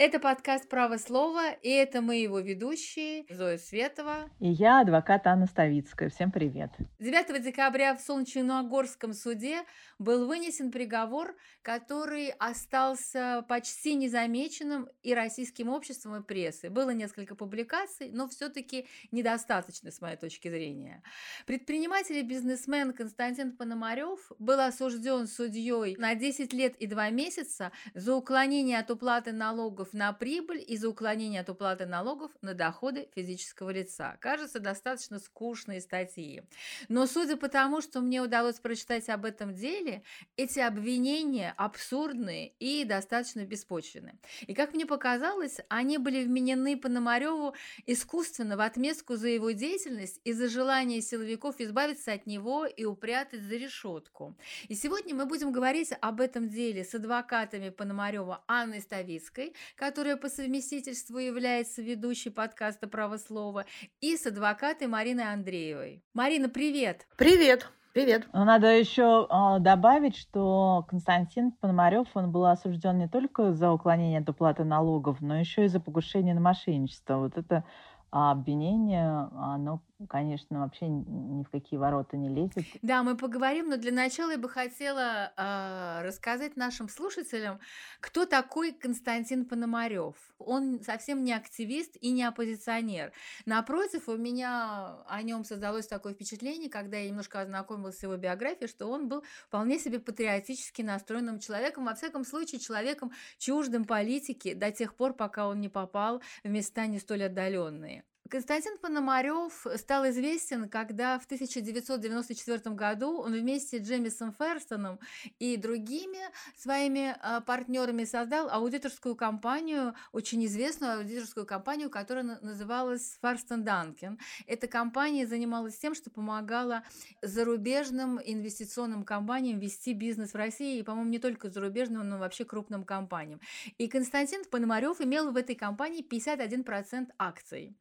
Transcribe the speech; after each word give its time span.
Это 0.00 0.20
подкаст 0.20 0.68
«Право 0.68 0.96
слова», 0.96 1.50
и 1.50 1.70
это 1.70 2.00
мы 2.00 2.18
его 2.18 2.38
ведущие 2.38 3.24
Зоя 3.28 3.58
Светова. 3.58 4.30
И 4.38 4.48
я, 4.48 4.82
адвокат 4.82 5.26
Анна 5.26 5.46
Ставицкая. 5.46 6.08
Всем 6.08 6.30
привет. 6.30 6.70
9 7.00 7.42
декабря 7.42 7.96
в 7.96 8.00
Солнечно-Ногорском 8.00 9.12
суде 9.12 9.64
был 9.98 10.28
вынесен 10.28 10.70
приговор, 10.70 11.34
который 11.62 12.30
остался 12.38 13.44
почти 13.48 13.94
незамеченным 13.94 14.88
и 15.02 15.14
российским 15.14 15.68
обществом, 15.68 16.14
и 16.14 16.22
прессой. 16.22 16.70
Было 16.70 16.90
несколько 16.90 17.34
публикаций, 17.34 18.12
но 18.12 18.28
все-таки 18.28 18.86
недостаточно, 19.10 19.90
с 19.90 20.00
моей 20.00 20.16
точки 20.16 20.46
зрения. 20.46 21.02
Предприниматель 21.44 22.18
и 22.18 22.22
бизнесмен 22.22 22.92
Константин 22.92 23.56
Пономарев 23.56 24.30
был 24.38 24.60
осужден 24.60 25.26
судьей 25.26 25.96
на 25.96 26.14
10 26.14 26.52
лет 26.52 26.76
и 26.76 26.86
2 26.86 27.10
месяца 27.10 27.72
за 27.94 28.14
уклонение 28.14 28.78
от 28.78 28.92
уплаты 28.92 29.32
налогов 29.32 29.87
налогов 29.92 29.92
на 29.92 30.12
прибыль 30.12 30.64
из-за 30.66 30.88
уклонения 30.88 31.40
от 31.40 31.48
уплаты 31.48 31.86
налогов 31.86 32.30
на 32.42 32.54
доходы 32.54 33.08
физического 33.14 33.70
лица. 33.70 34.16
Кажется, 34.20 34.60
достаточно 34.60 35.18
скучные 35.18 35.80
статьи. 35.80 36.42
Но 36.88 37.06
судя 37.06 37.36
по 37.36 37.48
тому, 37.48 37.80
что 37.80 38.00
мне 38.00 38.20
удалось 38.20 38.58
прочитать 38.60 39.08
об 39.08 39.24
этом 39.24 39.54
деле, 39.54 40.02
эти 40.36 40.60
обвинения 40.60 41.54
абсурдные 41.56 42.52
и 42.60 42.84
достаточно 42.84 43.44
беспочвенны. 43.44 44.18
И 44.46 44.54
как 44.54 44.74
мне 44.74 44.86
показалось, 44.86 45.58
они 45.68 45.98
были 45.98 46.24
вменены 46.24 46.76
Пономареву 46.76 47.54
искусственно 47.86 48.56
в 48.56 48.60
отместку 48.60 49.16
за 49.16 49.28
его 49.28 49.52
деятельность 49.52 50.20
и 50.24 50.32
за 50.32 50.48
желание 50.48 51.00
силовиков 51.00 51.60
избавиться 51.60 52.12
от 52.12 52.26
него 52.26 52.66
и 52.66 52.84
упрятать 52.84 53.42
за 53.42 53.56
решетку. 53.56 54.36
И 54.68 54.74
сегодня 54.74 55.14
мы 55.14 55.26
будем 55.26 55.52
говорить 55.52 55.92
об 56.00 56.20
этом 56.20 56.48
деле 56.48 56.84
с 56.84 56.94
адвокатами 56.94 57.70
Пономарева 57.70 58.42
Анной 58.46 58.80
Ставицкой, 58.80 59.54
которая 59.78 60.16
по 60.16 60.28
совместительству 60.28 61.18
является 61.18 61.80
ведущей 61.80 62.30
подкаста 62.30 62.88
«Право 62.88 63.16
слова», 63.16 63.64
и 64.00 64.16
с 64.16 64.26
адвокатой 64.26 64.88
Мариной 64.88 65.32
Андреевой. 65.32 66.02
Марина, 66.12 66.48
привет! 66.48 67.06
Привет! 67.16 67.70
Привет. 67.94 68.28
Но 68.32 68.44
надо 68.44 68.68
еще 68.68 69.26
э, 69.28 69.60
добавить, 69.60 70.16
что 70.16 70.84
Константин 70.88 71.52
Пономарев, 71.52 72.06
он 72.14 72.30
был 72.30 72.44
осужден 72.44 72.98
не 72.98 73.08
только 73.08 73.54
за 73.54 73.72
уклонение 73.72 74.20
от 74.20 74.28
уплаты 74.28 74.62
налогов, 74.62 75.20
но 75.20 75.40
еще 75.40 75.64
и 75.64 75.68
за 75.68 75.80
покушение 75.80 76.34
на 76.34 76.40
мошенничество. 76.40 77.16
Вот 77.16 77.36
это 77.36 77.64
а 78.10 78.30
обвинение, 78.30 79.28
оно, 79.34 79.82
конечно, 80.06 80.60
вообще 80.60 80.86
ни 80.86 81.42
в 81.42 81.50
какие 81.50 81.78
ворота 81.78 82.16
не 82.16 82.28
лезет. 82.28 82.64
Да, 82.82 83.02
мы 83.02 83.16
поговорим, 83.16 83.68
но 83.68 83.76
для 83.76 83.92
начала 83.92 84.32
я 84.32 84.38
бы 84.38 84.48
хотела 84.48 85.32
э, 85.36 86.02
рассказать 86.02 86.56
нашим 86.56 86.88
слушателям, 86.88 87.58
кто 88.00 88.26
такой 88.26 88.72
Константин 88.72 89.44
Пономарев. 89.44 90.14
Он 90.38 90.80
совсем 90.82 91.24
не 91.24 91.32
активист 91.32 91.96
и 92.00 92.10
не 92.12 92.24
оппозиционер. 92.24 93.12
Напротив, 93.46 94.08
у 94.08 94.16
меня 94.16 95.02
о 95.06 95.22
нем 95.22 95.44
создалось 95.44 95.86
такое 95.86 96.14
впечатление, 96.14 96.70
когда 96.70 96.98
я 96.98 97.08
немножко 97.08 97.40
ознакомилась 97.40 97.98
с 97.98 98.02
его 98.02 98.16
биографией, 98.16 98.68
что 98.68 98.86
он 98.86 99.08
был 99.08 99.24
вполне 99.46 99.78
себе 99.78 99.98
патриотически 99.98 100.82
настроенным 100.82 101.40
человеком, 101.40 101.86
во 101.86 101.94
всяком 101.94 102.24
случае, 102.24 102.60
человеком 102.60 103.10
чуждым 103.38 103.84
политики 103.84 104.54
до 104.54 104.70
тех 104.70 104.94
пор, 104.94 105.14
пока 105.14 105.48
он 105.48 105.60
не 105.60 105.68
попал 105.68 106.22
в 106.44 106.48
места 106.48 106.86
не 106.86 106.98
столь 106.98 107.24
отдаленные. 107.24 108.04
Константин 108.28 108.76
Пономарев 108.78 109.66
стал 109.76 110.06
известен, 110.10 110.68
когда 110.68 111.18
в 111.18 111.24
1994 111.24 112.74
году 112.74 113.18
он 113.18 113.32
вместе 113.32 113.78
с 113.78 113.88
Джемисом 113.88 114.34
Ферстоном 114.34 114.98
и 115.38 115.56
другими 115.56 116.18
своими 116.56 117.16
а, 117.20 117.40
партнерами 117.40 118.04
создал 118.04 118.50
аудиторскую 118.50 119.16
компанию, 119.16 119.94
очень 120.12 120.44
известную 120.44 120.98
аудиторскую 120.98 121.46
компанию, 121.46 121.88
которая 121.88 122.38
называлась 122.42 123.18
Фарстон 123.22 123.64
Данкен. 123.64 124.18
Эта 124.46 124.66
компания 124.66 125.26
занималась 125.26 125.78
тем, 125.78 125.94
что 125.94 126.10
помогала 126.10 126.82
зарубежным 127.22 128.20
инвестиционным 128.22 129.04
компаниям 129.04 129.58
вести 129.58 129.94
бизнес 129.94 130.32
в 130.32 130.36
России, 130.36 130.78
и, 130.78 130.82
по-моему, 130.82 131.10
не 131.10 131.18
только 131.18 131.48
зарубежным, 131.48 132.06
но 132.06 132.18
вообще 132.18 132.44
крупным 132.44 132.84
компаниям. 132.84 133.40
И 133.78 133.88
Константин 133.88 134.44
Пономарев 134.44 135.00
имел 135.00 135.32
в 135.32 135.36
этой 135.36 135.54
компании 135.54 136.04
51% 136.06 137.08
акций. 137.18 137.74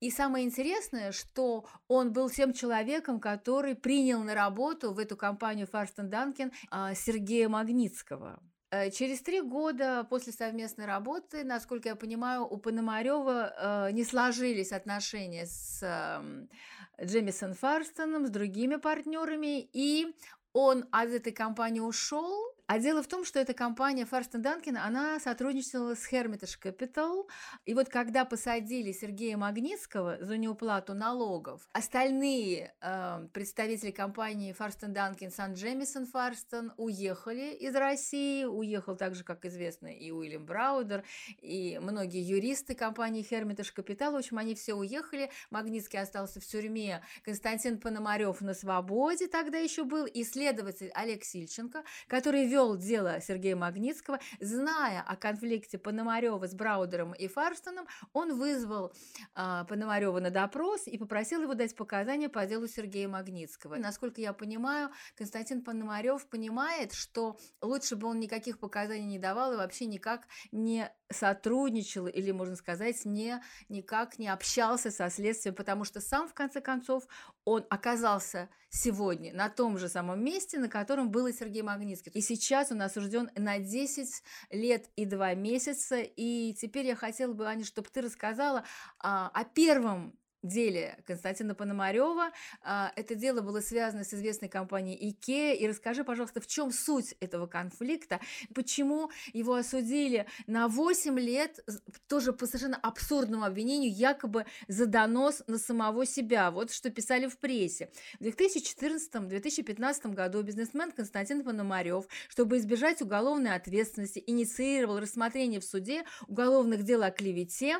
И 0.00 0.10
самое 0.10 0.46
интересное, 0.46 1.12
что 1.12 1.66
он 1.86 2.12
был 2.12 2.30
тем 2.30 2.54
человеком, 2.54 3.20
который 3.20 3.74
принял 3.74 4.22
на 4.22 4.34
работу 4.34 4.92
в 4.92 4.98
эту 4.98 5.16
компанию 5.16 5.66
Фарстон 5.66 6.08
Данкин 6.08 6.52
а, 6.70 6.94
Сергея 6.94 7.48
Магнитского. 7.48 8.40
Э, 8.70 8.90
через 8.90 9.20
три 9.20 9.40
года 9.40 10.06
после 10.08 10.32
совместной 10.32 10.86
работы, 10.86 11.44
насколько 11.44 11.88
я 11.88 11.96
понимаю, 11.96 12.46
у 12.46 12.56
Пономарева 12.56 13.88
э, 13.88 13.92
не 13.92 14.04
сложились 14.04 14.72
отношения 14.72 15.44
с 15.46 15.82
э, 15.82 17.04
Джемисон 17.04 17.54
Фарстоном, 17.54 18.26
с 18.26 18.30
другими 18.30 18.76
партнерами, 18.76 19.60
и 19.72 20.14
он 20.52 20.86
от 20.92 21.10
этой 21.10 21.32
компании 21.32 21.80
ушел, 21.80 22.54
а 22.70 22.78
дело 22.78 23.02
в 23.02 23.08
том, 23.08 23.24
что 23.24 23.40
эта 23.40 23.52
компания 23.52 24.06
Фарстон 24.06 24.42
Данкин, 24.42 24.76
она 24.76 25.18
сотрудничала 25.18 25.96
с 25.96 26.08
Hermitage 26.12 26.56
Capital. 26.62 27.26
И 27.66 27.74
вот 27.74 27.88
когда 27.88 28.24
посадили 28.24 28.92
Сергея 28.92 29.36
Магнитского 29.36 30.18
за 30.20 30.36
неуплату 30.36 30.94
налогов, 30.94 31.68
остальные 31.72 32.72
э, 32.80 33.26
представители 33.32 33.90
компании 33.90 34.52
Фарстон 34.52 34.92
Данкин, 34.92 35.32
Сан 35.32 35.54
Джемисон 35.54 36.06
Фарстон 36.06 36.72
уехали 36.76 37.54
из 37.54 37.74
России. 37.74 38.44
Уехал 38.44 38.94
так 38.94 39.16
же, 39.16 39.24
как 39.24 39.44
известно, 39.46 39.88
и 39.88 40.12
Уильям 40.12 40.46
Браудер, 40.46 41.02
и 41.42 41.80
многие 41.82 42.22
юристы 42.22 42.76
компании 42.76 43.26
Hermitage 43.28 43.74
Capital. 43.74 44.12
В 44.12 44.16
общем, 44.18 44.38
они 44.38 44.54
все 44.54 44.74
уехали. 44.74 45.32
Магнитский 45.50 45.98
остался 45.98 46.38
в 46.38 46.44
тюрьме. 46.44 47.02
Константин 47.24 47.80
Пономарев 47.80 48.40
на 48.42 48.54
свободе 48.54 49.26
тогда 49.26 49.58
еще 49.58 49.82
был. 49.82 50.06
И 50.06 50.22
следователь 50.22 50.92
Олег 50.94 51.24
Сильченко, 51.24 51.82
который 52.06 52.46
вел 52.46 52.59
вел 52.60 52.76
дело 52.76 53.20
Сергея 53.20 53.56
Магнитского, 53.56 54.20
зная 54.40 55.00
о 55.00 55.16
конфликте 55.16 55.78
Пономарева 55.78 56.46
с 56.46 56.54
Браудером 56.54 57.12
и 57.12 57.26
Фарстоном, 57.26 57.86
он 58.12 58.38
вызвал 58.38 58.92
э, 59.34 59.64
Пономарева 59.68 60.20
на 60.20 60.30
допрос 60.30 60.86
и 60.86 60.98
попросил 60.98 61.42
его 61.42 61.54
дать 61.54 61.74
показания 61.74 62.28
по 62.28 62.44
делу 62.46 62.66
Сергея 62.66 63.08
Магнитского. 63.08 63.76
Насколько 63.76 64.20
я 64.20 64.32
понимаю, 64.32 64.90
Константин 65.16 65.62
Пономарев 65.62 66.26
понимает, 66.28 66.92
что 66.92 67.38
лучше 67.62 67.96
бы 67.96 68.08
он 68.08 68.20
никаких 68.20 68.58
показаний 68.58 69.06
не 69.06 69.18
давал 69.18 69.54
и 69.54 69.56
вообще 69.56 69.86
никак 69.86 70.26
не 70.52 70.90
сотрудничал 71.10 72.06
или, 72.06 72.30
можно 72.30 72.56
сказать, 72.56 73.04
не, 73.04 73.42
никак 73.68 74.18
не 74.18 74.28
общался 74.28 74.90
со 74.90 75.10
следствием, 75.10 75.54
потому 75.54 75.84
что 75.84 76.00
сам, 76.00 76.28
в 76.28 76.34
конце 76.34 76.60
концов, 76.60 77.04
он 77.44 77.64
оказался 77.68 78.48
сегодня 78.70 79.34
на 79.34 79.48
том 79.48 79.78
же 79.78 79.88
самом 79.88 80.24
месте, 80.24 80.58
на 80.58 80.68
котором 80.68 81.10
был 81.10 81.26
и 81.26 81.32
Сергей 81.32 81.62
Магнитский. 81.62 82.12
И 82.12 82.20
сейчас 82.20 82.70
он 82.70 82.82
осужден 82.82 83.30
на 83.36 83.58
10 83.58 84.22
лет 84.50 84.88
и 84.96 85.04
2 85.04 85.34
месяца. 85.34 86.00
И 86.00 86.54
теперь 86.54 86.86
я 86.86 86.94
хотела 86.94 87.32
бы, 87.32 87.46
Аня, 87.46 87.64
чтобы 87.64 87.88
ты 87.88 88.00
рассказала 88.00 88.64
а, 88.98 89.30
о 89.34 89.44
первом 89.44 90.16
деле 90.42 90.98
Константина 91.06 91.54
Пономарева. 91.54 92.30
А, 92.62 92.92
это 92.96 93.14
дело 93.14 93.40
было 93.40 93.60
связано 93.60 94.04
с 94.04 94.14
известной 94.14 94.48
компанией 94.48 95.10
IKEA. 95.10 95.56
И 95.56 95.68
расскажи, 95.68 96.04
пожалуйста, 96.04 96.40
в 96.40 96.46
чем 96.46 96.72
суть 96.72 97.14
этого 97.20 97.46
конфликта, 97.46 98.20
почему 98.54 99.10
его 99.32 99.54
осудили 99.54 100.26
на 100.46 100.68
8 100.68 101.18
лет, 101.18 101.64
тоже 102.08 102.32
по 102.32 102.46
совершенно 102.46 102.76
абсурдному 102.76 103.44
обвинению, 103.44 103.92
якобы 103.92 104.46
за 104.68 104.86
донос 104.86 105.42
на 105.46 105.58
самого 105.58 106.06
себя. 106.06 106.50
Вот 106.50 106.72
что 106.72 106.90
писали 106.90 107.26
в 107.26 107.38
прессе. 107.38 107.90
В 108.18 108.24
2014-2015 108.24 110.14
году 110.14 110.42
бизнесмен 110.42 110.92
Константин 110.92 111.44
Пономарев, 111.44 112.06
чтобы 112.28 112.58
избежать 112.58 113.02
уголовной 113.02 113.54
ответственности, 113.54 114.22
инициировал 114.26 114.98
рассмотрение 114.98 115.60
в 115.60 115.64
суде 115.64 116.04
уголовных 116.28 116.82
дел 116.82 117.02
о 117.02 117.10
клевете 117.10 117.78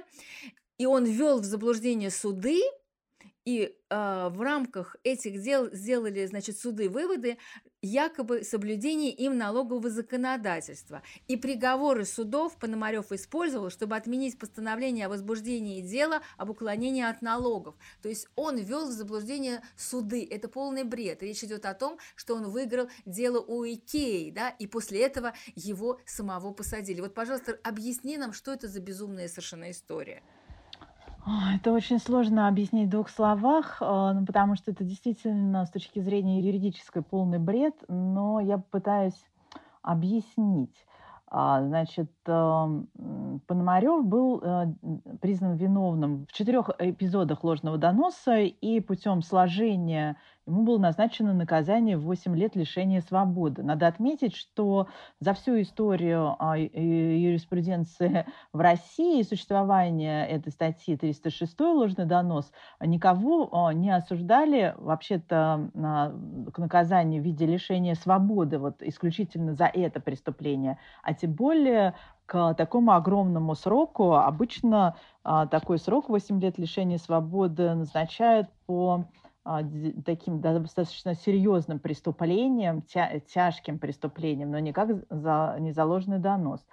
и 0.80 0.86
он 0.86 1.04
ввел 1.04 1.40
в 1.40 1.44
заблуждение 1.44 2.10
суды, 2.10 2.62
и 3.44 3.76
э, 3.90 4.28
в 4.30 4.40
рамках 4.40 4.96
этих 5.04 5.42
дел 5.42 5.68
сделали, 5.72 6.24
значит, 6.24 6.58
суды 6.58 6.88
выводы 6.88 7.36
якобы 7.82 8.44
соблюдение 8.44 9.12
им 9.12 9.36
налогового 9.36 9.90
законодательства. 9.90 11.02
И 11.28 11.36
приговоры 11.36 12.06
судов 12.06 12.58
Пономарев 12.58 13.12
использовал, 13.12 13.68
чтобы 13.68 13.94
отменить 13.94 14.38
постановление 14.38 15.04
о 15.04 15.08
возбуждении 15.10 15.82
дела 15.82 16.22
об 16.38 16.48
уклонении 16.48 17.02
от 17.02 17.20
налогов. 17.20 17.74
То 18.00 18.08
есть 18.08 18.26
он 18.34 18.56
ввел 18.56 18.86
в 18.86 18.92
заблуждение 18.92 19.60
суды. 19.76 20.26
Это 20.30 20.48
полный 20.48 20.84
бред. 20.84 21.22
Речь 21.22 21.44
идет 21.44 21.66
о 21.66 21.74
том, 21.74 21.98
что 22.16 22.36
он 22.36 22.48
выиграл 22.48 22.88
дело 23.04 23.38
у 23.38 23.66
Икеи, 23.66 24.30
да, 24.30 24.48
и 24.48 24.66
после 24.66 25.02
этого 25.02 25.34
его 25.54 26.00
самого 26.06 26.54
посадили. 26.54 27.02
Вот, 27.02 27.12
пожалуйста, 27.12 27.58
объясни 27.64 28.16
нам, 28.16 28.32
что 28.32 28.50
это 28.50 28.66
за 28.66 28.80
безумная 28.80 29.28
совершенно 29.28 29.70
история. 29.70 30.22
Это 31.54 31.72
очень 31.72 31.98
сложно 31.98 32.48
объяснить 32.48 32.88
в 32.88 32.90
двух 32.90 33.10
словах, 33.10 33.78
а, 33.80 34.12
ну, 34.14 34.24
потому 34.24 34.56
что 34.56 34.70
это 34.70 34.84
действительно 34.84 35.66
с 35.66 35.70
точки 35.70 36.00
зрения 36.00 36.40
юридической 36.40 37.02
полный 37.02 37.38
бред, 37.38 37.74
но 37.88 38.40
я 38.40 38.58
попытаюсь 38.58 39.22
объяснить. 39.82 40.74
А, 41.32 41.62
значит, 41.62 42.10
эм, 42.26 42.88
Пономарев 43.46 44.04
был 44.04 44.40
э, 44.42 44.66
признан 45.20 45.54
виновным 45.54 46.26
в 46.26 46.32
четырех 46.32 46.70
эпизодах 46.76 47.44
ложного 47.44 47.78
доноса, 47.78 48.38
и 48.38 48.80
путем 48.80 49.22
сложения 49.22 50.16
ему 50.50 50.64
было 50.64 50.78
назначено 50.78 51.32
наказание 51.32 51.96
в 51.96 52.02
8 52.02 52.36
лет 52.36 52.56
лишения 52.56 53.00
свободы. 53.00 53.62
Надо 53.62 53.86
отметить, 53.86 54.34
что 54.34 54.88
за 55.20 55.32
всю 55.32 55.60
историю 55.60 56.36
а, 56.38 56.58
юриспруденции 56.58 58.26
в 58.52 58.60
России 58.60 59.20
и 59.20 59.24
существования 59.24 60.26
этой 60.26 60.50
статьи 60.50 60.96
306 60.96 61.58
«Ложный 61.60 62.04
донос» 62.04 62.50
никого 62.80 63.48
а, 63.52 63.72
не 63.72 63.90
осуждали 63.90 64.74
вообще-то 64.78 65.70
к 66.52 66.58
наказанию 66.58 67.22
в 67.22 67.24
виде 67.24 67.46
лишения 67.46 67.94
свободы 67.94 68.58
вот 68.58 68.82
исключительно 68.82 69.54
за 69.54 69.66
это 69.66 70.00
преступление, 70.00 70.78
а 71.02 71.14
тем 71.14 71.32
более 71.32 71.94
к 72.30 72.54
такому 72.54 72.92
огромному 72.92 73.56
сроку. 73.56 74.14
Обычно 74.14 74.94
а, 75.24 75.46
такой 75.46 75.78
срок 75.78 76.08
8 76.08 76.40
лет 76.40 76.58
лишения 76.58 76.98
свободы 76.98 77.74
назначают 77.74 78.48
по 78.66 79.04
а, 79.04 79.29
таким 80.04 80.40
достаточно 80.40 81.14
серьезным 81.14 81.78
преступлением, 81.78 82.82
тя, 82.82 83.20
тяжким 83.20 83.78
преступлением, 83.78 84.50
но 84.50 84.58
никак 84.58 84.90
за, 85.08 85.56
не 85.58 85.72
донос. 86.18 86.64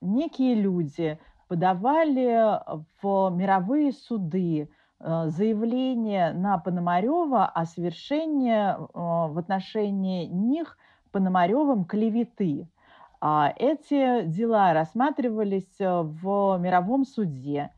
Некие 0.00 0.54
люди 0.54 1.18
подавали 1.48 2.60
в 3.02 3.30
мировые 3.30 3.92
суды 3.92 4.68
э, 5.00 5.24
заявление 5.28 6.32
на 6.32 6.58
Пономарева 6.58 7.46
о 7.46 7.66
совершении 7.66 8.72
э, 8.72 8.76
в 8.94 9.38
отношении 9.38 10.26
них 10.26 10.78
Пономаревым 11.12 11.84
клеветы. 11.84 12.68
А 13.20 13.52
эти 13.56 14.24
дела 14.26 14.72
рассматривались 14.74 15.78
в 15.78 16.58
мировом 16.58 17.04
суде. 17.04 17.70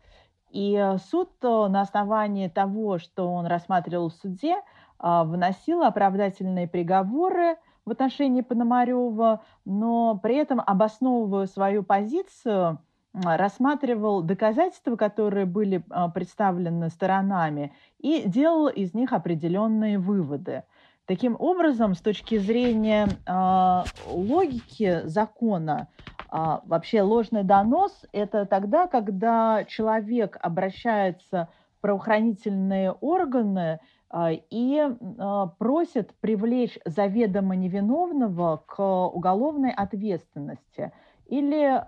И 0.51 0.75
э, 0.75 0.99
суд 0.99 1.31
э, 1.43 1.67
на 1.69 1.83
основании 1.83 2.49
того, 2.49 2.99
что 2.99 3.33
он 3.33 3.47
рассматривал 3.47 4.11
в 4.11 4.15
суде, 4.15 4.57
а, 4.99 5.25
выносил 5.25 5.83
оправдательные 5.83 6.67
приговоры 6.67 7.57
в 7.85 7.91
отношении 7.91 8.41
Пономарева, 8.41 9.43
но 9.65 10.19
при 10.23 10.37
этом, 10.37 10.61
обосновывая 10.65 11.47
свою 11.47 11.83
позицию, 11.83 12.79
рассматривал 13.13 14.23
доказательства, 14.23 14.97
которые 14.97 15.47
были 15.47 15.85
а, 15.91 16.09
представлены 16.09 16.91
сторонами, 16.91 17.73
и 17.99 18.23
делал 18.27 18.69
из 18.69 18.95
них 18.95 19.13
определенные 19.13 19.99
выводы. 19.99 20.65
Таким 21.07 21.37
образом, 21.39 21.95
с 21.95 22.01
точки 22.01 22.37
зрения 22.37 23.07
э, 23.27 23.85
логики 24.11 25.03
закона, 25.05 25.87
а, 26.29 26.63
вообще 26.65 27.03
ложный 27.03 27.45
донос– 27.45 27.93
это 28.13 28.47
тогда, 28.47 28.87
когда 28.87 29.65
человек 29.65 30.37
обращается 30.41 31.49
в 31.79 31.81
правоохранительные 31.83 32.93
органы 32.93 33.81
а, 34.11 34.33
и 34.33 34.81
а, 35.19 35.47
просит 35.59 36.15
привлечь 36.21 36.79
заведомо 36.85 37.55
невиновного 37.57 38.63
к 38.67 39.07
уголовной 39.09 39.73
ответственности 39.73 40.93
или 41.27 41.83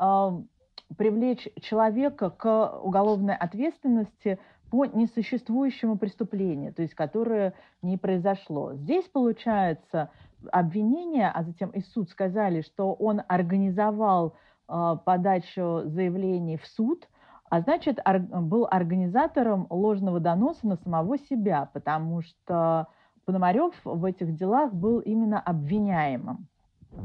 привлечь 0.96 1.46
человека 1.60 2.30
к 2.30 2.80
уголовной 2.82 3.36
ответственности 3.36 4.38
по 4.70 4.84
несуществующему 4.84 5.96
преступлению, 5.96 6.74
то 6.74 6.82
есть 6.82 6.94
которое 6.94 7.54
не 7.82 7.96
произошло. 7.96 8.74
Здесь 8.74 9.04
получается 9.04 10.10
обвинение, 10.52 11.30
а 11.30 11.42
затем 11.42 11.70
и 11.70 11.80
суд 11.80 12.10
сказали, 12.10 12.62
что 12.62 12.92
он 12.92 13.22
организовал 13.28 14.34
э, 14.68 14.96
подачу 15.04 15.82
заявлений 15.84 16.56
в 16.56 16.66
суд, 16.66 17.08
а 17.50 17.60
значит, 17.60 17.98
был 18.30 18.68
организатором 18.70 19.66
ложного 19.70 20.20
доноса 20.20 20.66
на 20.66 20.76
самого 20.76 21.18
себя, 21.18 21.70
потому 21.72 22.20
что 22.20 22.88
Пономарев 23.24 23.74
в 23.84 24.04
этих 24.04 24.34
делах 24.36 24.72
был 24.72 25.00
именно 25.00 25.40
обвиняемым, 25.40 26.46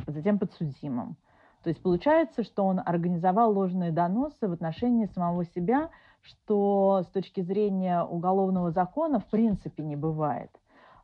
затем 0.08 0.40
подсудимым. 0.40 1.18
То 1.64 1.70
есть 1.70 1.82
получается, 1.82 2.44
что 2.44 2.66
он 2.66 2.82
организовал 2.86 3.54
ложные 3.54 3.92
доносы 3.92 4.48
в 4.48 4.52
отношении 4.52 5.06
самого 5.06 5.46
себя, 5.46 5.90
что 6.22 7.04
с 7.04 7.08
точки 7.08 7.42
зрения 7.42 8.04
уголовного 8.04 8.72
закона 8.72 9.20
в 9.20 9.26
принципе 9.26 9.84
не 9.84 9.96
бывает. 9.96 10.50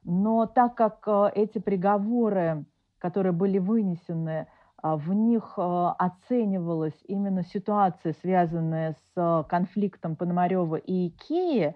Но 0.04 0.46
так 0.46 0.75
как 0.75 1.04
э, 1.07 1.31
эти 1.36 1.60
приговоры, 1.60 2.66
которые 3.00 3.34
были 3.34 3.57
вынесены, 3.60 4.48
э, 4.81 4.96
в 4.96 5.13
них 5.13 5.54
э, 5.57 5.62
оценивалась 5.98 6.98
именно 7.06 7.44
ситуация, 7.44 8.13
связанная 8.22 8.96
с 9.16 9.46
конфликтом 9.50 10.16
Пономарева 10.16 10.78
и 10.78 11.10
Икеи, 11.10 11.75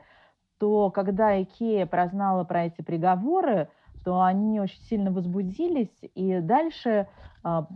то 0.60 0.90
когда 0.92 1.42
Икея 1.42 1.86
прознала 1.86 2.44
про 2.46 2.66
эти 2.66 2.82
приговоры, 2.82 3.70
то 4.06 4.22
они 4.22 4.60
очень 4.60 4.82
сильно 4.84 5.12
возбудились, 5.12 5.94
и 6.14 6.40
дальше 6.42 7.08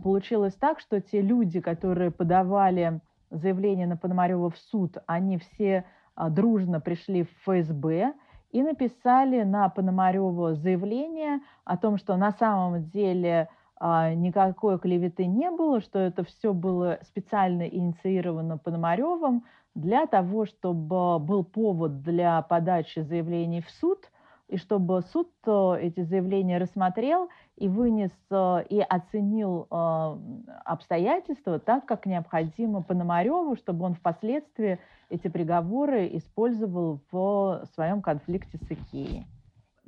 получилось 0.02 0.54
так, 0.54 0.78
что 0.78 1.00
те 1.00 1.22
люди, 1.22 1.60
которые 1.60 2.10
подавали 2.10 3.00
заявление 3.30 3.86
на 3.86 3.96
Пономарева 3.96 4.50
в 4.50 4.58
суд, 4.58 4.98
они 5.06 5.38
все 5.38 5.84
дружно 6.16 6.80
пришли 6.80 7.24
в 7.24 7.30
ФСБ, 7.44 8.12
и 8.50 8.62
написали 8.62 9.42
на 9.42 9.68
Пономарева 9.68 10.54
заявление 10.54 11.40
о 11.64 11.76
том, 11.76 11.98
что 11.98 12.16
на 12.16 12.32
самом 12.32 12.84
деле 12.88 13.48
а, 13.80 14.14
никакой 14.14 14.78
клеветы 14.78 15.26
не 15.26 15.50
было, 15.50 15.80
что 15.80 15.98
это 15.98 16.24
все 16.24 16.52
было 16.52 16.98
специально 17.02 17.62
инициировано 17.62 18.58
Пономаревым 18.58 19.44
для 19.74 20.06
того, 20.06 20.46
чтобы 20.46 21.18
был 21.18 21.44
повод 21.44 22.02
для 22.02 22.42
подачи 22.42 23.00
заявлений 23.00 23.60
в 23.60 23.70
суд, 23.70 24.10
и 24.48 24.56
чтобы 24.56 25.02
суд 25.12 25.30
э, 25.46 25.76
эти 25.80 26.00
заявления 26.00 26.58
рассмотрел 26.58 27.28
и 27.56 27.68
вынес 27.68 28.12
э, 28.30 28.64
и 28.70 28.80
оценил 28.80 29.66
э, 29.70 30.16
обстоятельства 30.64 31.58
так, 31.58 31.84
как 31.86 32.06
необходимо 32.06 32.82
Пономареву, 32.82 33.56
чтобы 33.56 33.84
он 33.84 33.94
впоследствии 33.94 34.78
эти 35.10 35.28
приговоры 35.28 36.08
использовал 36.16 37.00
в 37.10 37.66
своем 37.74 38.00
конфликте 38.00 38.58
с 38.58 38.70
Икеей. 38.70 39.26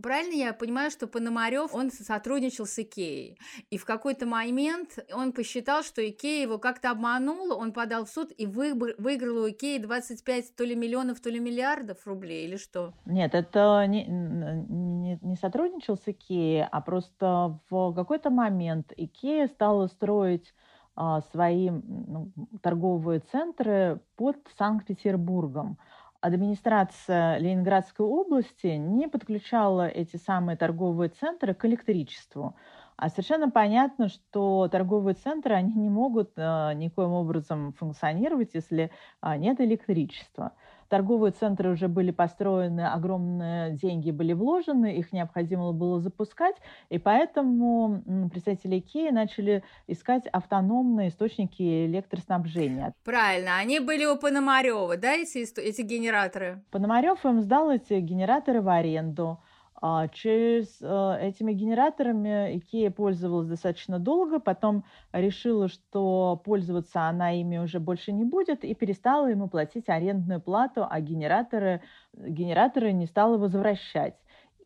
Правильно 0.02 0.34
я 0.34 0.52
понимаю, 0.52 0.90
что 0.90 1.06
Пономарев, 1.06 1.74
он 1.74 1.90
сотрудничал 1.90 2.66
с 2.66 2.78
Икеей, 2.78 3.38
и 3.70 3.78
в 3.78 3.84
какой-то 3.84 4.26
момент 4.26 4.98
он 5.12 5.32
посчитал, 5.32 5.82
что 5.82 6.06
Икея 6.06 6.42
его 6.42 6.58
как-то 6.58 6.90
обманула, 6.90 7.54
он 7.54 7.72
подал 7.72 8.04
в 8.04 8.08
суд 8.08 8.32
и 8.36 8.46
выиграл 8.46 9.44
у 9.44 9.50
Икеи 9.50 9.78
25 9.78 10.56
то 10.56 10.64
ли 10.64 10.74
миллионов, 10.74 11.20
то 11.20 11.30
ли 11.30 11.40
миллиардов 11.40 12.06
рублей, 12.06 12.46
или 12.46 12.56
что? 12.56 12.92
Нет, 13.04 13.34
это 13.34 13.84
не, 13.86 14.06
не, 14.06 15.18
не 15.22 15.36
сотрудничал 15.36 15.96
с 15.96 16.02
Икеей, 16.06 16.64
а 16.64 16.80
просто 16.80 17.58
в 17.70 17.94
какой-то 17.94 18.30
момент 18.30 18.92
Икея 18.96 19.48
стала 19.48 19.86
строить 19.88 20.54
а, 20.96 21.22
свои 21.32 21.70
ну, 21.70 22.30
торговые 22.62 23.20
центры 23.32 24.00
под 24.16 24.36
Санкт-Петербургом. 24.58 25.78
Администрация 26.20 27.38
Ленинградской 27.38 28.04
области 28.04 28.66
не 28.66 29.08
подключала 29.08 29.88
эти 29.88 30.16
самые 30.16 30.56
торговые 30.56 31.08
центры 31.08 31.54
к 31.54 31.64
электричеству. 31.64 32.56
А 32.96 33.08
совершенно 33.08 33.50
понятно, 33.50 34.08
что 34.08 34.68
торговые 34.68 35.14
центры 35.14 35.54
они 35.54 35.72
не 35.72 35.88
могут 35.88 36.32
э, 36.36 36.74
никоим 36.74 37.12
образом 37.12 37.72
функционировать, 37.72 38.50
если 38.52 38.90
э, 39.22 39.36
нет 39.36 39.60
электричества 39.62 40.52
торговые 40.90 41.30
центры 41.32 41.70
уже 41.70 41.88
были 41.88 42.10
построены, 42.10 42.82
огромные 42.82 43.72
деньги 43.72 44.10
были 44.10 44.34
вложены, 44.34 44.96
их 44.96 45.12
необходимо 45.12 45.72
было 45.72 46.00
запускать, 46.00 46.56
и 46.90 46.98
поэтому 46.98 48.02
представители 48.30 48.80
Икеи 48.80 49.10
начали 49.10 49.62
искать 49.86 50.26
автономные 50.26 51.08
источники 51.08 51.86
электроснабжения. 51.86 52.92
Правильно, 53.04 53.56
они 53.56 53.78
были 53.78 54.04
у 54.04 54.18
Пономарева, 54.18 54.96
да, 54.96 55.14
эти, 55.14 55.38
эти 55.60 55.82
генераторы? 55.82 56.62
Пономарев 56.70 57.24
им 57.24 57.40
сдал 57.40 57.70
эти 57.70 57.94
генераторы 57.94 58.60
в 58.60 58.68
аренду. 58.68 59.38
А, 59.82 60.08
через 60.08 60.76
э, 60.82 61.18
этими 61.22 61.52
генераторами 61.52 62.58
Икея 62.58 62.90
пользовалась 62.90 63.48
достаточно 63.48 63.98
долго, 63.98 64.38
потом 64.38 64.84
решила, 65.12 65.68
что 65.68 66.40
пользоваться 66.44 67.08
она 67.08 67.32
ими 67.32 67.56
уже 67.56 67.80
больше 67.80 68.12
не 68.12 68.24
будет, 68.24 68.62
и 68.62 68.74
перестала 68.74 69.28
ему 69.28 69.48
платить 69.48 69.88
арендную 69.88 70.40
плату, 70.40 70.86
а 70.88 71.00
генераторы, 71.00 71.80
генераторы 72.12 72.92
не 72.92 73.06
стала 73.06 73.38
возвращать. 73.38 74.16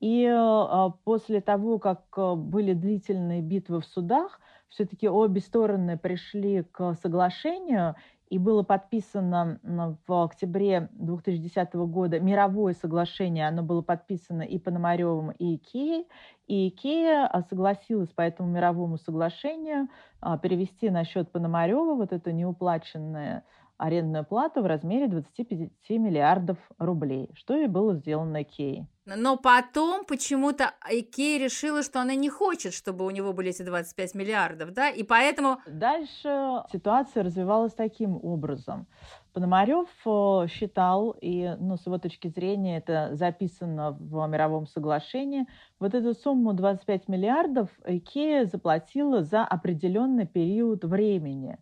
И 0.00 0.24
э, 0.24 0.90
после 1.04 1.40
того, 1.40 1.78
как 1.78 2.02
э, 2.16 2.34
были 2.34 2.72
длительные 2.72 3.40
битвы 3.40 3.80
в 3.80 3.84
судах, 3.84 4.40
все-таки 4.68 5.08
обе 5.08 5.40
стороны 5.40 5.96
пришли 5.96 6.64
к 6.64 6.94
соглашению, 6.94 7.94
и 8.28 8.38
было 8.38 8.62
подписано 8.62 9.60
в 10.06 10.24
октябре 10.24 10.88
2010 10.92 11.74
года 11.74 12.20
мировое 12.20 12.74
соглашение, 12.74 13.46
оно 13.46 13.62
было 13.62 13.82
подписано 13.82 14.42
и 14.42 14.58
Пономаревым, 14.58 15.30
и 15.32 15.56
Икеей, 15.56 16.06
и 16.46 16.68
Икея 16.68 17.26
а, 17.26 17.42
согласилась 17.42 18.10
по 18.10 18.22
этому 18.22 18.50
мировому 18.50 18.98
соглашению 18.98 19.88
а, 20.20 20.38
перевести 20.38 20.90
на 20.90 21.04
счет 21.04 21.30
Пономарева 21.32 21.94
вот 21.94 22.12
эту 22.12 22.30
неуплаченную 22.30 23.42
арендную 23.76 24.24
плату 24.24 24.62
в 24.62 24.66
размере 24.66 25.08
25 25.08 25.70
миллиардов 25.90 26.58
рублей, 26.78 27.30
что 27.34 27.56
и 27.56 27.66
было 27.66 27.94
сделано 27.94 28.42
Икеей. 28.42 28.86
Но 29.06 29.36
потом 29.36 30.06
почему-то 30.06 30.72
Икея 30.90 31.44
решила, 31.44 31.82
что 31.82 32.00
она 32.00 32.14
не 32.14 32.30
хочет, 32.30 32.72
чтобы 32.72 33.04
у 33.04 33.10
него 33.10 33.34
были 33.34 33.50
эти 33.50 33.62
25 33.62 34.14
миллиардов, 34.14 34.72
да, 34.72 34.88
и 34.88 35.02
поэтому... 35.02 35.58
Дальше 35.66 36.62
ситуация 36.72 37.22
развивалась 37.22 37.74
таким 37.74 38.16
образом. 38.16 38.86
Пономарев 39.34 39.88
э, 40.06 40.46
считал, 40.48 41.16
и 41.20 41.54
ну, 41.58 41.76
с 41.76 41.84
его 41.86 41.98
точки 41.98 42.28
зрения 42.28 42.78
это 42.78 43.10
записано 43.14 43.90
в 43.90 44.26
мировом 44.26 44.66
соглашении, 44.66 45.46
вот 45.80 45.92
эту 45.92 46.14
сумму 46.14 46.54
25 46.54 47.08
миллиардов 47.08 47.68
Икея 47.84 48.46
заплатила 48.46 49.22
за 49.22 49.44
определенный 49.44 50.26
период 50.26 50.84
времени. 50.84 51.58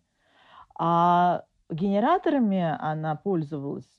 А 0.77 1.43
генераторами 1.73 2.77
она 2.79 3.15
пользовалась 3.15 3.89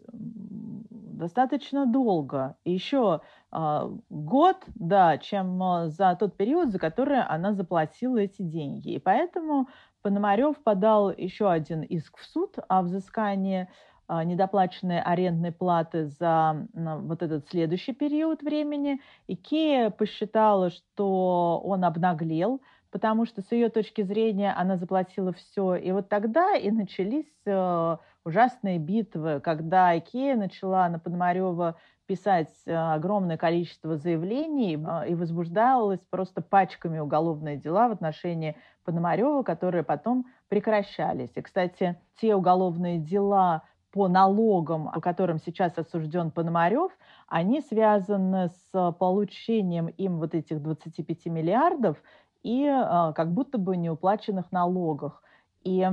достаточно 1.15 1.87
долго. 1.87 2.57
Еще 2.65 3.21
э, 3.53 3.91
год, 4.11 4.57
да, 4.75 5.19
чем 5.19 5.63
э, 5.63 5.89
за 5.89 6.17
тот 6.19 6.37
период, 6.37 6.71
за 6.71 6.79
который 6.79 7.23
она 7.23 7.53
заплатила 7.53 8.19
эти 8.19 8.43
деньги. 8.43 8.91
И 8.91 8.99
поэтому 8.99 9.69
Пономарев 10.03 10.63
подал 10.63 11.11
еще 11.11 11.51
один 11.51 11.83
иск 11.83 12.19
в 12.19 12.25
суд 12.25 12.57
о 12.69 12.83
взыскании 12.83 13.69
э, 14.09 14.25
недоплаченной 14.25 15.01
арендной 15.01 15.53
платы 15.53 16.07
за 16.07 16.67
вот 16.75 17.23
этот 17.23 17.49
следующий 17.49 17.93
период 17.93 18.43
времени. 18.43 19.01
Икея 19.29 19.91
посчитала, 19.91 20.71
что 20.71 21.61
он 21.65 21.85
обнаглел, 21.85 22.61
потому 22.95 23.27
что 23.27 23.43
с 23.43 23.51
ее 23.51 23.71
точки 23.71 24.03
зрения 24.03 24.53
она 24.53 24.77
заплатила 24.77 25.33
все. 25.33 25.75
И 25.75 25.91
вот 25.91 26.09
тогда 26.09 26.55
и 26.55 26.71
начались 26.71 27.27
э, 27.45 27.97
ужасные 28.25 28.79
битвы, 28.79 29.41
когда 29.41 29.99
Икея 29.99 30.37
начала 30.37 30.89
на 30.89 31.01
Пономарева 31.01 31.75
писать 32.07 32.55
э, 32.67 32.73
огромное 32.73 33.37
количество 33.37 33.97
заявлений 33.97 34.77
э, 34.77 35.09
и 35.09 35.17
возбуждалась 35.17 36.07
просто 36.09 36.41
пачками 36.41 37.01
уголовные 37.01 37.57
дела 37.57 37.89
в 37.89 37.91
отношении 37.91 38.55
Пономарева, 38.85 39.43
которые 39.43 39.83
потом 39.83 40.27
прекращались. 40.47 41.33
И, 41.35 41.43
кстати, 41.43 42.01
те 42.21 42.37
уголовные 42.37 42.99
дела 42.99 43.65
по 43.95 44.09
налогам, 44.09 44.91
по 44.91 45.01
которым 45.01 45.39
сейчас 45.39 45.79
осужден 45.79 46.33
Пономарев, 46.33 46.91
они 47.29 47.61
связаны 47.61 48.49
с 48.49 48.93
получением 48.99 49.87
им 49.87 50.19
вот 50.19 50.35
этих 50.35 50.61
25 50.61 51.27
миллиардов 51.27 51.97
и 52.45 52.65
э, 52.67 53.13
как 53.15 53.33
будто 53.33 53.59
бы 53.59 53.77
неуплаченных 53.77 54.53
налогах. 54.53 55.23
И 55.65 55.85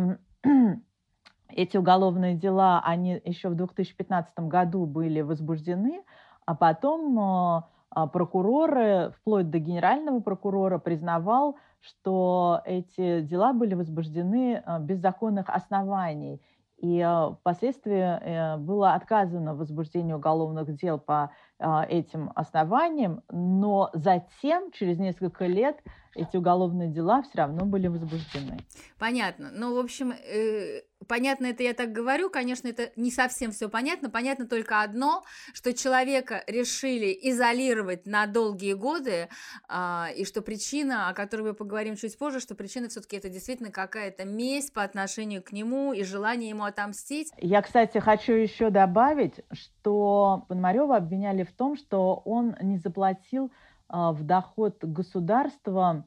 эти 1.49 1.77
уголовные 1.77 2.35
дела, 2.35 2.81
они 2.85 3.19
еще 3.25 3.49
в 3.49 3.55
2015 3.55 4.37
году 4.39 4.85
были 4.85 5.21
возбуждены, 5.21 6.03
а 6.45 6.55
потом 6.55 7.17
э, 7.17 7.61
а, 7.89 8.07
прокуроры, 8.07 9.13
вплоть 9.17 9.49
до 9.49 9.59
генерального 9.59 10.19
прокурора, 10.19 10.77
признавал, 10.77 11.57
что 11.79 12.61
эти 12.65 13.21
дела 13.21 13.53
были 13.53 13.73
возбуждены 13.73 14.61
э, 14.65 14.79
без 14.81 14.99
законных 14.99 15.49
оснований. 15.49 16.41
И 16.77 16.99
э, 16.99 17.33
впоследствии 17.39 18.57
было 18.57 18.93
отказано 18.93 19.53
в 19.53 19.59
возбуждении 19.59 20.13
уголовных 20.13 20.75
дел 20.75 20.99
по 20.99 21.31
этим 21.59 22.31
основаниям, 22.33 23.21
но 23.29 23.91
затем, 23.93 24.71
через 24.71 24.97
несколько 24.97 25.45
лет, 25.45 25.77
эти 26.15 26.37
уголовные 26.37 26.89
дела 26.89 27.21
все 27.21 27.31
равно 27.35 27.65
были 27.65 27.87
возбуждены. 27.87 28.59
Понятно. 28.99 29.51
Ну, 29.53 29.75
в 29.75 29.79
общем, 29.79 30.11
э, 30.11 30.81
понятно 31.07 31.47
это 31.47 31.63
я 31.63 31.73
так 31.73 31.91
говорю, 31.91 32.29
конечно, 32.29 32.67
это 32.67 32.91
не 32.95 33.11
совсем 33.11 33.51
все 33.51 33.69
понятно. 33.69 34.09
Понятно 34.09 34.47
только 34.47 34.81
одно, 34.81 35.23
что 35.53 35.73
человека 35.73 36.43
решили 36.47 37.17
изолировать 37.23 38.05
на 38.05 38.27
долгие 38.27 38.73
годы, 38.73 39.29
э, 39.69 40.05
и 40.15 40.25
что 40.25 40.41
причина, 40.41 41.09
о 41.09 41.13
которой 41.13 41.41
мы 41.43 41.53
поговорим 41.53 41.95
чуть 41.95 42.17
позже, 42.17 42.39
что 42.39 42.55
причина 42.55 42.89
все-таки 42.89 43.17
это 43.17 43.29
действительно 43.29 43.71
какая-то 43.71 44.25
месть 44.25 44.73
по 44.73 44.83
отношению 44.83 45.41
к 45.41 45.51
нему 45.51 45.93
и 45.93 46.03
желание 46.03 46.49
ему 46.49 46.63
отомстить. 46.63 47.31
Я, 47.37 47.61
кстати, 47.61 47.97
хочу 47.99 48.33
еще 48.33 48.69
добавить, 48.69 49.41
что 49.51 50.45
Пономарева 50.47 50.97
обвиняли 50.97 51.43
в 51.43 51.51
том, 51.51 51.77
что 51.77 52.21
он 52.25 52.55
не 52.61 52.77
заплатил 52.77 53.51
в 53.91 54.23
доход 54.23 54.83
государства 54.83 56.05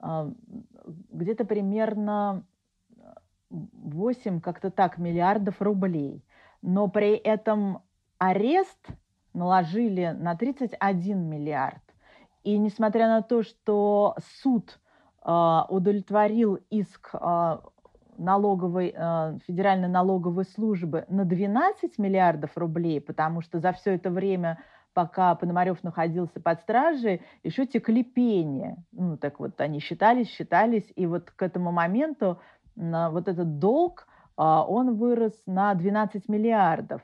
а, 0.00 0.30
где-то 1.10 1.44
примерно 1.44 2.44
8, 3.50 4.40
как-то 4.40 4.70
так, 4.70 4.98
миллиардов 4.98 5.60
рублей. 5.60 6.24
Но 6.62 6.88
при 6.88 7.14
этом 7.14 7.82
арест 8.18 8.88
наложили 9.34 10.16
на 10.18 10.34
31 10.36 11.18
миллиард. 11.18 11.82
И 12.42 12.58
несмотря 12.58 13.08
на 13.08 13.22
то, 13.22 13.42
что 13.42 14.16
суд 14.42 14.80
удовлетворил 15.22 16.58
иск 16.70 17.12
налоговой, 18.16 18.92
Федеральной 19.46 19.88
налоговой 19.88 20.44
службы 20.44 21.04
на 21.08 21.24
12 21.24 21.98
миллиардов 21.98 22.56
рублей, 22.56 23.00
потому 23.00 23.40
что 23.40 23.58
за 23.58 23.72
все 23.72 23.94
это 23.94 24.10
время 24.10 24.60
пока 24.96 25.34
Пономарев 25.34 25.84
находился 25.84 26.40
под 26.40 26.58
стражей, 26.62 27.20
еще 27.42 27.66
текли 27.66 28.02
пения. 28.02 28.78
Ну, 28.92 29.18
так 29.18 29.40
вот, 29.40 29.60
они 29.60 29.78
считались, 29.78 30.30
считались, 30.30 30.90
и 30.96 31.04
вот 31.04 31.30
к 31.30 31.42
этому 31.42 31.70
моменту 31.70 32.40
вот 32.76 33.28
этот 33.28 33.58
долг, 33.58 34.06
а, 34.38 34.64
он 34.64 34.96
вырос 34.96 35.34
на 35.44 35.74
12 35.74 36.30
миллиардов. 36.30 37.02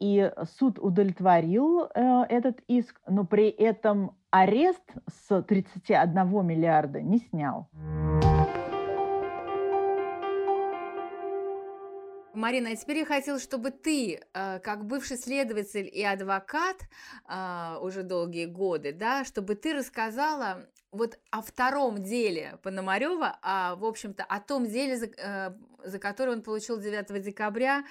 И 0.00 0.30
суд 0.58 0.78
удовлетворил 0.78 1.88
э, 1.94 2.22
этот 2.28 2.60
иск, 2.68 3.00
но 3.06 3.24
при 3.24 3.48
этом 3.48 4.16
арест 4.30 4.84
с 5.08 5.42
31 5.42 6.46
миллиарда 6.46 7.00
не 7.00 7.18
снял. 7.18 7.68
Марина, 12.34 12.70
а 12.70 12.76
теперь 12.76 12.98
я 12.98 13.04
хотела, 13.04 13.38
чтобы 13.38 13.70
ты, 13.70 14.20
э, 14.32 14.60
как 14.60 14.84
бывший 14.84 15.16
следователь 15.16 15.88
и 15.92 16.04
адвокат 16.04 16.76
э, 17.28 17.78
уже 17.80 18.02
долгие 18.02 18.46
годы, 18.46 18.92
да, 18.92 19.24
чтобы 19.24 19.54
ты 19.54 19.74
рассказала 19.74 20.66
вот 20.92 21.18
о 21.30 21.42
втором 21.42 22.02
деле 22.02 22.58
Пономарева, 22.62 23.38
а, 23.42 23.76
в 23.76 23.84
общем-то, 23.84 24.24
о 24.24 24.40
том 24.40 24.66
деле, 24.66 24.96
за, 24.96 25.06
э, 25.06 25.52
за 25.84 25.98
которое 25.98 26.32
он 26.32 26.42
получил 26.42 26.80
9 26.80 27.20
декабря 27.20 27.84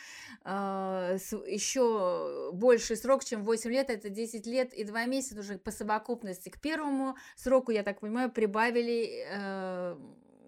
еще 0.45 2.51
больший 2.53 2.97
срок, 2.97 3.23
чем 3.23 3.43
8 3.43 3.71
лет, 3.71 3.89
это 3.89 4.09
10 4.09 4.45
лет 4.47 4.73
и 4.73 4.83
2 4.83 5.05
месяца 5.05 5.39
уже 5.39 5.57
по 5.57 5.71
совокупности. 5.71 6.49
К 6.49 6.59
первому 6.59 7.15
сроку, 7.35 7.71
я 7.71 7.83
так 7.83 8.01
понимаю, 8.01 8.31
прибавили 8.31 9.25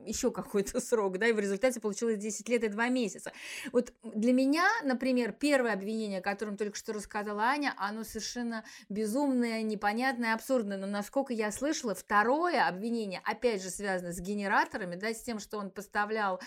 еще 0.05 0.31
какой-то 0.31 0.79
срок, 0.81 1.17
да, 1.17 1.27
и 1.27 1.34
в 1.34 1.39
результате 1.39 1.79
получилось 1.79 2.17
10 2.17 2.48
лет 2.50 2.63
и 2.63 2.67
2 2.67 2.89
месяца. 2.89 3.31
Вот 3.72 3.93
для 4.03 4.34
меня, 4.34 4.67
например, 4.84 5.31
первое 5.31 5.74
обвинение, 5.74 6.20
о 6.20 6.22
котором 6.22 6.58
только 6.58 6.77
что 6.77 6.93
рассказала 6.93 7.43
Аня, 7.43 7.74
оно 7.77 8.03
совершенно 8.03 8.63
безумное, 8.89 9.62
непонятное, 9.62 10.34
абсурдное, 10.34 10.77
но 10.77 10.88
насколько 10.88 11.34
я 11.34 11.51
слышала, 11.51 11.96
второе 11.96 12.67
обвинение, 12.67 13.22
опять 13.24 13.62
же, 13.62 13.70
связано 13.70 14.12
с 14.12 14.20
генераторами, 14.20 14.96
да, 14.96 15.13
с 15.13 15.22
тем, 15.22 15.39
что 15.39 15.58
он 15.58 15.70
поставлял 15.70 16.39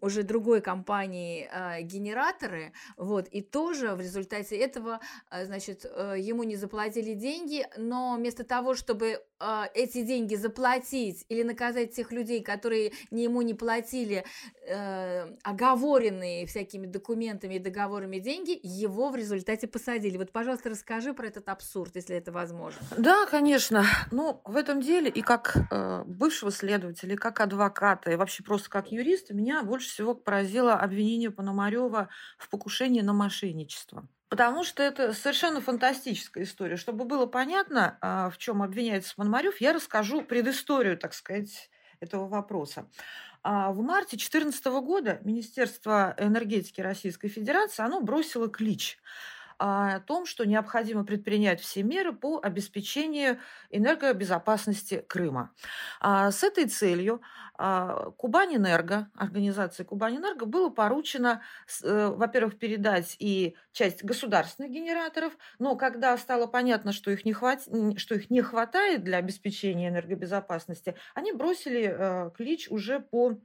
уже 0.00 0.22
другой 0.22 0.60
компании 0.60 1.48
э, 1.52 1.82
генераторы, 1.82 2.72
вот, 2.96 3.28
и 3.28 3.42
тоже 3.42 3.94
в 3.94 4.00
результате 4.00 4.56
этого, 4.56 5.00
э, 5.30 5.44
значит, 5.46 5.84
э, 5.84 6.16
ему 6.18 6.42
не 6.42 6.56
заплатили 6.56 7.14
деньги, 7.14 7.66
но 7.76 8.16
вместо 8.16 8.44
того, 8.44 8.74
чтобы 8.74 9.22
э, 9.42 9.64
эти 9.74 10.02
деньги 10.02 10.34
заплатить 10.36 11.24
или 11.28 11.42
наказать 11.42 11.94
тех 11.94 12.12
людей, 12.12 12.42
которые 12.42 12.92
ни 13.10 13.22
ему 13.22 13.42
не 13.42 13.54
платили 13.54 14.24
э, 14.66 15.36
оговоренные 15.42 16.46
всякими 16.46 16.86
документами 16.86 17.54
и 17.54 17.58
договорами 17.58 18.18
деньги, 18.18 18.58
его 18.62 19.10
в 19.10 19.16
результате 19.16 19.66
посадили. 19.66 20.16
Вот, 20.16 20.30
пожалуйста, 20.30 20.70
расскажи 20.70 21.12
про 21.12 21.26
этот 21.26 21.48
абсурд, 21.48 21.96
если 21.96 22.16
это 22.16 22.32
возможно. 22.32 22.80
Да, 22.96 23.26
конечно. 23.26 23.84
Ну, 24.10 24.40
в 24.44 24.56
этом 24.56 24.80
деле 24.80 25.10
и 25.10 25.22
как 25.22 25.56
э, 25.70 26.04
бывшего 26.06 26.50
следователя, 26.50 27.14
и 27.14 27.16
как 27.16 27.40
адвоката, 27.40 28.10
и 28.10 28.16
вообще 28.16 28.42
просто 28.42 28.70
как 28.70 28.92
юриста, 28.92 29.34
меня 29.34 29.62
больше 29.62 29.88
всего 29.88 30.14
поразило 30.14 30.74
обвинение 30.74 31.30
Пономарева 31.30 32.08
в 32.38 32.48
покушении 32.48 33.00
на 33.00 33.12
мошенничество. 33.12 34.08
Потому 34.32 34.64
что 34.64 34.82
это 34.82 35.12
совершенно 35.12 35.60
фантастическая 35.60 36.44
история. 36.44 36.78
Чтобы 36.78 37.04
было 37.04 37.26
понятно, 37.26 37.98
а, 38.00 38.30
в 38.30 38.38
чем 38.38 38.62
обвиняется 38.62 39.14
Пономарев, 39.14 39.60
я 39.60 39.74
расскажу 39.74 40.22
предысторию, 40.22 40.96
так 40.96 41.12
сказать, 41.12 41.68
этого 42.00 42.26
вопроса. 42.28 42.88
А 43.42 43.72
в 43.72 43.82
марте 43.82 44.16
2014 44.16 44.80
года 44.80 45.20
Министерство 45.22 46.14
энергетики 46.16 46.80
Российской 46.80 47.28
Федерации 47.28 47.82
оно 47.82 48.00
бросило 48.00 48.48
клич 48.48 48.98
о 49.64 50.00
том, 50.00 50.26
что 50.26 50.44
необходимо 50.44 51.04
предпринять 51.04 51.60
все 51.60 51.84
меры 51.84 52.12
по 52.12 52.40
обеспечению 52.42 53.38
энергобезопасности 53.70 55.04
Крыма. 55.08 55.52
А 56.00 56.32
с 56.32 56.42
этой 56.42 56.66
целью 56.66 57.22
а, 57.54 58.10
Кубань-Энерго, 58.16 59.08
организации 59.14 59.84
Кубань-Энерго, 59.84 60.46
было 60.46 60.68
поручено, 60.68 61.42
э, 61.84 62.08
во-первых, 62.08 62.58
передать 62.58 63.14
и 63.20 63.54
часть 63.70 64.02
государственных 64.02 64.72
генераторов, 64.72 65.32
но 65.60 65.76
когда 65.76 66.16
стало 66.18 66.48
понятно, 66.48 66.92
что 66.92 67.12
их 67.12 67.24
не, 67.24 67.32
хват... 67.32 67.62
что 67.98 68.16
их 68.16 68.30
не 68.30 68.42
хватает 68.42 69.04
для 69.04 69.18
обеспечения 69.18 69.90
энергобезопасности, 69.90 70.96
они 71.14 71.30
бросили 71.30 71.94
э, 71.96 72.30
клич 72.36 72.68
уже 72.68 72.98
по 72.98 73.38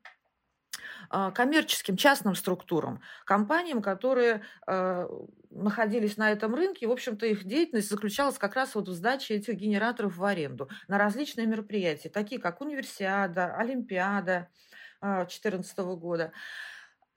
коммерческим 1.09 1.97
частным 1.97 2.35
структурам, 2.35 3.01
компаниям, 3.25 3.81
которые 3.81 4.43
э, 4.65 5.07
находились 5.49 6.17
на 6.17 6.31
этом 6.31 6.55
рынке. 6.55 6.87
В 6.87 6.91
общем-то, 6.91 7.25
их 7.25 7.45
деятельность 7.45 7.89
заключалась 7.89 8.37
как 8.37 8.55
раз 8.55 8.75
вот 8.75 8.87
в 8.87 8.93
сдаче 8.93 9.35
этих 9.35 9.55
генераторов 9.55 10.17
в 10.17 10.23
аренду 10.23 10.69
на 10.87 10.97
различные 10.97 11.47
мероприятия, 11.47 12.09
такие 12.09 12.39
как 12.39 12.61
Универсиада, 12.61 13.55
Олимпиада 13.55 14.49
2014 15.01 15.77
года. 15.77 16.31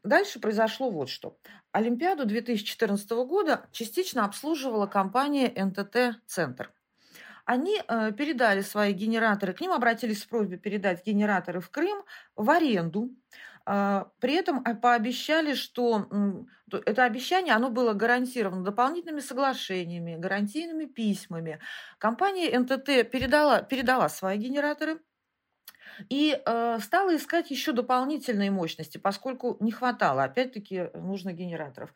Дальше 0.03 0.41
произошло 0.41 0.91
вот 0.91 1.11
что. 1.11 1.37
Олимпиаду 1.73 2.25
2014 2.25 3.11
года 3.11 3.69
частично 3.71 4.25
обслуживала 4.25 4.87
компания 4.87 5.53
НТТ-Центр. 5.55 6.73
Они 7.45 7.81
э, 7.87 8.13
передали 8.13 8.61
свои 8.63 8.93
генераторы, 8.93 9.53
к 9.53 9.61
ним 9.61 9.73
обратились 9.73 10.23
с 10.23 10.25
просьбой 10.25 10.59
передать 10.59 11.05
генераторы 11.05 11.61
в 11.61 11.69
Крым 11.71 12.05
в 12.37 12.49
аренду 12.49 13.11
а, 13.11 13.49
при 14.21 14.35
этом 14.35 14.63
а, 14.65 14.75
пообещали, 14.75 15.55
что 15.55 16.09
это 16.73 17.05
обещание, 17.05 17.55
оно 17.55 17.71
было 17.71 17.93
гарантировано 17.93 18.65
дополнительными 18.65 19.21
соглашениями, 19.21 20.17
гарантийными 20.17 20.87
письмами. 20.87 21.61
Компания 21.99 22.59
НТТ 22.59 23.11
передала, 23.11 23.63
передала 23.63 24.09
свои 24.09 24.39
генераторы, 24.39 25.01
и 26.09 26.41
э, 26.45 26.79
стала 26.81 27.15
искать 27.17 27.51
еще 27.51 27.73
дополнительные 27.73 28.51
мощности, 28.51 28.99
поскольку 28.99 29.57
не 29.61 29.71
хватало, 29.73 30.25
опять-таки, 30.25 30.89
нужных 30.95 31.35
генераторов. 31.35 31.93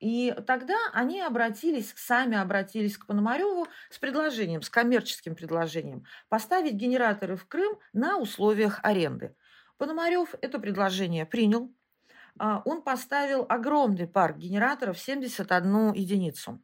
И 0.00 0.34
тогда 0.46 0.76
они 0.92 1.20
обратились, 1.20 1.92
сами 1.96 2.36
обратились 2.36 2.98
к 2.98 3.06
Пономареву 3.06 3.66
с 3.90 3.98
предложением, 3.98 4.62
с 4.62 4.70
коммерческим 4.70 5.34
предложением, 5.34 6.04
поставить 6.28 6.74
генераторы 6.74 7.36
в 7.36 7.46
Крым 7.46 7.78
на 7.92 8.18
условиях 8.18 8.80
аренды. 8.82 9.34
Пономарев 9.78 10.34
это 10.40 10.58
предложение 10.58 11.26
принял. 11.26 11.72
А, 12.38 12.62
он 12.64 12.82
поставил 12.82 13.46
огромный 13.48 14.06
парк 14.06 14.36
генераторов, 14.36 14.98
71 14.98 15.92
единицу. 15.92 16.60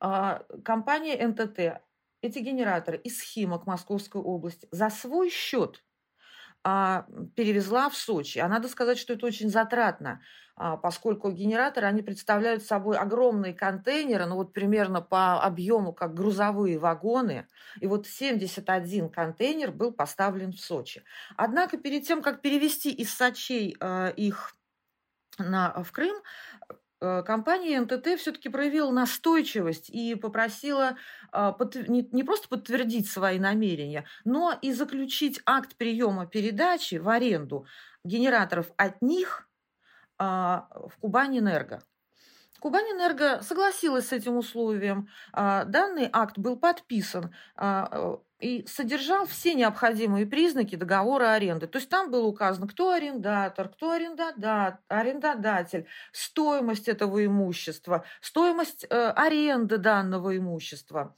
А, 0.00 0.44
компания 0.64 1.26
НТТ 1.26 1.82
эти 2.20 2.38
генераторы 2.38 2.98
из 2.98 3.20
Химок 3.20 3.66
Московской 3.66 4.20
области 4.20 4.66
за 4.70 4.88
свой 4.88 5.30
счет 5.30 5.84
перевезла 6.64 7.90
в 7.90 7.96
Сочи. 7.96 8.38
А 8.38 8.48
надо 8.48 8.68
сказать, 8.68 8.98
что 8.98 9.12
это 9.12 9.26
очень 9.26 9.50
затратно, 9.50 10.22
а, 10.56 10.76
поскольку 10.76 11.30
генераторы, 11.30 11.86
они 11.86 12.00
представляют 12.00 12.64
собой 12.64 12.96
огромные 12.96 13.52
контейнеры, 13.52 14.26
ну 14.26 14.36
вот 14.36 14.52
примерно 14.52 15.02
по 15.02 15.42
объему, 15.42 15.92
как 15.92 16.14
грузовые 16.14 16.78
вагоны. 16.78 17.46
И 17.80 17.86
вот 17.86 18.06
71 18.06 19.10
контейнер 19.10 19.72
был 19.72 19.92
поставлен 19.92 20.52
в 20.52 20.60
Сочи. 20.60 21.04
Однако 21.36 21.76
перед 21.76 22.06
тем, 22.06 22.22
как 22.22 22.40
перевести 22.40 22.90
из 22.90 23.12
Сочей 23.12 23.76
а, 23.80 24.08
их 24.08 24.54
на, 25.38 25.82
в 25.82 25.92
Крым, 25.92 26.16
Э, 26.68 26.74
компания 27.26 27.80
НТТ 27.80 28.18
все-таки 28.18 28.48
проявила 28.48 28.90
настойчивость 28.90 29.90
и 29.90 30.14
попросила 30.14 30.96
а, 31.32 31.56
не 31.88 32.22
просто 32.24 32.48
подтвердить 32.48 33.08
свои 33.10 33.38
намерения, 33.38 34.04
но 34.24 34.52
и 34.60 34.72
заключить 34.72 35.40
акт 35.46 35.76
приема 35.76 36.26
передачи 36.26 36.96
в 36.96 37.08
аренду 37.08 37.66
генераторов 38.04 38.70
от 38.76 39.02
них 39.02 39.48
а, 40.18 40.68
в 40.88 40.98
Кубань-Энерго. 41.00 41.82
Кубань-Энерго 42.64 43.42
согласилась 43.42 44.08
с 44.08 44.12
этим 44.14 44.38
условием. 44.38 45.10
А, 45.34 45.64
данный 45.64 46.08
акт 46.10 46.38
был 46.38 46.56
подписан 46.56 47.30
э, 47.58 48.16
и 48.40 48.64
содержал 48.66 49.26
все 49.26 49.52
необходимые 49.52 50.24
признаки 50.24 50.74
договора 50.74 51.32
аренды. 51.32 51.66
То 51.66 51.76
есть 51.76 51.90
там 51.90 52.10
было 52.10 52.24
указано, 52.24 52.66
кто 52.66 52.92
арендатор, 52.92 53.68
кто 53.68 53.90
арендодатель, 53.92 55.86
стоимость 56.10 56.88
этого 56.88 57.26
имущества, 57.26 58.06
стоимость 58.22 58.86
э, 58.88 59.10
аренды 59.10 59.76
данного 59.76 60.34
имущества. 60.34 61.14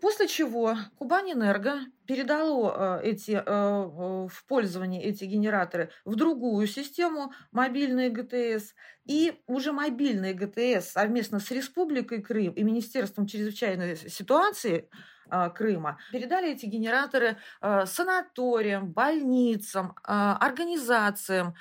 После 0.00 0.28
чего 0.28 0.76
Кубань-Энерго 0.98 1.80
передало 2.06 3.00
э, 3.02 3.10
эти, 3.10 3.32
э, 3.32 3.42
в 3.44 4.44
пользование 4.48 5.02
эти 5.02 5.24
генераторы 5.24 5.90
в 6.04 6.16
другую 6.16 6.66
систему, 6.66 7.32
мобильные 7.52 8.08
ГТС. 8.08 8.74
И 9.04 9.40
уже 9.46 9.72
мобильные 9.72 10.32
ГТС 10.32 10.92
совместно 10.92 11.38
с 11.38 11.50
Республикой 11.50 12.22
Крым 12.22 12.52
и 12.52 12.62
Министерством 12.62 13.26
чрезвычайной 13.26 13.96
ситуации 13.96 14.88
э, 15.30 15.50
Крыма 15.50 15.98
передали 16.12 16.52
эти 16.52 16.66
генераторы 16.66 17.36
санаториям, 17.60 18.92
больницам, 18.92 19.94
организациям, 20.04 21.54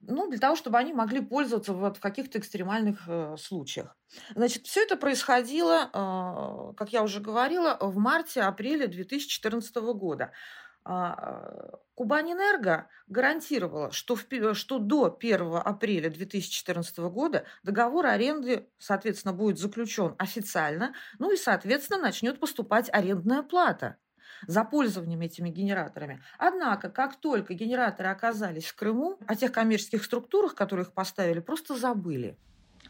ну, 0.00 0.28
для 0.28 0.38
того, 0.38 0.56
чтобы 0.56 0.78
они 0.78 0.92
могли 0.92 1.20
пользоваться 1.20 1.72
вот 1.72 1.98
в 1.98 2.00
каких-то 2.00 2.38
экстремальных 2.38 3.02
э, 3.06 3.36
случаях. 3.38 3.96
Значит, 4.34 4.66
все 4.66 4.82
это 4.82 4.96
происходило, 4.96 5.90
э, 5.92 6.74
как 6.76 6.92
я 6.92 7.02
уже 7.02 7.20
говорила, 7.20 7.76
в 7.80 7.96
марте-апреле 7.98 8.86
2014 8.86 9.76
года. 9.94 10.32
А, 10.82 11.78
Кубань-Энерго 11.94 12.88
гарантировала, 13.06 13.92
что, 13.92 14.16
в, 14.16 14.54
что 14.54 14.78
до 14.78 15.14
1 15.20 15.56
апреля 15.56 16.08
2014 16.08 16.98
года 17.10 17.44
договор 17.62 18.06
аренды, 18.06 18.70
соответственно, 18.78 19.34
будет 19.34 19.58
заключен 19.58 20.14
официально, 20.16 20.94
ну 21.18 21.30
и, 21.30 21.36
соответственно, 21.36 22.00
начнет 22.00 22.40
поступать 22.40 22.88
арендная 22.90 23.42
плата 23.42 23.98
за 24.46 24.64
пользованием 24.64 25.20
этими 25.20 25.50
генераторами. 25.50 26.22
Однако, 26.38 26.90
как 26.90 27.16
только 27.16 27.54
генераторы 27.54 28.08
оказались 28.08 28.66
в 28.66 28.76
Крыму, 28.76 29.18
о 29.26 29.36
тех 29.36 29.52
коммерческих 29.52 30.04
структурах, 30.04 30.54
которые 30.54 30.84
их 30.84 30.92
поставили, 30.92 31.40
просто 31.40 31.76
забыли. 31.76 32.36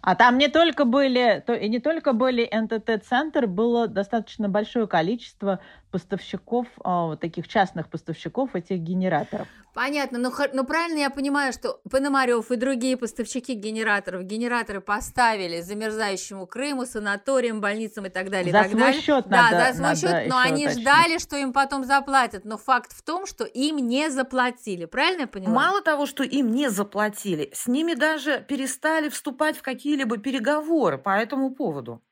А 0.02 0.14
там 0.14 0.38
не 0.38 0.48
только 0.48 0.86
были, 0.86 1.42
то, 1.46 1.52
и 1.52 1.68
не 1.68 1.78
только 1.78 2.14
были 2.14 2.48
НТТ-центр, 2.50 3.46
было 3.46 3.86
достаточно 3.86 4.48
большое 4.48 4.86
количество 4.86 5.60
поставщиков, 5.90 6.66
а, 6.82 7.16
таких 7.16 7.48
частных 7.48 7.88
поставщиков 7.88 8.54
этих 8.54 8.78
генераторов. 8.78 9.48
Понятно, 9.72 10.18
но, 10.18 10.32
но 10.52 10.64
правильно 10.64 10.98
я 10.98 11.10
понимаю, 11.10 11.52
что 11.52 11.80
Пономарев 11.88 12.50
и 12.50 12.56
другие 12.56 12.96
поставщики 12.96 13.54
генераторов 13.54 14.24
генераторы 14.24 14.80
поставили 14.80 15.60
замерзающему 15.60 16.46
Крыму, 16.46 16.86
санаториям, 16.86 17.60
больницам 17.60 18.06
и 18.06 18.08
так 18.08 18.30
далее. 18.30 18.52
За 18.52 18.62
так 18.62 18.70
свой 18.70 18.80
далее. 18.80 19.00
счет 19.00 19.28
Да, 19.28 19.50
надо, 19.50 19.72
за 19.72 19.94
свой 19.94 19.96
счет, 19.96 20.28
но 20.28 20.38
они 20.38 20.66
уточнить. 20.66 20.82
ждали, 20.82 21.18
что 21.18 21.36
им 21.36 21.52
потом 21.52 21.84
заплатят. 21.84 22.44
Но 22.44 22.58
факт 22.58 22.92
в 22.92 23.02
том, 23.02 23.26
что 23.26 23.44
им 23.44 23.76
не 23.76 24.10
заплатили. 24.10 24.86
Правильно 24.86 25.22
я 25.22 25.26
поняла? 25.28 25.54
Мало 25.54 25.82
того, 25.82 26.06
что 26.06 26.24
им 26.24 26.50
не 26.50 26.68
заплатили, 26.68 27.50
с 27.54 27.68
ними 27.68 27.94
даже 27.94 28.44
перестали 28.48 29.08
вступать 29.08 29.56
в 29.56 29.62
какие-либо 29.62 30.18
переговоры 30.18 30.98
по 30.98 31.10
этому 31.10 31.54
поводу. 31.54 32.02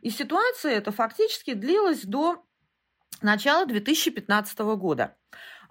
И 0.00 0.10
ситуация 0.10 0.72
эта 0.72 0.92
фактически 0.92 1.54
длилась 1.54 2.02
до 2.02 2.44
начала 3.22 3.66
2015 3.66 4.58
года. 4.76 5.16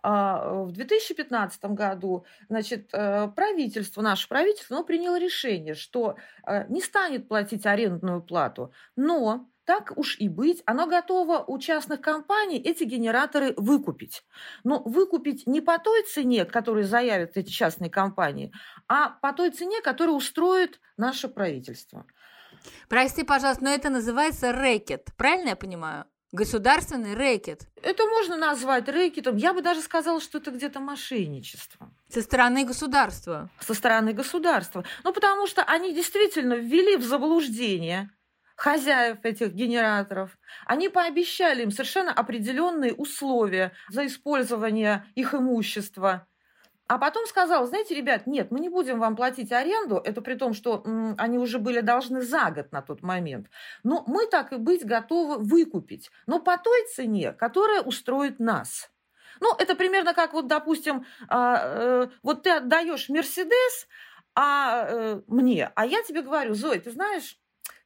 А, 0.06 0.64
в 0.64 0.74
2015 0.74 1.64
году 1.66 2.26
значит, 2.50 2.90
э, 2.92 3.30
правительство, 3.30 4.02
наше 4.02 4.28
правительство, 4.28 4.76
оно 4.76 4.86
приняло 4.86 5.18
решение, 5.18 5.76
что 5.76 6.18
э, 6.46 6.68
не 6.68 6.82
станет 6.82 7.30
платить 7.30 7.66
арендную 7.66 8.22
плату, 8.22 8.74
но 8.98 9.48
так 9.66 9.94
уж 9.96 10.20
и 10.20 10.28
быть, 10.28 10.62
оно 10.66 10.88
готово 10.88 11.46
у 11.48 11.58
частных 11.58 12.02
компаний 12.02 12.58
эти 12.58 12.84
генераторы 12.84 13.54
выкупить. 13.56 14.26
Но 14.66 14.84
выкупить 14.84 15.48
не 15.48 15.62
по 15.62 15.80
той 15.80 16.04
цене, 16.04 16.44
которую 16.44 16.84
заявят 16.84 17.38
эти 17.38 17.50
частные 17.50 17.90
компании, 17.90 18.52
а 18.90 19.10
по 19.10 19.32
той 19.32 19.52
цене, 19.52 19.82
которую 19.82 20.18
устроит 20.18 20.82
наше 20.98 21.30
правительство. 21.30 22.06
Прости, 22.90 23.24
пожалуйста, 23.24 23.64
но 23.64 23.70
это 23.70 23.90
называется 23.90 24.52
рэкет, 24.52 25.10
правильно 25.16 25.50
я 25.50 25.56
понимаю? 25.56 26.06
Государственный 26.34 27.13
рэкет. 27.13 27.67
Это 27.84 28.08
можно 28.08 28.36
назвать 28.36 28.89
рэкетом. 28.89 29.38
Я 29.38 29.54
бы 29.54 29.62
даже 29.62 29.82
сказала, 29.82 30.19
что 30.19 30.39
это 30.39 30.50
где-то 30.50 30.80
мошенничество. 30.80 31.93
Со 32.10 32.24
стороны 32.24 32.65
государства. 32.65 33.52
Со 33.60 33.76
стороны 33.76 34.13
государства. 34.13 34.84
Ну, 35.04 35.13
потому 35.13 35.46
что 35.46 35.62
они 35.62 35.93
действительно 35.93 36.56
ввели 36.56 36.98
в 36.98 37.04
заблуждение 37.04 38.10
хозяев 38.56 39.19
этих 39.24 39.54
генераторов. 39.54 40.36
Они 40.65 40.89
пообещали 40.89 41.62
им 41.62 41.69
совершенно 41.69 42.12
определенные 42.12 42.93
условия 42.96 43.74
за 43.89 44.08
использование 44.08 45.06
их 45.13 45.36
имущества. 45.36 46.26
А 46.88 46.98
потом 46.98 47.26
сказал, 47.26 47.65
знаете, 47.65 47.96
ребят, 47.96 48.28
нет, 48.28 48.52
мы 48.52 48.60
не 48.60 48.69
будем 48.69 49.00
вам 49.00 49.15
платить 49.15 49.52
аренду, 49.52 49.98
это 50.04 50.22
при 50.22 50.36
том, 50.36 50.54
что 50.54 50.82
м, 50.86 51.15
они 51.17 51.38
уже 51.38 51.58
были 51.58 51.80
должны 51.80 52.22
за 52.22 52.52
год 52.52 52.72
на 52.72 52.82
тот 52.82 53.02
момент, 53.02 53.48
но 53.84 54.04
мы 54.06 54.28
так 54.28 54.52
и 54.52 54.58
быть 54.58 54.86
готовы 54.86 55.38
выкупить, 55.38 56.12
но 56.28 56.39
по 56.39 56.58
той 56.58 56.86
цене, 56.93 57.32
которая 57.32 57.82
устроит 57.82 58.39
нас. 58.39 58.91
Ну, 59.39 59.54
это 59.58 59.76
примерно 59.76 60.13
как 60.13 60.34
вот, 60.34 60.48
допустим, 60.48 61.06
а, 61.30 62.04
э, 62.06 62.08
вот 62.22 62.43
ты 62.43 62.52
отдаешь 62.52 63.10
Мерседес 63.10 63.88
а, 64.36 64.86
э, 64.88 65.22
мне, 65.28 65.72
а 65.76 65.86
я 65.86 66.04
тебе 66.04 66.22
говорю, 66.22 66.54
Зой, 66.54 66.80
ты 66.80 66.91
знаешь, 66.91 67.38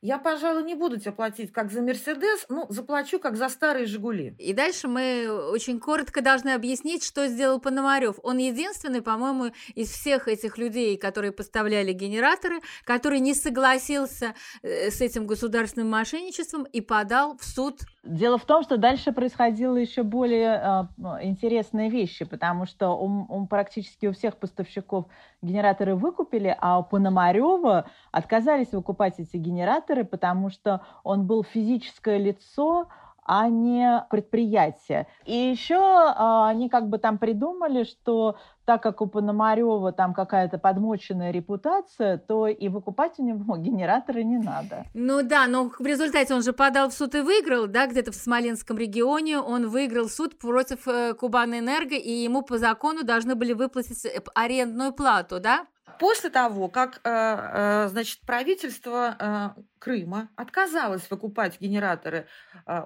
я, 0.01 0.19
пожалуй, 0.19 0.63
не 0.63 0.75
буду 0.75 0.99
тебе 0.99 1.11
платить 1.11 1.51
как 1.51 1.71
за 1.71 1.81
Мерседес, 1.81 2.45
ну, 2.49 2.67
заплачу 2.69 3.19
как 3.19 3.35
за 3.35 3.49
старые 3.49 3.87
Жигули. 3.87 4.35
И 4.37 4.53
дальше 4.53 4.87
мы 4.87 5.27
очень 5.51 5.79
коротко 5.79 6.21
должны 6.21 6.51
объяснить, 6.51 7.03
что 7.03 7.27
сделал 7.27 7.59
Пономарев. 7.59 8.19
Он 8.21 8.37
единственный, 8.37 9.01
по-моему, 9.01 9.53
из 9.73 9.89
всех 9.89 10.27
этих 10.27 10.57
людей, 10.57 10.97
которые 10.97 11.31
поставляли 11.31 11.93
генераторы, 11.93 12.59
который 12.83 13.19
не 13.19 13.33
согласился 13.33 14.35
э, 14.61 14.91
с 14.91 15.01
этим 15.01 15.25
государственным 15.25 15.89
мошенничеством 15.89 16.63
и 16.63 16.81
подал 16.81 17.37
в 17.37 17.43
суд 17.43 17.81
Дело 18.07 18.37
в 18.37 18.45
том, 18.45 18.63
что 18.63 18.77
дальше 18.77 19.11
происходило 19.11 19.75
еще 19.75 20.01
более 20.01 20.87
э, 20.97 21.25
интересные 21.25 21.89
вещи, 21.89 22.23
потому 22.23 22.65
что 22.65 22.89
он, 22.89 23.25
он 23.27 23.47
практически 23.47 24.05
у 24.05 24.13
всех 24.13 24.37
поставщиков 24.37 25.07
генераторы 25.41 25.95
выкупили, 25.95 26.55
а 26.59 26.79
у 26.79 26.83
Пономарева 26.83 27.89
отказались 28.11 28.71
выкупать 28.71 29.19
эти 29.19 29.35
генераторы, 29.35 29.86
потому 30.03 30.49
что 30.49 30.81
он 31.03 31.25
был 31.25 31.43
физическое 31.43 32.17
лицо, 32.17 32.87
а 33.27 33.49
не 33.49 34.05
предприятие. 34.09 35.05
И 35.25 35.35
еще 35.35 35.75
а, 35.77 36.47
они 36.47 36.69
как 36.69 36.87
бы 36.87 36.97
там 36.97 37.17
придумали, 37.17 37.83
что 37.83 38.37
так 38.65 38.81
как 38.81 39.01
у 39.01 39.07
Пономарева 39.07 39.91
там 39.91 40.13
какая-то 40.13 40.57
подмоченная 40.57 41.31
репутация, 41.31 42.17
то 42.17 42.47
и 42.47 42.69
выкупать 42.69 43.19
у 43.19 43.23
него 43.23 43.57
генераторы 43.57 44.23
не 44.23 44.37
надо. 44.37 44.85
Ну 44.93 45.21
да, 45.23 45.45
но 45.47 45.69
в 45.69 45.85
результате 45.85 46.33
он 46.33 46.41
же 46.41 46.53
подал 46.53 46.89
в 46.89 46.93
суд 46.93 47.15
и 47.15 47.21
выиграл, 47.21 47.67
да, 47.67 47.87
где-то 47.87 48.11
в 48.11 48.15
Смоленском 48.15 48.77
регионе 48.77 49.39
он 49.39 49.67
выиграл 49.67 50.07
суд 50.07 50.39
против 50.39 50.87
э, 50.87 51.13
Кубанэнерго, 51.13 51.95
и 51.95 52.11
ему 52.11 52.43
по 52.43 52.57
закону 52.57 53.03
должны 53.03 53.35
были 53.35 53.51
выплатить 53.51 54.05
э, 54.05 54.21
арендную 54.35 54.93
плату, 54.93 55.41
да? 55.41 55.67
После 55.99 56.29
того, 56.29 56.69
как 56.69 57.01
э, 57.03 57.09
э, 57.09 57.87
значит, 57.89 58.21
правительство 58.21 59.15
э, 59.19 59.61
Крыма 59.79 60.29
отказалось 60.35 61.09
выкупать 61.09 61.59
генераторы 61.59 62.27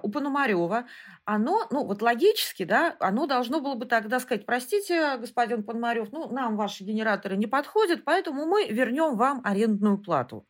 у 0.02 0.10
Пономарева, 0.10 0.86
оно, 1.24 1.66
ну 1.70 1.84
вот 1.84 2.02
логически, 2.02 2.64
да, 2.64 2.94
оно 3.00 3.26
должно 3.26 3.60
было 3.60 3.74
бы 3.74 3.86
тогда 3.86 4.20
сказать, 4.20 4.46
простите, 4.46 5.16
господин 5.16 5.64
Пономарев, 5.64 6.12
ну 6.12 6.30
нам 6.30 6.56
ваши 6.56 6.84
генераторы 6.84 7.36
не 7.36 7.46
подходят, 7.46 8.04
поэтому 8.04 8.46
мы 8.46 8.68
вернем 8.68 9.16
вам 9.16 9.40
арендную 9.44 9.98
плату. 9.98 10.46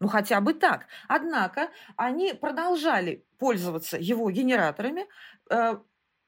Ну, 0.00 0.06
хотя 0.06 0.40
бы 0.40 0.54
так. 0.54 0.86
Однако 1.08 1.70
они 1.96 2.32
продолжали 2.32 3.26
пользоваться 3.36 3.96
его 3.98 4.30
генераторами, 4.30 5.06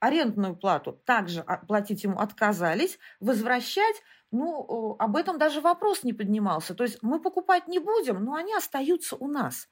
арендную 0.00 0.56
плату 0.56 1.00
также 1.04 1.44
платить 1.68 2.04
ему 2.04 2.18
отказались, 2.18 2.98
возвращать 3.20 4.02
ну, 4.32 4.96
об 4.98 5.16
этом 5.16 5.38
даже 5.38 5.60
вопрос 5.60 6.04
не 6.04 6.12
поднимался. 6.12 6.74
То 6.74 6.84
есть 6.84 6.98
мы 7.02 7.20
покупать 7.20 7.66
не 7.66 7.78
будем, 7.78 8.24
но 8.24 8.34
они 8.34 8.54
остаются 8.54 9.16
у 9.16 9.26
нас. 9.26 9.68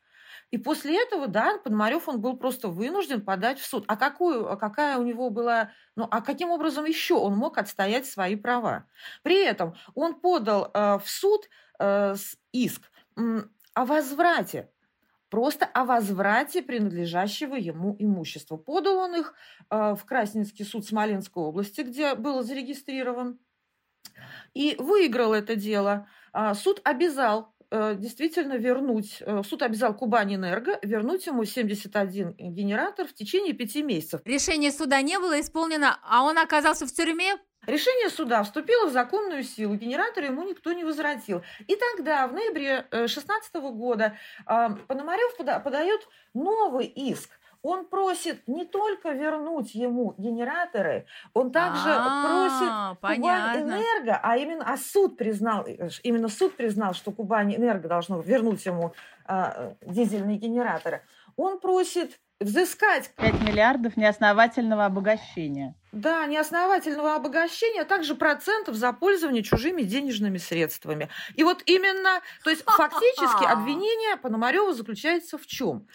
И 0.50 0.58
после 0.58 1.00
этого, 1.02 1.26
да, 1.26 1.58
Пономарев, 1.58 2.08
он 2.08 2.20
был 2.20 2.36
просто 2.36 2.68
вынужден 2.68 3.22
подать 3.22 3.58
в 3.58 3.66
суд. 3.66 3.84
А, 3.86 3.96
какую, 3.96 4.50
а 4.50 4.56
какая 4.56 4.98
у 4.98 5.02
него 5.02 5.30
была, 5.30 5.72
ну, 5.94 6.08
а 6.10 6.20
каким 6.22 6.50
образом 6.50 6.84
еще 6.86 7.14
он 7.14 7.36
мог 7.36 7.58
отстоять 7.58 8.06
свои 8.06 8.34
права? 8.34 8.86
При 9.22 9.44
этом 9.44 9.74
он 9.94 10.14
подал 10.20 10.70
э, 10.72 10.98
в 10.98 11.08
суд 11.08 11.48
э, 11.78 12.14
иск 12.52 12.82
э, 13.16 13.42
о 13.74 13.84
возврате 13.84 14.70
просто 15.30 15.66
о 15.66 15.84
возврате 15.84 16.62
принадлежащего 16.62 17.54
ему 17.54 17.96
имущества. 17.98 18.56
Подал 18.56 18.98
он 18.98 19.16
их 19.16 19.34
э, 19.70 19.94
в 19.94 20.04
Красненский 20.04 20.64
суд 20.64 20.86
Смоленской 20.86 21.42
области, 21.42 21.82
где 21.82 22.14
был 22.14 22.42
зарегистрирован 22.42 23.38
и 24.54 24.76
выиграл 24.78 25.32
это 25.34 25.56
дело. 25.56 26.08
А, 26.32 26.54
суд 26.54 26.80
обязал 26.84 27.54
э, 27.70 27.94
действительно 27.96 28.54
вернуть, 28.54 29.18
э, 29.20 29.42
суд 29.44 29.62
обязал 29.62 29.94
Кубань 29.94 30.34
Энерго 30.34 30.78
вернуть 30.82 31.26
ему 31.26 31.44
71 31.44 32.34
генератор 32.38 33.06
в 33.06 33.14
течение 33.14 33.54
пяти 33.54 33.82
месяцев. 33.82 34.20
Решение 34.24 34.72
суда 34.72 35.00
не 35.02 35.18
было 35.18 35.40
исполнено, 35.40 35.98
а 36.02 36.24
он 36.24 36.38
оказался 36.38 36.86
в 36.86 36.92
тюрьме? 36.92 37.36
Решение 37.68 38.08
суда 38.08 38.42
вступило 38.44 38.86
в 38.86 38.92
законную 38.92 39.42
силу, 39.42 39.74
генератор 39.74 40.24
ему 40.24 40.42
никто 40.42 40.72
не 40.72 40.84
возвратил. 40.84 41.42
И 41.66 41.76
тогда, 41.76 42.26
в 42.26 42.32
ноябре 42.32 42.86
2016 42.90 43.50
э, 43.54 43.60
года, 43.60 44.16
а, 44.46 44.70
Пономарев 44.88 45.36
подает 45.36 46.00
новый 46.32 46.86
иск 46.86 47.30
он 47.62 47.86
просит 47.86 48.46
не 48.46 48.64
только 48.64 49.10
вернуть 49.10 49.74
ему 49.74 50.14
генераторы, 50.16 51.06
он 51.34 51.50
также 51.50 51.90
А, 51.90 52.94
просит 53.00 53.18
Кубань 53.18 53.62
Энерго, 53.62 54.20
а 54.22 54.36
именно 54.36 54.64
а 54.64 54.76
суд 54.76 55.16
признал, 55.16 55.66
э, 55.66 55.88
именно 56.04 56.28
суд 56.28 56.56
признал, 56.56 56.94
что 56.94 57.10
Кубань 57.10 57.54
Энерго 57.54 57.88
должно 57.88 58.20
вернуть 58.20 58.64
ему 58.64 58.94
а, 59.26 59.74
дизельные 59.82 60.36
генераторы. 60.36 61.02
Он 61.36 61.58
просит 61.58 62.18
взыскать 62.40 63.10
5 63.16 63.40
миллиардов 63.42 63.96
неосновательного 63.96 64.84
обогащения. 64.84 65.74
Да, 65.92 66.26
неосновательного 66.26 67.14
обогащения, 67.14 67.82
а 67.82 67.84
также 67.84 68.14
процентов 68.14 68.76
за 68.76 68.92
пользование 68.92 69.42
чужими 69.42 69.82
денежными 69.82 70.38
средствами. 70.38 71.08
И 71.34 71.42
вот 71.42 71.62
именно, 71.66 72.20
то 72.44 72.50
есть 72.50 72.62
фактически 72.64 73.44
обвинение 73.50 74.16
Пономарева 74.16 74.72
заключается 74.72 75.38
в 75.38 75.46
чем? 75.46 75.86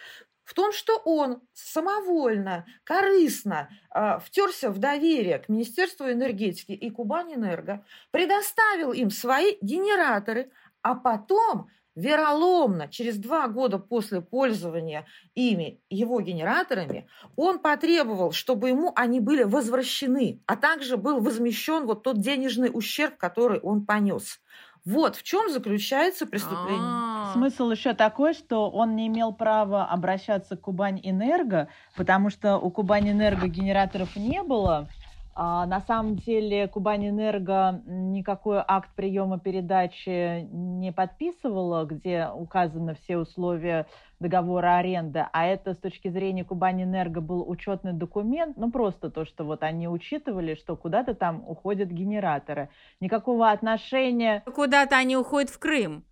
в 0.43 0.53
том, 0.53 0.73
что 0.73 0.97
он 1.06 1.41
самовольно, 1.53 2.65
корыстно 2.84 3.69
э, 3.95 4.19
втерся 4.19 4.69
в 4.71 4.77
доверие 4.77 5.39
к 5.39 5.47
Министерству 5.47 6.12
энергетики 6.12 6.73
и 6.73 6.89
Кубань-Энерго, 6.89 7.86
предоставил 8.12 8.91
им 8.91 9.10
свои 9.10 9.56
генераторы, 9.62 10.51
а 10.82 10.95
потом 10.95 11.69
вероломно, 11.95 12.88
через 12.88 13.17
два 13.17 13.47
года 13.47 13.77
после 13.77 14.21
пользования 14.21 15.06
ими, 15.36 15.82
его 15.89 16.19
генераторами, 16.21 17.08
он 17.36 17.60
потребовал, 17.60 18.32
чтобы 18.32 18.69
ему 18.69 18.91
они 18.95 19.19
были 19.19 19.43
возвращены, 19.43 20.41
а 20.45 20.56
также 20.56 20.97
был 20.97 21.19
возмещен 21.19 21.86
вот 21.86 22.03
тот 22.03 22.19
денежный 22.19 22.71
ущерб, 22.73 23.17
который 23.17 23.60
он 23.60 23.86
понес. 23.86 24.39
Вот 24.86 25.15
в 25.15 25.23
чем 25.23 25.49
заключается 25.49 26.25
преступление. 26.25 26.82
А. 26.82 27.32
Смысл 27.34 27.71
еще 27.71 27.93
такой, 27.93 28.34
что 28.34 28.69
он 28.69 28.97
не 28.97 29.08
имел 29.08 29.32
права 29.32 29.86
обращаться 29.86 30.58
к 30.58 30.62
Кубань 30.62 30.99
Энерго, 31.01 31.69
потому 31.95 32.29
что 32.29 32.58
у 32.58 32.69
Кубань 32.69 33.10
Энерго 33.10 33.47
генераторов 33.47 34.17
не 34.17 34.43
было, 34.43 34.89
на 35.36 35.82
самом 35.88 36.15
деле 36.15 36.67
Кубань-Энерго 36.67 37.82
никакой 37.86 38.63
акт 38.67 38.89
приема 38.96 39.39
передачи 39.39 40.41
не 40.52 40.91
подписывала, 40.91 41.86
где 41.86 42.28
указаны 42.28 42.96
все 42.96 43.17
условия 43.17 43.88
договора 44.19 44.78
аренды, 44.78 45.26
а 45.32 45.46
это 45.46 45.74
с 45.74 45.78
точки 45.78 46.08
зрения 46.08 46.43
Кубань-Энерго 46.43 47.19
был 47.19 47.48
учетный 47.50 47.93
документ, 47.93 48.58
ну 48.58 48.72
просто 48.72 49.10
то, 49.10 49.26
что 49.26 49.43
вот 49.43 49.63
они 49.63 49.88
учитывали, 49.88 50.56
что 50.56 50.76
куда-то 50.76 51.13
там 51.13 51.43
уходят 51.48 51.89
генераторы. 51.89 52.69
Никакого 53.02 53.52
отношения... 53.52 54.41
Куда-то 54.46 54.98
они 54.98 55.17
уходят 55.17 55.50
в 55.50 55.60
Крым. 55.60 56.04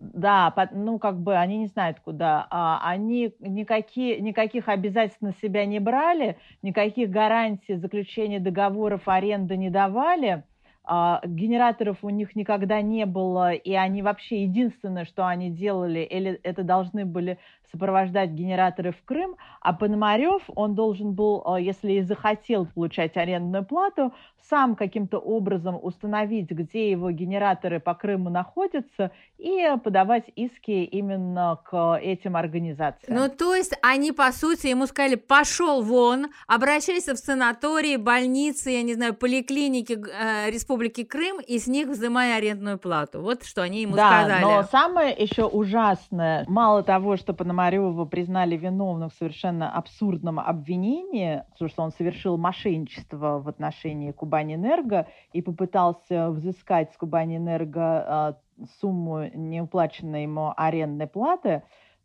Да, 0.00 0.50
ну 0.72 0.98
как 0.98 1.20
бы 1.20 1.36
они 1.36 1.58
не 1.58 1.66
знают 1.66 2.00
куда. 2.00 2.46
А, 2.50 2.80
они 2.88 3.34
никакие, 3.38 4.18
никаких 4.20 4.68
обязательств 4.68 5.20
на 5.20 5.34
себя 5.34 5.66
не 5.66 5.78
брали, 5.78 6.38
никаких 6.62 7.10
гарантий 7.10 7.74
заключения 7.76 8.40
договоров 8.40 9.02
аренды 9.06 9.58
не 9.58 9.68
давали. 9.68 10.44
А, 10.84 11.20
генераторов 11.26 11.98
у 12.02 12.08
них 12.08 12.34
никогда 12.34 12.80
не 12.80 13.04
было, 13.04 13.52
и 13.52 13.74
они 13.74 14.00
вообще 14.02 14.42
единственное, 14.44 15.04
что 15.04 15.26
они 15.26 15.50
делали, 15.50 16.00
или 16.00 16.32
это 16.44 16.62
должны 16.62 17.04
были 17.04 17.38
сопровождать 17.72 18.30
генераторы 18.30 18.92
в 18.92 19.02
Крым, 19.04 19.36
а 19.60 19.72
Пономарев, 19.72 20.42
он 20.54 20.74
должен 20.74 21.12
был, 21.12 21.42
а, 21.44 21.60
если 21.60 21.92
и 21.92 22.02
захотел 22.02 22.66
получать 22.66 23.16
арендную 23.16 23.64
плату, 23.64 24.12
сам 24.50 24.74
каким-то 24.74 25.18
образом 25.18 25.78
установить, 25.80 26.50
где 26.50 26.90
его 26.90 27.10
генераторы 27.12 27.78
по 27.78 27.94
Крыму 27.94 28.30
находятся, 28.30 29.12
и 29.38 29.64
подавать 29.82 30.24
иски 30.34 30.84
именно 30.84 31.58
к 31.64 31.98
этим 32.02 32.36
организациям. 32.36 33.16
Ну, 33.16 33.28
то 33.28 33.54
есть 33.54 33.74
они, 33.80 34.12
по 34.12 34.32
сути, 34.32 34.66
ему 34.66 34.86
сказали, 34.86 35.14
пошел 35.14 35.82
вон, 35.82 36.26
обращайся 36.46 37.14
в 37.14 37.18
санатории, 37.18 37.96
больницы, 37.96 38.70
я 38.70 38.82
не 38.82 38.94
знаю, 38.94 39.14
поликлиники 39.14 39.92
э, 39.92 40.50
Республики 40.50 41.04
Крым, 41.04 41.40
и 41.40 41.58
с 41.58 41.66
них 41.66 41.88
взимай 41.88 42.36
арендную 42.36 42.78
плату. 42.78 43.20
Вот 43.22 43.44
что 43.44 43.62
они 43.62 43.82
ему 43.82 43.96
да, 43.96 44.24
сказали. 44.24 44.42
но 44.42 44.62
самое 44.64 45.14
еще 45.16 45.44
ужасное, 45.44 46.44
мало 46.48 46.82
того, 46.82 47.16
что 47.16 47.32
Пономарев 47.32 47.59
Пономарева 47.60 48.06
признали 48.06 48.56
виновным 48.56 49.10
в 49.10 49.14
совершенно 49.14 49.70
абсурдном 49.70 50.40
обвинении, 50.40 51.44
потому 51.52 51.68
что 51.68 51.82
он 51.82 51.92
совершил 51.92 52.38
мошенничество 52.38 53.38
в 53.38 53.48
отношении 53.48 54.12
Кубани-Энерго 54.12 55.06
и 55.34 55.42
попытался 55.42 56.30
взыскать 56.30 56.90
с 56.94 56.96
Кубани-Энерго 56.96 57.82
а, 57.82 58.36
сумму 58.80 59.28
неуплаченной 59.34 60.22
ему 60.22 60.54
арендной 60.56 61.06
платы, 61.06 61.62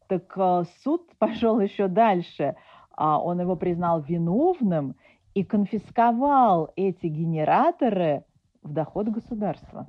так 0.07 0.33
а, 0.35 0.65
суд 0.83 1.09
пошел 1.19 1.61
еще 1.61 1.87
дальше. 1.87 2.57
А, 2.91 3.17
он 3.17 3.39
его 3.39 3.55
признал 3.55 4.01
виновным 4.01 4.95
и 5.35 5.45
конфисковал 5.45 6.73
эти 6.75 7.07
генераторы 7.07 8.25
в 8.61 8.73
доход 8.73 9.07
государства. 9.07 9.87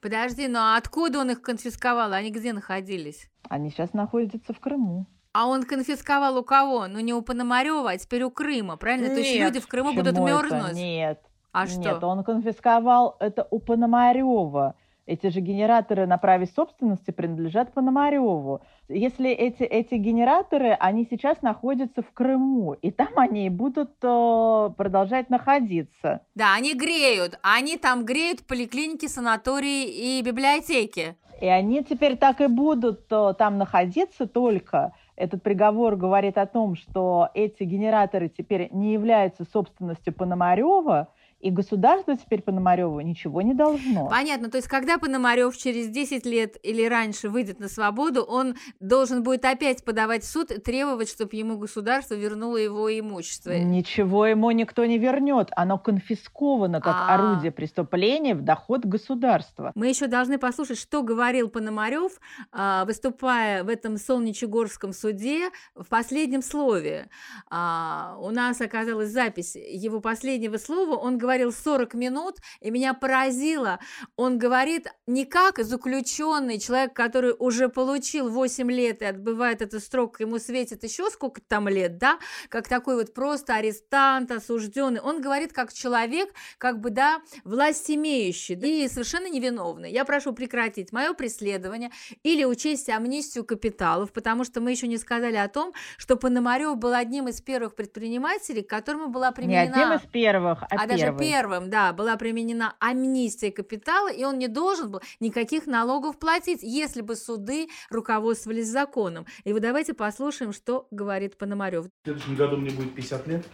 Подожди, 0.00 0.48
но 0.48 0.76
откуда 0.76 1.20
он 1.20 1.30
их 1.30 1.42
конфисковал? 1.42 2.12
Они 2.12 2.30
где 2.30 2.52
находились? 2.52 3.28
Они 3.48 3.70
сейчас 3.70 3.92
находятся 3.92 4.52
в 4.52 4.60
Крыму. 4.60 5.06
А 5.32 5.46
он 5.46 5.64
конфисковал 5.64 6.38
у 6.38 6.44
кого? 6.44 6.86
Ну, 6.86 7.00
не 7.00 7.12
у 7.12 7.22
Пономарева, 7.22 7.90
а 7.90 7.98
теперь 7.98 8.22
у 8.22 8.30
Крыма, 8.30 8.76
правильно? 8.76 9.06
Нет. 9.06 9.14
То 9.14 9.20
есть 9.20 9.40
люди 9.40 9.60
в 9.60 9.68
Крыму 9.68 9.92
будут 9.92 10.18
мерзнуть? 10.18 10.74
Нет. 10.74 11.22
А 11.52 11.66
что? 11.66 11.80
Нет, 11.80 12.04
он 12.04 12.24
конфисковал 12.24 13.16
это 13.20 13.46
у 13.50 13.58
Пономарева. 13.58 14.74
Эти 15.08 15.28
же 15.28 15.40
генераторы 15.40 16.06
на 16.06 16.18
праве 16.18 16.44
собственности 16.44 17.12
принадлежат 17.12 17.72
Пономареву. 17.72 18.60
Если 18.90 19.30
эти, 19.30 19.62
эти 19.62 19.94
генераторы, 19.94 20.76
они 20.78 21.06
сейчас 21.10 21.40
находятся 21.40 22.02
в 22.02 22.12
Крыму, 22.12 22.74
и 22.74 22.90
там 22.90 23.08
они 23.16 23.46
и 23.46 23.48
будут 23.48 23.92
э, 24.02 24.70
продолжать 24.76 25.30
находиться. 25.30 26.20
Да, 26.34 26.54
они 26.54 26.74
греют. 26.74 27.38
Они 27.40 27.78
там 27.78 28.04
греют 28.04 28.46
поликлиники, 28.46 29.06
санатории 29.06 29.86
и 29.86 30.22
библиотеки. 30.22 31.16
И 31.40 31.46
они 31.46 31.82
теперь 31.84 32.18
так 32.18 32.42
и 32.42 32.46
будут 32.46 33.06
э, 33.10 33.32
там 33.38 33.56
находиться 33.56 34.26
только. 34.26 34.92
Этот 35.16 35.42
приговор 35.42 35.96
говорит 35.96 36.36
о 36.36 36.44
том, 36.44 36.76
что 36.76 37.30
эти 37.32 37.62
генераторы 37.62 38.28
теперь 38.28 38.68
не 38.72 38.92
являются 38.92 39.46
собственностью 39.50 40.12
Пономарева, 40.12 41.08
и 41.40 41.50
государство 41.50 42.16
теперь 42.16 42.42
Пономареву 42.42 43.00
ничего 43.00 43.42
не 43.42 43.54
должно. 43.54 44.08
Понятно, 44.08 44.50
то 44.50 44.56
есть 44.56 44.66
когда 44.66 44.98
Пономарев 44.98 45.56
через 45.56 45.88
10 45.88 46.26
лет 46.26 46.56
или 46.64 46.84
раньше 46.84 47.28
выйдет 47.28 47.60
на 47.60 47.68
свободу, 47.68 48.22
он 48.22 48.56
должен 48.80 49.22
будет 49.22 49.44
опять 49.44 49.84
подавать 49.84 50.24
в 50.24 50.28
суд 50.28 50.50
и 50.50 50.60
требовать, 50.60 51.08
чтобы 51.08 51.36
ему 51.36 51.56
государство 51.56 52.14
вернуло 52.14 52.56
его 52.56 52.90
имущество. 52.98 53.52
Ничего 53.52 54.26
ему 54.26 54.50
никто 54.50 54.84
не 54.84 54.98
вернет. 54.98 55.50
Оно 55.54 55.78
конфисковано 55.78 56.80
как 56.80 56.96
А. 56.96 57.14
орудие 57.14 57.52
преступления 57.52 58.34
в 58.34 58.42
доход 58.42 58.84
государства. 58.84 59.70
Мы 59.76 59.86
еще 59.88 60.08
должны 60.08 60.38
послушать, 60.38 60.78
что 60.78 61.02
говорил 61.04 61.48
Пономарев, 61.48 62.20
а, 62.50 62.84
выступая 62.84 63.62
в 63.62 63.68
этом 63.68 63.96
Солнечегорском 63.96 64.92
суде 64.92 65.50
в 65.76 65.88
последнем 65.88 66.42
слове. 66.42 67.08
А, 67.48 68.16
У 68.20 68.30
нас 68.30 68.60
оказалась 68.60 69.10
запись 69.10 69.54
его 69.54 70.00
последнего 70.00 70.56
слова. 70.56 70.96
Он 70.96 71.16
говорил 71.16 71.27
40 71.52 71.94
минут, 71.94 72.36
и 72.60 72.70
меня 72.70 72.94
поразило. 72.94 73.78
Он 74.16 74.38
говорит 74.38 74.88
не 75.06 75.24
как 75.24 75.58
заключенный, 75.58 76.58
человек, 76.58 76.94
который 76.94 77.34
уже 77.38 77.68
получил 77.68 78.30
8 78.30 78.70
лет 78.70 79.02
и 79.02 79.04
отбывает 79.04 79.62
этот 79.62 79.84
срок, 79.84 80.20
ему 80.20 80.38
светит 80.38 80.84
еще 80.84 81.10
сколько 81.10 81.40
там 81.40 81.68
лет, 81.68 81.98
да, 81.98 82.18
как 82.48 82.68
такой 82.68 82.96
вот 82.96 83.14
просто 83.14 83.54
арестант, 83.54 84.30
осужденный. 84.30 85.00
Он 85.00 85.20
говорит 85.20 85.52
как 85.52 85.72
человек, 85.72 86.30
как 86.58 86.80
бы, 86.80 86.90
да, 86.90 87.20
власть 87.44 87.90
имеющий 87.90 88.54
и 88.54 88.88
совершенно 88.88 89.28
невиновный. 89.28 89.90
Я 89.90 90.04
прошу 90.04 90.32
прекратить 90.32 90.92
мое 90.92 91.12
преследование 91.14 91.90
или 92.22 92.44
учесть 92.44 92.88
амнистию 92.88 93.44
капиталов, 93.44 94.12
потому 94.12 94.44
что 94.44 94.60
мы 94.60 94.70
еще 94.70 94.86
не 94.86 94.98
сказали 94.98 95.36
о 95.36 95.48
том, 95.48 95.72
что 95.96 96.16
Пономарев 96.16 96.76
был 96.76 96.94
одним 96.94 97.28
из 97.28 97.40
первых 97.40 97.74
предпринимателей, 97.74 98.62
к 98.62 98.68
которому 98.68 99.08
была 99.08 99.28
Не 99.28 99.34
применена... 99.34 99.62
одним 99.62 99.92
из 99.98 100.10
первых, 100.10 100.62
а, 100.62 100.66
А 100.70 100.86
даже 100.86 101.04
первый. 101.04 101.17
Первым, 101.18 101.70
да, 101.70 101.92
была 101.92 102.16
применена 102.16 102.74
амнистия 102.78 103.50
капитала, 103.50 104.12
и 104.12 104.24
он 104.24 104.38
не 104.38 104.48
должен 104.48 104.90
был 104.90 105.00
никаких 105.20 105.66
налогов 105.66 106.18
платить, 106.18 106.60
если 106.62 107.00
бы 107.00 107.16
суды 107.16 107.68
руководствовались 107.90 108.68
законом. 108.68 109.26
И 109.44 109.52
вот 109.52 109.62
давайте 109.62 109.94
послушаем, 109.94 110.52
что 110.52 110.86
говорит 110.90 111.36
Пономарев. 111.36 111.86
В 111.86 111.90
следующем 112.04 112.36
году 112.36 112.56
мне 112.56 112.70
будет 112.70 112.94
50 112.94 113.26
лет. 113.28 113.46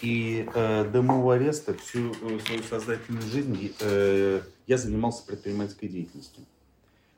И 0.00 0.48
э, 0.54 0.84
до 0.84 1.02
моего 1.02 1.32
ареста 1.32 1.74
всю 1.74 2.12
э, 2.12 2.38
свою 2.46 2.62
сознательную 2.62 3.22
жизнь 3.22 3.74
э, 3.80 4.40
я 4.68 4.78
занимался 4.78 5.26
предпринимательской 5.26 5.88
деятельностью. 5.88 6.44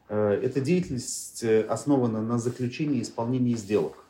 Э, 0.08 0.40
эта 0.42 0.60
деятельность 0.60 1.44
э, 1.44 1.62
основана 1.62 2.22
на 2.22 2.38
заключении 2.38 2.98
и 2.98 3.02
исполнении 3.02 3.54
сделок, 3.54 4.04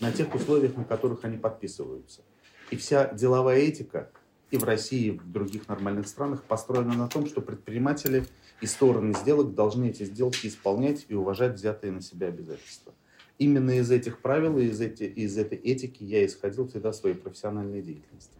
на 0.00 0.10
тех 0.10 0.34
условиях, 0.34 0.76
на 0.76 0.84
которых 0.84 1.24
они 1.24 1.38
подписываются. 1.38 2.22
И 2.70 2.76
вся 2.76 3.12
деловая 3.14 3.58
этика 3.58 4.10
и 4.50 4.58
в 4.58 4.64
России, 4.64 5.06
и 5.06 5.10
в 5.10 5.30
других 5.30 5.68
нормальных 5.68 6.06
странах 6.06 6.44
построена 6.44 6.94
на 6.94 7.08
том, 7.08 7.26
что 7.26 7.40
предприниматели 7.40 8.26
и 8.60 8.66
стороны 8.66 9.12
сделок 9.14 9.54
должны 9.54 9.88
эти 9.90 10.04
сделки 10.04 10.46
исполнять 10.46 11.06
и 11.08 11.14
уважать 11.14 11.54
взятые 11.54 11.92
на 11.92 12.00
себя 12.00 12.28
обязательства. 12.28 12.94
Именно 13.38 13.78
из 13.78 13.90
этих 13.90 14.20
правил 14.20 14.58
и 14.58 14.66
из, 14.66 14.80
эти, 14.80 15.02
из 15.02 15.36
этой 15.36 15.58
этики 15.58 16.02
я 16.04 16.24
исходил 16.24 16.68
всегда 16.68 16.92
в 16.92 16.96
своей 16.96 17.16
профессиональной 17.16 17.82
деятельности. 17.82 18.38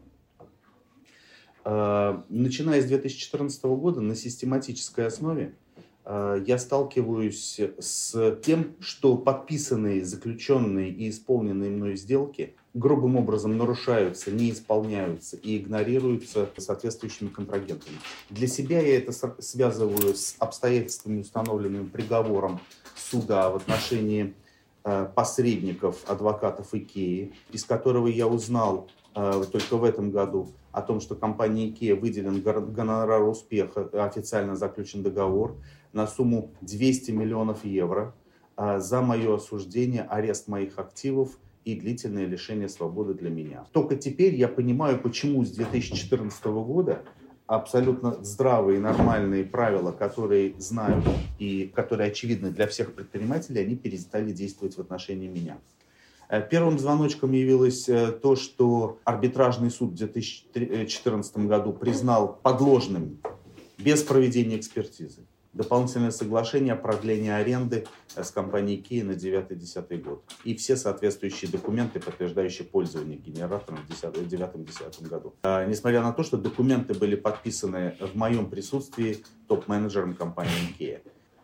Э, 1.65 2.23
Начиная 2.29 2.81
с 2.81 2.87
2014 2.87 3.65
года 3.65 4.01
на 4.01 4.15
систематической 4.15 5.07
основе 5.07 5.55
э, 6.07 6.43
я 6.47 6.57
сталкиваюсь 6.57 7.61
с 7.79 8.37
тем, 8.43 8.77
что 8.81 9.19
подписанные, 9.19 10.03
заключенные 10.03 10.91
и 10.91 11.11
исполненные 11.11 11.71
мной 11.71 11.97
сделки 11.97 12.55
грубым 12.77 13.17
образом 13.17 13.57
нарушаются, 13.57 14.31
не 14.31 14.51
исполняются 14.51 15.37
и 15.37 15.57
игнорируются 15.57 16.49
соответствующими 16.59 17.29
контрагентами. 17.29 17.97
Для 18.29 18.47
себя 18.47 18.81
я 18.81 18.99
это 18.99 19.13
связываю 19.41 20.15
с 20.15 20.37
обстоятельствами, 20.39 21.23
установленными 21.23 21.87
приговором 21.87 22.61
суда 22.95 23.51
в 23.51 23.57
отношении 23.57 24.35
э, 24.85 25.09
посредников, 25.15 26.05
адвокатов 26.07 26.75
Икеи, 26.75 27.33
из 27.51 27.65
которого 27.65 28.09
я 28.09 28.29
узнал 28.29 28.89
э, 29.15 29.45
только 29.51 29.79
в 29.79 29.85
этом 29.85 30.11
году 30.11 30.49
о 30.71 30.83
том, 30.83 31.01
что 31.01 31.15
компания 31.15 31.71
Икея 31.71 31.97
выделен 31.97 32.43
гонорар 32.43 33.23
успеха, 33.23 33.89
официально 34.05 34.55
заключен 34.55 35.03
договор 35.03 35.57
на 35.95 36.07
сумму 36.07 36.51
200 36.61 37.13
миллионов 37.13 37.65
евро 37.65 38.15
э, 38.59 38.81
за 38.81 39.01
мое 39.01 39.37
осуждение, 39.37 40.03
арест 40.03 40.47
моих 40.47 40.79
активов 40.79 41.39
и 41.67 41.75
длительное 41.75 42.27
лишение 42.27 42.69
свободы 42.69 43.13
для 43.13 43.29
меня. 43.29 43.67
Только 43.73 43.97
теперь 43.97 44.37
я 44.37 44.47
понимаю, 44.47 45.01
почему 45.01 45.45
с 45.45 45.51
2014 45.51 46.45
года 46.45 47.03
абсолютно 47.49 48.23
здравые, 48.23 48.79
нормальные 48.79 49.45
правила, 49.45 49.91
которые 49.91 50.55
знают 50.59 51.05
и 51.41 51.71
которые 51.75 52.11
очевидны 52.13 52.51
для 52.53 52.69
всех 52.69 52.95
предпринимателей, 52.95 53.63
они 53.63 53.75
перестали 53.75 54.31
действовать 54.31 54.77
в 54.77 54.81
отношении 54.81 55.27
меня. 55.27 55.59
Э, 56.29 56.41
Первым 56.41 56.79
звоночком 56.79 57.33
явилось 57.33 57.89
э, 57.89 58.13
то, 58.13 58.37
что 58.37 59.01
арбитражный 59.03 59.73
суд 59.73 59.91
в 59.91 59.97
2014 59.97 61.37
году 61.39 61.73
признал 61.73 62.39
подложным, 62.45 63.19
без 63.77 64.05
проведения 64.05 64.57
экспертизы, 64.57 65.27
дополнительное 65.57 66.11
соглашение 66.11 66.75
о 66.75 66.77
продлении 66.77 67.31
аренды 67.31 67.87
э, 68.15 68.23
с 68.23 68.31
компанией 68.31 68.83
Kia 68.83 69.03
на 69.05 69.13
9-10 69.13 70.03
год. 70.03 70.23
И 70.45 70.55
все 70.55 70.77
соответствующие 70.77 71.51
документы, 71.51 71.99
подтверждающие 71.99 72.67
пользование 72.67 73.17
генератором 73.17 73.79
в 73.87 73.91
9-10 73.91 75.09
году. 75.09 75.35
А, 75.43 75.65
Несмотря 75.65 76.03
на 76.03 76.13
то, 76.13 76.23
что 76.23 76.37
документы 76.37 76.95
были 76.95 77.17
подписаны 77.17 77.97
в 78.01 78.15
моем 78.15 78.51
присутствии 78.51 79.25
топ-менеджером 79.49 80.15
компании 80.15 80.53
Kia. 80.79 81.01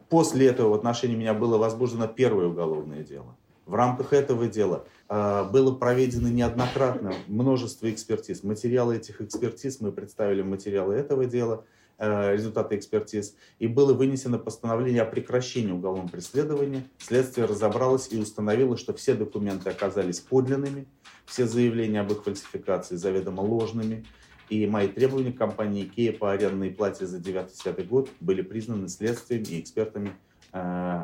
После 0.08 0.46
этого 0.46 0.68
в 0.68 0.74
отношении 0.74 1.16
меня 1.16 1.32
было 1.32 1.56
возбуждено 1.56 2.06
первое 2.06 2.46
уголовное 2.46 3.02
дело. 3.02 3.34
В 3.64 3.74
рамках 3.74 4.12
этого 4.12 4.46
дела 4.48 4.84
э, 5.08 5.44
было 5.50 5.74
проведено 5.74 6.28
неоднократно 6.28 7.14
множество 7.28 7.90
экспертиз. 7.90 8.42
Материалы 8.42 8.96
этих 8.96 9.22
экспертиз 9.22 9.80
мы 9.80 9.92
представили 9.92 10.42
материалы 10.42 10.94
этого 10.94 11.24
дела, 11.24 11.64
результаты 12.02 12.76
экспертиз, 12.76 13.36
и 13.58 13.66
было 13.66 13.94
вынесено 13.94 14.38
постановление 14.38 15.02
о 15.02 15.06
прекращении 15.06 15.72
уголовного 15.72 16.08
преследования. 16.08 16.84
Следствие 16.98 17.46
разобралось 17.46 18.08
и 18.10 18.18
установило, 18.18 18.76
что 18.76 18.92
все 18.94 19.14
документы 19.14 19.70
оказались 19.70 20.20
подлинными, 20.20 20.86
все 21.26 21.46
заявления 21.46 22.00
об 22.00 22.10
их 22.10 22.24
фальсификации 22.24 22.96
заведомо 22.96 23.42
ложными, 23.42 24.04
и 24.48 24.66
мои 24.66 24.88
требования 24.88 25.32
к 25.32 25.38
компании 25.38 25.90
Ikea 25.96 26.18
по 26.18 26.32
арендной 26.32 26.70
плате 26.70 27.06
за 27.06 27.18
9-10 27.18 27.84
год 27.84 28.10
были 28.20 28.42
признаны 28.42 28.88
следствием 28.88 29.44
и 29.44 29.60
экспертами 29.60 30.12
э, 30.52 30.58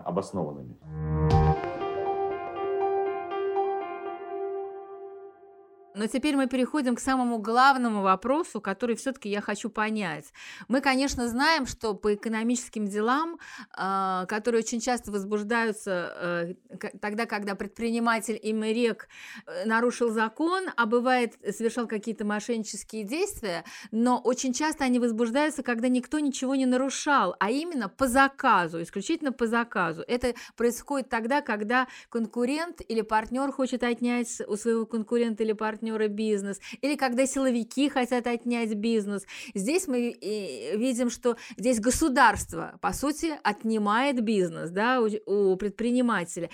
обоснованными. 0.04 0.74
Но 5.98 6.06
теперь 6.06 6.36
мы 6.36 6.46
переходим 6.46 6.94
к 6.94 7.00
самому 7.00 7.38
главному 7.38 8.02
вопросу, 8.02 8.60
который 8.60 8.94
все-таки 8.94 9.28
я 9.28 9.40
хочу 9.40 9.68
понять. 9.68 10.32
Мы, 10.68 10.80
конечно, 10.80 11.28
знаем, 11.28 11.66
что 11.66 11.94
по 11.94 12.14
экономическим 12.14 12.86
делам, 12.86 13.40
э, 13.76 14.24
которые 14.28 14.60
очень 14.62 14.80
часто 14.80 15.10
возбуждаются 15.10 16.54
э, 16.70 16.88
тогда, 17.00 17.26
когда 17.26 17.56
предприниматель 17.56 18.38
Имерек 18.40 19.08
э, 19.46 19.64
нарушил 19.66 20.10
закон, 20.10 20.66
а 20.76 20.86
бывает 20.86 21.34
совершал 21.56 21.88
какие-то 21.88 22.24
мошеннические 22.24 23.02
действия, 23.02 23.64
но 23.90 24.20
очень 24.20 24.52
часто 24.52 24.84
они 24.84 25.00
возбуждаются, 25.00 25.64
когда 25.64 25.88
никто 25.88 26.20
ничего 26.20 26.54
не 26.54 26.66
нарушал, 26.66 27.34
а 27.40 27.50
именно 27.50 27.88
по 27.88 28.06
заказу, 28.06 28.80
исключительно 28.80 29.32
по 29.32 29.48
заказу. 29.48 30.04
Это 30.06 30.34
происходит 30.56 31.08
тогда, 31.08 31.40
когда 31.40 31.88
конкурент 32.08 32.82
или 32.86 33.00
партнер 33.00 33.50
хочет 33.50 33.82
отнять 33.82 34.40
у 34.46 34.54
своего 34.54 34.86
конкурента 34.86 35.42
или 35.42 35.54
партнера 35.54 35.87
бизнес, 36.08 36.60
или 36.82 36.96
когда 36.96 37.26
силовики 37.26 37.88
хотят 37.88 38.26
отнять 38.26 38.74
бизнес. 38.74 39.24
Здесь 39.54 39.88
мы 39.88 40.10
э, 40.10 40.76
видим, 40.76 41.10
что 41.10 41.36
здесь 41.56 41.80
государство, 41.80 42.78
по 42.82 42.92
сути, 42.92 43.32
отнимает 43.42 44.20
бизнес 44.20 44.70
да, 44.70 45.00
у, 45.00 45.08
у 45.52 45.56
предпринимателя. 45.56 46.50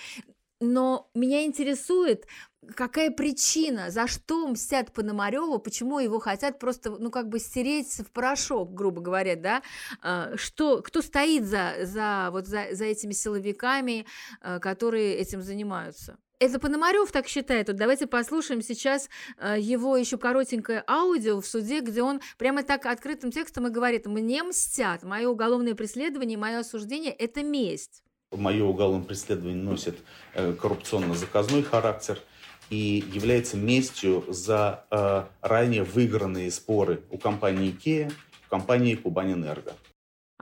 Но 0.60 1.10
меня 1.14 1.44
интересует, 1.44 2.26
какая 2.74 3.10
причина, 3.10 3.90
за 3.90 4.06
что 4.06 4.48
мстят 4.48 4.92
Пономареву, 4.92 5.58
почему 5.58 5.98
его 5.98 6.18
хотят 6.18 6.58
просто, 6.58 6.90
ну, 6.90 7.10
как 7.10 7.28
бы 7.28 7.38
стереть 7.38 7.92
в 7.98 8.10
порошок, 8.10 8.72
грубо 8.72 9.00
говоря, 9.00 9.36
да, 9.36 9.62
а, 10.00 10.36
что, 10.36 10.80
кто 10.82 11.02
стоит 11.02 11.44
за, 11.44 11.74
за, 11.82 12.28
вот 12.30 12.46
за, 12.46 12.68
за 12.72 12.84
этими 12.84 13.12
силовиками, 13.12 14.06
а, 14.40 14.58
которые 14.58 15.14
этим 15.16 15.42
занимаются. 15.42 16.18
Это 16.44 16.58
Пономарев 16.58 17.10
так 17.10 17.26
считает. 17.26 17.68
Вот 17.68 17.76
давайте 17.76 18.06
послушаем 18.06 18.60
сейчас 18.60 19.08
а, 19.38 19.56
его 19.56 19.96
еще 19.96 20.18
коротенькое 20.18 20.84
аудио 20.86 21.40
в 21.40 21.46
суде, 21.46 21.80
где 21.80 22.02
он 22.02 22.20
прямо 22.36 22.62
так 22.62 22.84
открытым 22.84 23.30
текстом 23.30 23.66
и 23.66 23.70
говорит, 23.70 24.04
мне 24.04 24.42
мстят, 24.42 25.04
мое 25.04 25.26
уголовное 25.26 25.74
преследование, 25.74 26.36
мое 26.36 26.58
осуждение– 26.58 27.12
это 27.18 27.42
месть. 27.42 28.02
Мое 28.30 28.62
уголовное 28.62 29.06
преследование 29.06 29.56
носит 29.56 29.96
э, 30.34 30.52
коррупционно-заказной 30.52 31.62
характер– 31.62 32.18
и 32.70 33.04
является 33.12 33.58
местью 33.58 34.24
за 34.28 34.84
э, 34.90 35.24
ранее 35.42 35.84
выигранные 35.84 36.50
споры 36.50 37.02
у 37.10 37.18
компании 37.18 37.70
IKEA, 37.70 38.10
у 38.46 38.50
компании 38.50 38.94
Кубанэнерго. 38.94 39.74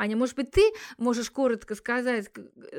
Аня, 0.03 0.17
может 0.17 0.35
быть, 0.35 0.51
ты 0.51 0.63
можешь 0.99 1.31
коротко 1.31 1.77
сказать 1.77 2.29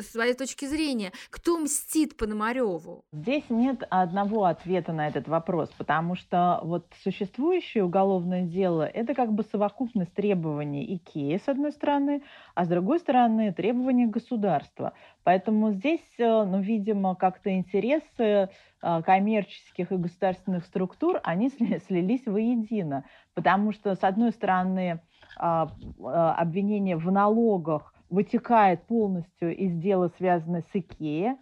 своей 0.02 0.34
точки 0.34 0.66
зрения, 0.66 1.14
кто 1.30 1.58
мстит 1.58 2.18
Пономареву? 2.18 3.06
Здесь 3.14 3.46
нет 3.50 3.84
одного 3.90 4.44
ответа 4.44 4.92
на 4.92 5.08
этот 5.08 5.30
вопрос, 5.30 5.70
потому 5.78 6.16
что 6.16 6.60
вот 6.64 6.86
существующее 7.02 7.86
уголовное 7.86 8.42
дело– 8.42 8.82
это 8.94 9.14
как 9.14 9.32
бы 9.32 9.44
совокупность 9.44 10.14
требований 10.14 10.84
ИКЕ, 10.98 11.40
с 11.40 11.48
одной 11.48 11.72
стороны, 11.72 12.24
а 12.56 12.66
с 12.66 12.68
другой 12.68 13.00
стороны 13.00 13.54
требования 13.54 14.08
государства. 14.08 14.92
Поэтому 15.24 15.72
здесь, 15.72 16.04
э, 16.18 16.26
ну, 16.26 16.60
видимо, 16.60 17.16
как-то 17.16 17.56
интересы 17.56 18.50
э, 18.82 19.02
коммерческих 19.06 19.94
и 19.94 19.96
государственных 19.96 20.66
структур, 20.66 21.22
они 21.24 21.50
слились 21.88 22.26
воедино. 22.26 23.06
Потому 23.34 23.72
что, 23.72 23.96
с 23.96 24.04
одной 24.04 24.32
стороны, 24.32 25.00
обвинение 25.38 26.98
в 26.98 27.12
налогах 27.12 27.94
вытекает 28.10 28.84
полностью 28.84 29.56
из 29.56 29.76
дела, 29.78 30.12
связанного 30.18 30.62
с 30.62 30.70
Икеей, 30.76 31.38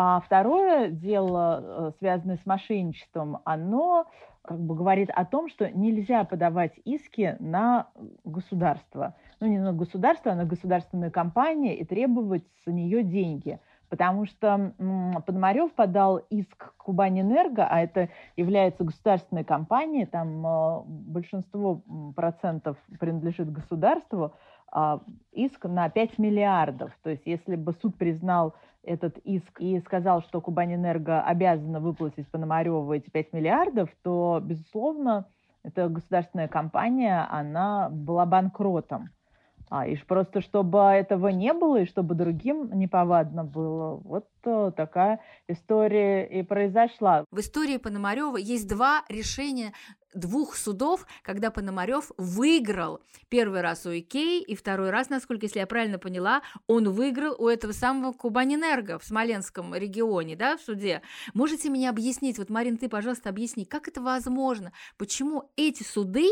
а 0.00 0.20
второе 0.20 0.90
дело, 0.90 1.60
э, 1.60 1.90
связанное 1.98 2.36
с 2.36 2.46
мошенничеством, 2.46 3.38
оно 3.44 4.06
как 4.42 4.60
бы 4.60 4.74
говорит 4.74 5.10
о 5.10 5.24
том, 5.24 5.48
что 5.48 5.70
нельзя 5.70 6.24
подавать 6.24 6.72
иски 6.84 7.36
на 7.38 7.88
государство. 8.24 9.14
Ну, 9.40 9.46
не 9.46 9.58
на 9.58 9.72
государство, 9.72 10.32
а 10.32 10.36
на 10.36 10.44
государственную 10.44 11.12
компанию 11.12 11.76
и 11.76 11.84
требовать 11.84 12.44
с 12.64 12.70
нее 12.70 13.02
деньги 13.02 13.60
потому 13.88 14.26
что 14.26 14.72
Пономарев 15.26 15.72
подал 15.72 16.18
иск 16.30 16.74
Кубанэнерго, 16.76 17.66
а 17.66 17.80
это 17.80 18.08
является 18.36 18.84
государственной 18.84 19.44
компанией, 19.44 20.06
там 20.06 20.46
э, 20.46 20.82
большинство 20.86 21.82
процентов 22.14 22.76
принадлежит 22.98 23.52
государству, 23.52 24.32
а, 24.70 25.00
иск 25.32 25.64
на 25.64 25.88
5 25.88 26.18
миллиардов. 26.18 26.92
То 27.02 27.10
есть 27.10 27.22
если 27.24 27.56
бы 27.56 27.72
суд 27.72 27.96
признал 27.96 28.54
этот 28.82 29.18
иск 29.18 29.60
и 29.60 29.78
сказал, 29.80 30.22
что 30.22 30.40
Кубанэнерго 30.40 31.22
обязана 31.22 31.80
выплатить 31.80 32.28
Пономареву 32.28 32.92
эти 32.92 33.10
5 33.10 33.32
миллиардов, 33.32 33.90
то, 34.02 34.40
безусловно, 34.42 35.26
эта 35.62 35.88
государственная 35.88 36.48
компания, 36.48 37.26
она 37.30 37.88
была 37.90 38.24
банкротом. 38.24 39.10
А, 39.70 39.86
и 39.86 39.96
просто 39.96 40.40
чтобы 40.40 40.78
этого 40.78 41.28
не 41.28 41.52
было, 41.52 41.82
и 41.82 41.86
чтобы 41.86 42.14
другим 42.14 42.70
неповадно 42.78 43.44
было. 43.44 43.96
Вот 43.96 44.28
э, 44.44 44.72
такая 44.76 45.20
история 45.46 46.26
и 46.26 46.42
произошла. 46.42 47.24
В 47.30 47.40
истории 47.40 47.76
Пономарева 47.76 48.36
есть 48.36 48.68
два 48.68 49.04
решения 49.08 49.72
двух 50.14 50.56
судов, 50.56 51.06
когда 51.22 51.50
Пономарев 51.50 52.10
выиграл 52.16 53.00
первый 53.28 53.60
раз 53.60 53.84
у 53.86 53.90
Икеи, 53.90 54.42
и 54.42 54.54
второй 54.54 54.90
раз, 54.90 55.10
насколько, 55.10 55.46
если 55.46 55.58
я 55.58 55.66
правильно 55.66 55.98
поняла, 55.98 56.42
он 56.66 56.90
выиграл 56.90 57.34
у 57.38 57.46
этого 57.46 57.72
самого 57.72 58.12
Кубанинерго 58.12 58.98
в 58.98 59.04
Смоленском 59.04 59.74
регионе, 59.74 60.34
да, 60.34 60.56
в 60.56 60.60
суде. 60.62 61.02
Можете 61.34 61.68
мне 61.68 61.90
объяснить, 61.90 62.38
вот, 62.38 62.48
Марин, 62.48 62.78
ты, 62.78 62.88
пожалуйста, 62.88 63.28
объясни, 63.28 63.64
как 63.64 63.86
это 63.88 64.00
возможно, 64.00 64.72
почему 64.96 65.50
эти 65.56 65.82
суды 65.82 66.30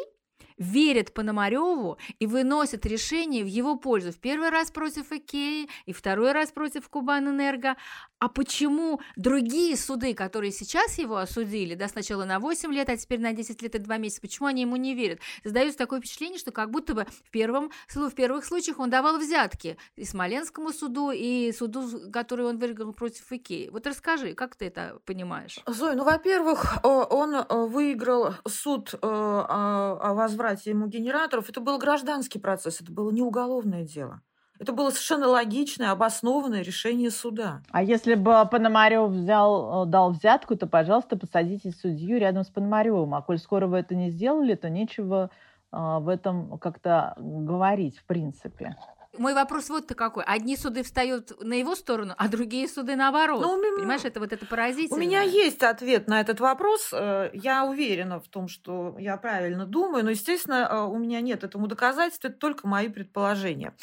верят 0.59 1.13
Пономареву 1.13 1.99
и 2.19 2.27
выносят 2.27 2.87
решение 2.87 3.45
в 3.45 3.49
его 3.49 3.77
пользу. 3.77 4.13
В 4.13 4.19
первый 4.19 4.51
раз 4.51 4.71
против 4.71 5.13
Икеи 5.13 5.69
и 5.85 5.93
второй 5.93 6.33
раз 6.33 6.51
против 6.51 6.89
Кубанэнерго. 6.89 7.77
А 8.19 8.29
почему 8.29 9.01
другие 9.17 9.77
суды, 9.77 10.15
которые 10.15 10.51
сейчас 10.51 10.97
его 10.97 11.19
осудили, 11.19 11.75
да, 11.75 11.87
сначала 11.87 12.25
на 12.25 12.39
8 12.39 12.73
лет, 12.73 12.89
а 12.89 12.97
теперь 12.97 13.21
на 13.21 13.35
10 13.35 13.61
лет 13.61 13.75
и 13.75 13.79
2 13.79 13.99
месяца, 13.99 14.23
почему 14.23 14.49
они 14.49 14.63
ему 14.63 14.77
не 14.77 14.95
верят? 14.95 15.21
Создается 15.43 15.77
такое 15.77 16.01
впечатление, 16.01 16.39
что 16.39 16.51
как 16.51 16.71
будто 16.71 16.95
бы 16.95 17.07
в, 17.25 17.31
первом, 17.31 17.71
в 17.95 18.11
первых 18.13 18.47
случаях 18.47 18.79
он 18.79 18.89
давал 18.89 19.19
взятки 19.19 19.77
и 19.97 20.05
Смоленскому 20.07 20.73
суду, 20.73 21.11
и 21.11 21.53
суду, 21.53 22.11
который 22.11 22.47
он 22.47 22.57
выиграл 22.57 22.95
против 22.95 23.31
Икеи. 23.31 23.69
Вот 23.69 23.87
расскажи, 23.87 24.33
как 24.33 24.57
ты 24.57 24.65
это 24.67 24.99
понимаешь? 25.05 25.59
Зой, 25.67 25.95
ну, 25.95 26.05
во-первых, 26.05 26.79
он 26.83 27.45
выиграл 27.69 28.33
суд 28.49 28.95
о 29.03 30.15
возврате 30.15 30.46
возврате 30.47 30.71
ему 30.71 30.87
генераторов, 30.87 31.49
это 31.49 31.61
был 31.61 31.79
гражданский 31.79 32.39
процесс, 32.39 32.81
это 32.81 32.93
было 32.93 33.11
не 33.11 33.23
уголовное 33.23 33.85
дело. 33.85 34.21
Это 34.59 34.73
было 34.73 34.89
совершенно 34.89 35.27
логичное, 35.27 35.91
обоснованное 35.91 36.63
решение 36.63 37.11
суда. 37.11 37.61
А 37.71 37.83
если 37.83 38.15
бы 38.15 38.49
Пономарев 38.51 39.11
взял, 39.11 39.85
э, 39.85 39.87
дал 39.87 40.13
взятку, 40.13 40.57
то, 40.57 40.67
пожалуйста, 40.67 41.19
посадите 41.19 41.73
судью 41.73 42.19
рядом 42.19 42.43
с 42.43 42.49
Пономаревым. 42.49 43.15
А 43.15 43.21
коль 43.21 43.39
скоро 43.39 43.67
вы 43.67 43.79
это 43.79 43.95
не 43.95 44.11
сделали, 44.11 44.55
то 44.55 44.71
нечего 44.71 45.31
э, 45.73 45.77
в 45.77 46.09
этом 46.09 46.59
как-то 46.59 47.15
говорить, 47.19 47.99
в 47.99 48.07
принципе. 48.07 48.77
Мой 49.19 49.35
вопрос 49.35 49.69
вот-то 49.69 49.95
какой. 49.95 50.25
Одни 50.25 50.57
суды 50.57 50.83
встают 50.83 51.43
на 51.43 51.55
его 51.55 51.75
сторону, 51.75 52.15
а 52.17 52.29
другие 52.29 52.69
суды 52.69 52.97
наоборот. 52.97 53.43
Ну, 53.43 53.77
Понимаешь, 53.77 54.05
это 54.05 54.21
вот 54.21 54.33
это 54.33 54.47
поразительно. 54.47 54.97
У 54.97 55.01
меня 55.01 55.23
есть 55.23 55.63
ответ 55.63 56.09
на 56.09 56.21
этот 56.21 56.41
вопрос. 56.41 56.91
Э, 56.93 57.31
я 57.33 57.65
уверена 57.65 58.21
в 58.21 58.29
том, 58.29 58.49
что 58.49 58.97
я 58.99 59.17
правильно 59.17 59.67
думаю, 59.67 60.05
но, 60.05 60.11
естественно, 60.11 60.69
э, 60.71 60.81
у 60.85 60.99
меня 60.99 61.21
нет 61.21 61.45
этому 61.45 61.67
доказательств, 61.67 62.25
это 62.25 62.35
только 62.35 62.67
мои 62.67 62.89
предположения. 62.89 63.75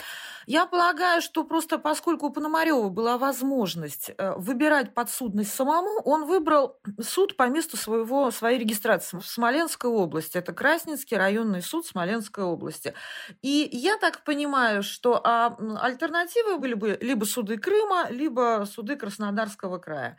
Я 0.45 0.65
полагаю, 0.65 1.21
что 1.21 1.43
просто 1.43 1.77
поскольку 1.77 2.27
у 2.27 2.29
Пономарева 2.29 2.89
была 2.89 3.17
возможность 3.17 4.12
э, 4.17 4.34
выбирать 4.38 4.93
подсудность 4.93 5.53
самому, 5.53 6.01
он 6.03 6.25
выбрал 6.25 6.79
суд 7.01 7.38
по 7.38 7.47
месту 7.47 7.77
своего, 7.77 8.32
своей 8.32 8.60
регистрации 8.60 9.17
в 9.17 9.25
Смоленской 9.25 9.89
области. 9.89 10.38
Это 10.38 10.53
Красненский 10.53 11.17
районный 11.17 11.62
суд 11.62 11.86
Смоленской 11.86 12.43
области. 12.43 12.93
И 13.41 13.69
я 13.71 13.97
так 13.97 14.23
понимаю, 14.23 14.84
что 14.84 15.21
а 15.23 15.58
альтернативы 15.82 16.58
были 16.58 16.73
бы 16.73 16.98
либо 17.02 17.25
суды 17.25 17.58
Крыма, 17.58 18.08
либо 18.10 18.65
суды 18.71 18.96
Краснодарского 18.96 19.77
края. 19.77 20.17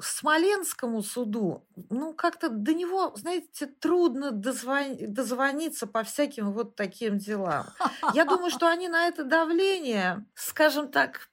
Смоленскому 0.00 1.02
суду, 1.02 1.66
ну, 1.90 2.14
как-то 2.14 2.48
до 2.48 2.74
него, 2.74 3.12
знаете, 3.16 3.66
трудно 3.66 4.30
дозвон... 4.30 4.96
дозвониться 4.98 5.86
по 5.86 6.02
всяким 6.02 6.52
вот 6.52 6.76
таким 6.76 7.18
делам. 7.18 7.66
Я 8.14 8.24
думаю, 8.24 8.50
что 8.50 8.68
они 8.68 8.88
на 8.88 9.06
это 9.06 9.24
давление, 9.24 10.24
скажем 10.34 10.90
так, 10.90 11.28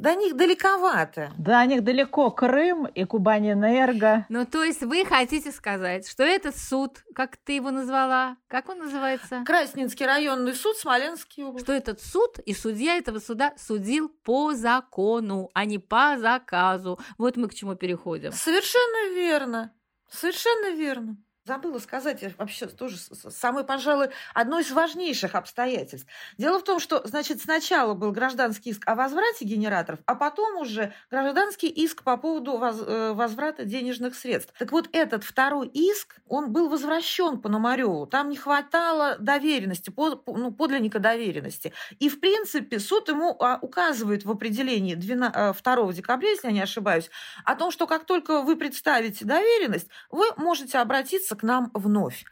до 0.00 0.14
них 0.14 0.34
далековато. 0.34 1.30
До 1.36 1.64
них 1.66 1.84
далеко 1.84 2.30
Крым 2.30 2.86
и 2.86 3.04
Кубань-Энерго. 3.04 4.24
Ну, 4.30 4.46
то 4.46 4.64
есть 4.64 4.80
вы 4.82 5.04
хотите 5.04 5.52
сказать, 5.52 6.08
что 6.08 6.22
этот 6.22 6.56
суд, 6.56 7.04
как 7.14 7.36
ты 7.36 7.52
его 7.52 7.70
назвала, 7.70 8.36
как 8.48 8.70
он 8.70 8.78
называется? 8.78 9.42
Красненский 9.44 10.06
районный 10.06 10.54
суд 10.54 10.76
Смоленский 10.78 11.44
область. 11.44 11.66
Что 11.66 11.74
этот 11.74 12.00
суд 12.00 12.38
и 12.38 12.54
судья 12.54 12.96
этого 12.96 13.18
суда 13.18 13.52
судил 13.58 14.08
по 14.08 14.54
закону, 14.54 15.50
а 15.52 15.66
не 15.66 15.78
по 15.78 16.16
заказу. 16.18 16.98
Вот 17.18 17.36
мы 17.36 17.48
к 17.48 17.54
чему 17.54 17.74
переходим. 17.74 18.32
Совершенно 18.32 19.14
верно. 19.14 19.74
Совершенно 20.10 20.74
верно. 20.74 21.18
Забыла 21.50 21.80
сказать 21.80 22.22
вообще 22.38 22.66
тоже 22.66 22.96
самое, 22.96 23.66
пожалуй, 23.66 24.10
одно 24.34 24.60
из 24.60 24.70
важнейших 24.70 25.34
обстоятельств. 25.34 26.06
Дело 26.38 26.60
в 26.60 26.62
том, 26.62 26.78
что, 26.78 27.02
значит, 27.04 27.42
сначала 27.42 27.94
был 27.94 28.12
гражданский 28.12 28.70
иск 28.70 28.86
о 28.86 28.94
возврате 28.94 29.44
генераторов, 29.44 29.98
а 30.06 30.14
потом 30.14 30.58
уже 30.58 30.92
гражданский 31.10 31.66
иск 31.66 32.04
по 32.04 32.16
поводу 32.16 32.52
э, 32.52 33.12
возврата 33.14 33.64
денежных 33.64 34.14
средств. 34.14 34.54
Так 34.60 34.70
вот, 34.70 34.88
этот 34.92 35.24
второй 35.24 35.66
иск, 35.66 36.20
он 36.28 36.52
был 36.52 36.68
возвращен 36.68 37.40
Пономареву. 37.40 38.06
Там 38.06 38.28
не 38.28 38.36
хватало 38.36 39.16
доверенности, 39.18 39.92
ну, 39.96 40.52
подлинника 40.52 41.00
доверенности. 41.00 41.72
И, 41.98 42.08
в 42.08 42.20
принципе, 42.20 42.78
суд 42.78 43.08
ему 43.08 43.36
а, 43.40 43.58
указывает 43.60 44.24
в 44.24 44.30
определении 44.30 44.94
2 44.94 45.54
э, 45.56 45.92
декабря, 45.94 46.28
если 46.28 46.46
я 46.46 46.52
не 46.52 46.62
ошибаюсь, 46.62 47.10
о 47.44 47.56
том, 47.56 47.72
что 47.72 47.88
как 47.88 48.04
только 48.04 48.42
вы 48.42 48.54
представите 48.56 49.24
доверенность, 49.24 49.88
вы 50.10 50.26
можете 50.36 50.78
обратиться 50.78 51.39
к 51.40 51.42
нам 51.42 51.70
вновь. 51.74 52.24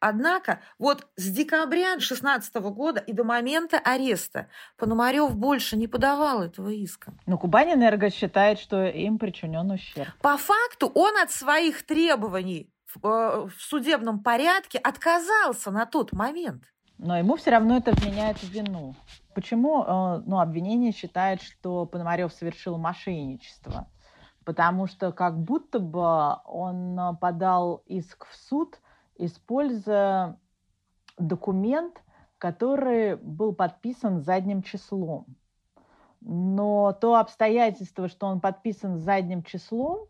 Однако 0.00 0.60
вот 0.78 1.06
с 1.16 1.30
декабря 1.30 1.92
2016 1.92 2.54
года 2.56 3.00
и 3.00 3.12
до 3.12 3.24
момента 3.24 3.78
ареста 3.78 4.48
Пономарев 4.76 5.36
больше 5.36 5.76
не 5.76 5.88
подавал 5.88 6.42
этого 6.42 6.70
иска. 6.70 7.14
Но 7.26 7.38
Кубанинэнерго 7.38 8.10
считает, 8.10 8.58
что 8.58 8.84
им 8.84 9.18
причинен 9.18 9.70
ущерб. 9.70 10.10
По 10.20 10.36
факту 10.36 10.90
он 10.94 11.16
от 11.18 11.30
своих 11.30 11.84
требований 11.86 12.70
в, 12.94 13.06
э, 13.06 13.48
судебном 13.58 14.22
порядке 14.22 14.78
отказался 14.78 15.70
на 15.70 15.86
тот 15.86 16.12
момент. 16.12 16.64
Но 16.98 17.18
ему 17.18 17.36
все 17.36 17.50
равно 17.50 17.76
это 17.76 17.92
вменяет 17.92 18.38
в 18.38 18.48
вину. 18.48 18.94
Почему 19.34 19.82
э, 19.82 20.22
ну, 20.26 20.40
обвинение 20.40 20.92
считает, 20.92 21.42
что 21.42 21.84
Пономарев 21.86 22.32
совершил 22.32 22.78
мошенничество? 22.78 23.88
Потому 24.46 24.86
что 24.86 25.12
как 25.12 25.38
будто 25.38 25.78
бы 25.78 26.38
он 26.46 26.98
э, 26.98 27.16
подал 27.20 27.82
иск 27.84 28.24
в 28.24 28.34
суд– 28.34 28.80
используя 29.18 30.38
документ, 31.18 32.02
который 32.38 33.16
был 33.16 33.54
подписан 33.54 34.20
задним 34.20 34.62
числом. 34.62 35.26
Но 36.20 36.92
то 36.92 37.16
обстоятельство, 37.16 38.08
что 38.08 38.26
он 38.26 38.40
подписан 38.40 38.98
задним 38.98 39.42
числом, 39.42 40.08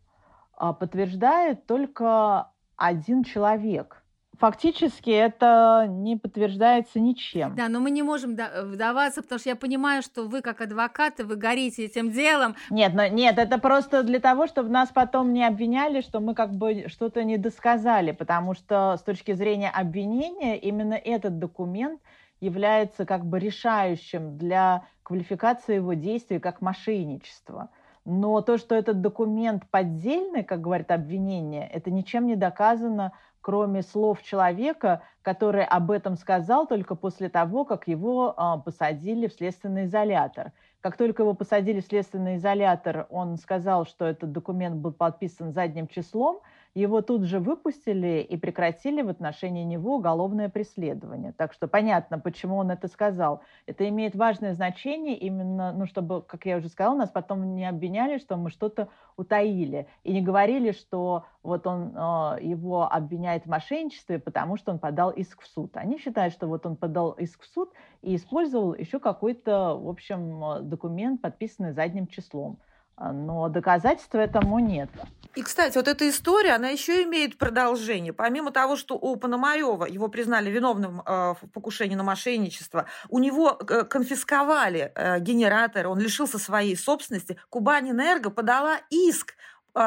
а, 0.53 0.73
подтверждает 0.73 1.67
только 1.67 2.51
один 2.77 3.25
человек– 3.25 4.03
фактически 4.39 5.11
это 5.11 5.87
не 5.89 6.17
подтверждается 6.17 7.01
ничем. 7.01 7.55
Да, 7.55 7.69
но 7.69 7.81
мы 7.81 7.91
не 7.91 8.03
можем 8.03 8.37
вдаваться, 8.37 9.23
потому 9.23 9.39
что 9.39 9.49
я 9.49 9.57
понимаю, 9.57 10.03
что 10.03 10.27
вы 10.27 10.43
как 10.43 10.61
адвокаты, 10.61 11.25
вы 11.25 11.37
горите 11.37 11.85
этим 11.85 12.11
делом. 12.11 12.57
Нет, 12.71 12.95
но, 12.95 13.07
нет, 13.07 13.39
это 13.39 13.59
просто 13.59 14.03
для 14.03 14.21
того, 14.21 14.47
чтобы 14.47 14.69
нас 14.71 14.91
потом 14.91 15.33
не 15.33 15.45
обвиняли, 15.45 16.01
что 16.01 16.21
мы 16.21 16.35
как 16.35 16.55
бы 16.55 16.87
что-то 16.89 17.25
не 17.25 17.39
досказали, 17.39 18.13
потому 18.13 18.55
что 18.55 18.97
с 18.99 19.03
точки 19.03 19.33
зрения 19.33 19.71
обвинения 19.71 20.59
именно 20.59 20.95
этот 20.95 21.39
документ 21.39 22.01
является 22.41 23.07
как 23.07 23.25
бы 23.25 23.39
решающим 23.39 24.37
для 24.37 24.85
квалификации 25.03 25.77
его 25.77 25.95
действий 25.95 26.39
как 26.39 26.61
мошенничество. 26.61 27.71
Но 28.05 28.41
то, 28.41 28.57
что 28.57 28.75
этот 28.75 29.01
документ 29.01 29.65
поддельный, 29.69 30.45
как 30.45 30.61
говорит 30.61 30.91
обвинение, 30.91 31.69
это 31.69 31.91
ничем 31.91 32.27
не 32.27 32.37
доказано 32.37 33.13
кроме 33.47 33.83
слов 33.83 34.25
человека, 34.25 35.03
который 35.23 35.65
об 35.65 35.93
этом 35.93 36.17
сказал 36.17 36.67
только 36.67 36.97
после 36.97 37.29
того, 37.29 37.65
как 37.65 37.87
его 37.87 38.35
а, 38.37 38.59
посадили 38.59 39.29
в 39.29 39.35
следственный 39.35 39.85
изолятор. 39.85 40.51
Как 40.81 40.97
только 40.97 41.23
его 41.23 41.33
посадили 41.33 41.81
в 41.81 41.87
следственный 41.87 42.39
изолятор, 42.39 43.07
он 43.09 43.37
сказал, 43.37 43.87
что 43.87 44.05
этот 44.05 44.33
документ 44.33 44.75
был 44.75 44.91
подписан 44.91 45.53
задним 45.53 45.87
числом– 45.87 46.41
его 46.77 47.01
тут 47.01 47.23
же 47.23 47.41
выпустили 47.41 48.21
и 48.21 48.37
прекратили 48.37 49.01
в 49.01 49.09
отношении 49.09 49.65
него 49.65 49.97
уголовное 49.97 50.51
преследование. 50.51 51.33
Так 51.33 51.55
что 51.55 51.69
понятно, 51.69 52.19
почему 52.19 52.57
он 52.57 52.71
это 52.71 52.87
сказал. 52.89 53.41
Это 53.65 53.89
имеет 53.89 54.15
важное 54.15 54.53
значение 54.53 55.17
именно, 55.17 55.73
ну, 55.73 55.87
чтобы, 55.87 56.21
как 56.21 56.45
я 56.45 56.59
уже 56.59 56.69
сказала, 56.69 56.95
нас 56.95 57.11
потом 57.11 57.55
не 57.55 57.67
обвиняли, 57.67 58.19
что 58.19 58.37
мы 58.37 58.51
что-то 58.51 58.89
утаили. 59.17 59.87
И 60.05 60.13
не 60.13 60.21
говорили, 60.21 60.73
что 60.73 61.25
вот 61.43 61.67
он 61.67 61.95
э, 61.97 62.43
его 62.43 62.93
обвиняет 62.93 63.45
в 63.45 63.49
мошенничестве, 63.49 64.19
потому 64.19 64.59
что 64.59 64.71
он 64.71 64.79
подал 64.79 65.11
иск 65.11 65.41
в 65.41 65.47
суд. 65.47 65.79
Они 65.79 65.99
считают, 65.99 66.35
что 66.35 66.47
вот 66.47 66.67
он 66.67 66.77
подал 66.77 67.13
иск 67.13 67.41
в 67.41 67.47
суд 67.47 67.73
и 68.03 68.15
использовал 68.17 68.75
еще 68.75 69.01
какой-то, 69.01 69.77
в 69.77 69.89
общем, 69.89 70.69
документ, 70.69 71.23
подписанный 71.23 71.73
задним 71.73 72.07
числом. 72.07 72.59
А, 72.97 73.13
но 73.13 73.49
доказательства 73.49 74.19
этому 74.19 74.59
нет. 74.59 74.89
И, 75.35 75.43
кстати, 75.43 75.77
вот 75.77 75.87
эта 75.87 76.09
история, 76.09 76.55
она 76.55 76.71
еще 76.71 77.03
имеет 77.03 77.37
продолжение. 77.37 78.15
Помимо 78.15 78.51
того, 78.53 78.75
что 78.77 78.95
у 78.95 79.17
Пономарева 79.17 79.85
его 79.85 80.09
признали 80.09 80.51
виновным 80.51 81.03
э, 81.03 81.35
в 81.35 81.51
покушении 81.53 81.95
на 81.95 82.03
мошенничество, 82.03 82.87
у 83.11 83.19
него 83.19 83.59
э, 83.69 83.85
конфисковали 83.85 84.93
э, 84.95 85.21
генератор, 85.21 85.89
он 85.89 85.99
лишился 85.99 86.39
своей 86.39 86.75
собственности. 86.75 87.39
Кубань-Энерго 87.51 88.31
подала 88.31 88.79
иск 88.89 89.35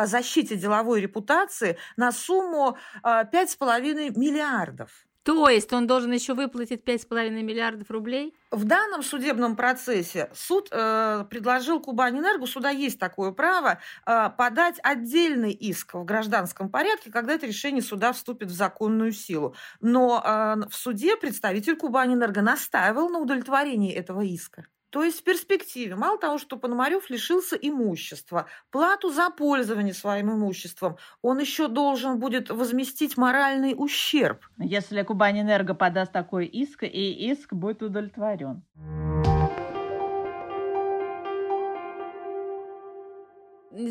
защите 0.03 0.55
деловой 0.55 1.01
репутации 1.01 1.79
на 1.97 2.11
сумму 2.11 2.77
5,5 3.03 4.19
миллиардов. 4.19 4.91
То 5.23 5.49
есть 5.49 5.71
он 5.73 5.85
должен 5.85 6.11
еще 6.11 6.33
выплатить 6.33 6.83
5,5 6.83 7.29
миллиардов 7.43 7.91
рублей? 7.91 8.33
В 8.51 8.63
данном 8.63 9.03
судебном 9.03 9.55
процессе 9.55 10.29
суд 10.33 10.69
э, 10.71 11.25
предложил 11.29 11.79
Кубанинэнерго, 11.79 12.47
суда 12.47 12.69
есть 12.69 12.99
такое 12.99 13.31
право, 13.31 13.79
э, 14.05 14.29
подать 14.37 14.79
отдельный 14.81 15.51
иск 15.51 15.93
в 15.93 16.05
гражданском 16.05 16.69
порядке, 16.69 17.11
когда 17.11 17.33
это 17.33 17.45
решение 17.45 17.81
суда 17.81 18.13
вступит 18.13 18.49
в 18.49 18.55
законную 18.55 19.11
силу. 19.11 19.55
Но 19.81 20.23
э, 20.25 20.67
в 20.69 20.75
суде 20.75 21.15
представитель 21.15 21.75
Кубанинэнерго 21.75 22.41
настаивал 22.41 23.09
на 23.09 23.19
удовлетворении 23.19 23.93
этого 23.93 24.21
иска. 24.21 24.65
То 24.89 25.03
есть 25.03 25.19
в 25.19 25.23
перспективе, 25.23 25.95
мало 25.95 26.17
того, 26.17 26.37
что 26.37 26.57
Пономарев 26.57 27.09
лишился 27.09 27.55
имущества, 27.55 28.47
плату 28.71 29.11
за 29.11 29.29
пользование 29.29 29.93
своим 29.93 30.31
имуществом, 30.31 30.97
он 31.21 31.39
еще 31.39 31.67
должен 31.67 32.19
будет 32.19 32.49
возместить 32.49 33.17
моральный 33.17 33.75
ущерб. 33.77 34.45
Если 34.57 35.03
Кубань-Энерго 35.03 35.75
подаст 35.75 36.11
такой 36.11 36.45
иск, 36.45 36.83
и 36.83 37.31
иск 37.31 37.53
будет 37.53 37.83
удовлетворен. 37.83 38.63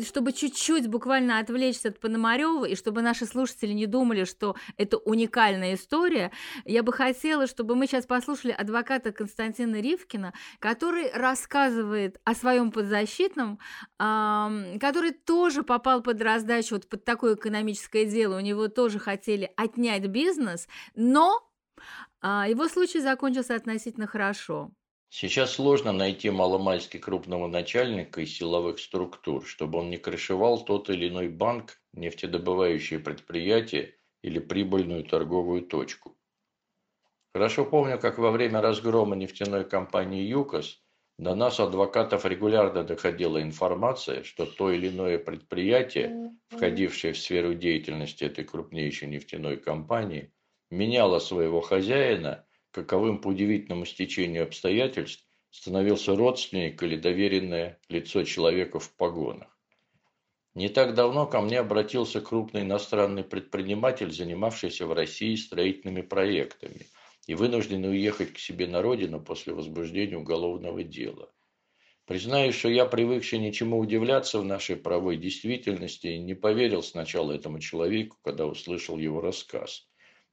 Чтобы 0.05 0.33
чуть-чуть 0.33 0.87
буквально 0.87 1.39
отвлечься 1.39 1.89
от 1.89 1.99
Пономарева, 1.99 2.65
и 2.65 2.75
чтобы 2.75 3.01
наши 3.01 3.25
слушатели 3.25 3.73
не 3.73 3.85
думали, 3.85 4.23
что 4.23 4.55
это 4.77 4.97
уникальная 4.97 5.75
история, 5.75 6.31
я 6.65 6.83
бы 6.83 6.93
хотела, 6.93 7.47
чтобы 7.47 7.75
мы 7.75 7.87
сейчас 7.87 8.05
послушали 8.05 8.51
адвоката 8.51 9.11
Константина 9.11 9.81
Ривкина, 9.81 10.33
который 10.59 11.11
рассказывает 11.11 12.19
о 12.23 12.35
своем 12.35 12.71
подзащитном, 12.71 13.59
который 13.97 15.11
тоже 15.11 15.63
попал 15.63 16.01
под 16.01 16.21
раздачу, 16.21 16.75
вот 16.75 16.87
под 16.87 17.03
такое 17.03 17.35
экономическое 17.35 18.05
дело, 18.05 18.37
у 18.37 18.41
него 18.41 18.67
тоже 18.67 18.99
хотели 18.99 19.51
отнять 19.55 20.05
бизнес, 20.07 20.67
но 20.95 21.45
а, 22.21 22.47
его 22.47 22.67
случай 22.67 22.99
закончился 22.99 23.55
относительно 23.55 24.07
хорошо. 24.07 24.71
Сейчас 25.11 25.53
сложно 25.53 25.91
найти 25.91 26.29
маломальски 26.29 26.97
крупного 26.97 27.47
начальника 27.47 28.21
из 28.21 28.37
силовых 28.37 28.77
структур, 28.79 29.43
чтобы 29.43 29.79
он 29.79 29.89
не 29.89 29.97
крышевал 29.97 30.63
тот 30.63 30.89
или 30.91 31.09
иной 31.09 31.29
банк, 31.29 31.81
нефтедобывающее 31.93 32.99
предприятие 32.99 33.95
или 34.21 34.37
прибыльную 34.37 35.03
торговую 35.03 35.63
точку. 35.63 36.15
Хорошо 37.33 37.65
помню, 37.65 37.99
как 37.99 38.19
во 38.19 38.29
время 38.29 38.61
разгрома 38.61 39.15
нефтяной 39.15 39.67
компании 39.67 40.27
«ЮКОС» 40.27 40.83
до 41.17 41.33
нас, 41.33 41.59
адвокатов, 41.59 42.25
регулярно 42.25 42.83
доходила 42.83 43.41
информация, 43.41 44.23
что 44.23 44.45
то 44.45 44.71
или 44.71 44.89
иное 44.89 45.17
предприятие, 45.17 46.31
входившее 46.49 47.13
в 47.13 47.17
сферу 47.17 47.55
деятельности 47.55 48.25
этой 48.25 48.45
крупнейшей 48.45 49.07
нефтяной 49.07 49.57
компании, 49.57 50.31
меняло 50.69 51.17
своего 51.17 51.61
хозяина– 51.61 52.45
каковым 52.71 53.19
по 53.19 53.29
удивительному 53.29 53.85
стечению 53.85 54.43
обстоятельств 54.43 55.25
становился 55.51 56.15
родственник 56.15 56.81
или 56.83 56.95
доверенное 56.95 57.79
лицо 57.89 58.23
человека 58.23 58.79
в 58.79 58.93
погонах. 58.95 59.57
Не 60.55 60.69
так 60.69 60.93
давно 60.93 61.27
ко 61.27 61.41
мне 61.41 61.59
обратился 61.59 62.21
крупный 62.21 62.61
иностранный 62.61 63.23
предприниматель, 63.23 64.11
занимавшийся 64.11 64.87
в 64.87 64.93
России 64.93 65.35
строительными 65.35 66.01
проектами 66.01 66.87
и 67.27 67.35
вынужденный 67.35 67.89
уехать 67.89 68.33
к 68.33 68.39
себе 68.39 68.67
на 68.67 68.81
родину 68.81 69.21
после 69.21 69.53
возбуждения 69.53 70.17
уголовного 70.17 70.83
дела. 70.83 71.31
Признаюсь, 72.05 72.55
что 72.55 72.69
я, 72.69 72.85
привыкший 72.85 73.37
ничему 73.37 73.77
удивляться 73.77 74.39
в 74.39 74.45
нашей 74.45 74.75
правой 74.75 75.17
действительности, 75.17 76.07
не 76.07 76.33
поверил 76.33 76.81
сначала 76.81 77.33
этому 77.33 77.59
человеку, 77.59 78.17
когда 78.23 78.47
услышал 78.47 78.97
его 78.97 79.21
рассказ. 79.21 79.88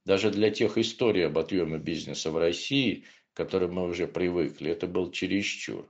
Даже 0.07 0.31
для 0.31 0.51
тех 0.51 0.77
историй 0.77 1.27
об 1.27 1.37
отъеме 1.37 1.79
бизнеса 1.79 2.31
в 2.31 2.37
России, 2.37 3.03
к 3.33 3.35
которым 3.35 3.73
мы 3.73 3.89
уже 3.89 4.07
привыкли, 4.07 4.71
это 4.71 4.87
был 4.87 5.11
чересчур. 5.11 5.85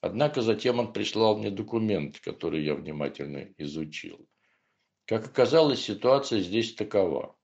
Однако 0.00 0.40
затем 0.40 0.78
он 0.78 0.94
прислал 0.94 1.36
мне 1.36 1.50
документ, 1.50 2.18
который 2.20 2.64
я 2.64 2.74
внимательно 2.74 3.46
изучил. 3.58 4.26
Как 5.04 5.26
оказалось, 5.26 5.82
ситуация 5.82 6.40
здесь 6.40 6.76
такова. 6.76 7.36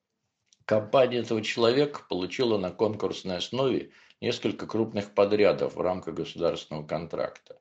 Компания 0.65 1.19
этого 1.19 1.43
человека 1.43 2.07
получила 2.09 2.57
на 2.57 2.71
конкурсной 2.71 3.37
основе 3.37 3.91
несколько 4.23 4.67
крупных 4.67 5.13
подрядов 5.13 5.77
в 5.77 5.81
рамках 5.83 6.15
государственного 6.15 6.87
контракта. 6.87 7.61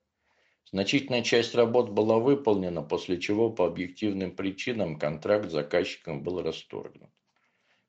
Значительная 0.72 1.22
часть 1.22 1.53
работ 1.53 1.89
была 1.89 2.18
выполнена, 2.18 2.82
после 2.82 3.20
чего 3.20 3.49
по 3.49 3.66
объективным 3.68 4.34
причинам 4.34 4.97
контракт 4.97 5.49
с 5.49 5.51
заказчиком 5.51 6.24
был 6.24 6.41
расторгнут. 6.41 7.09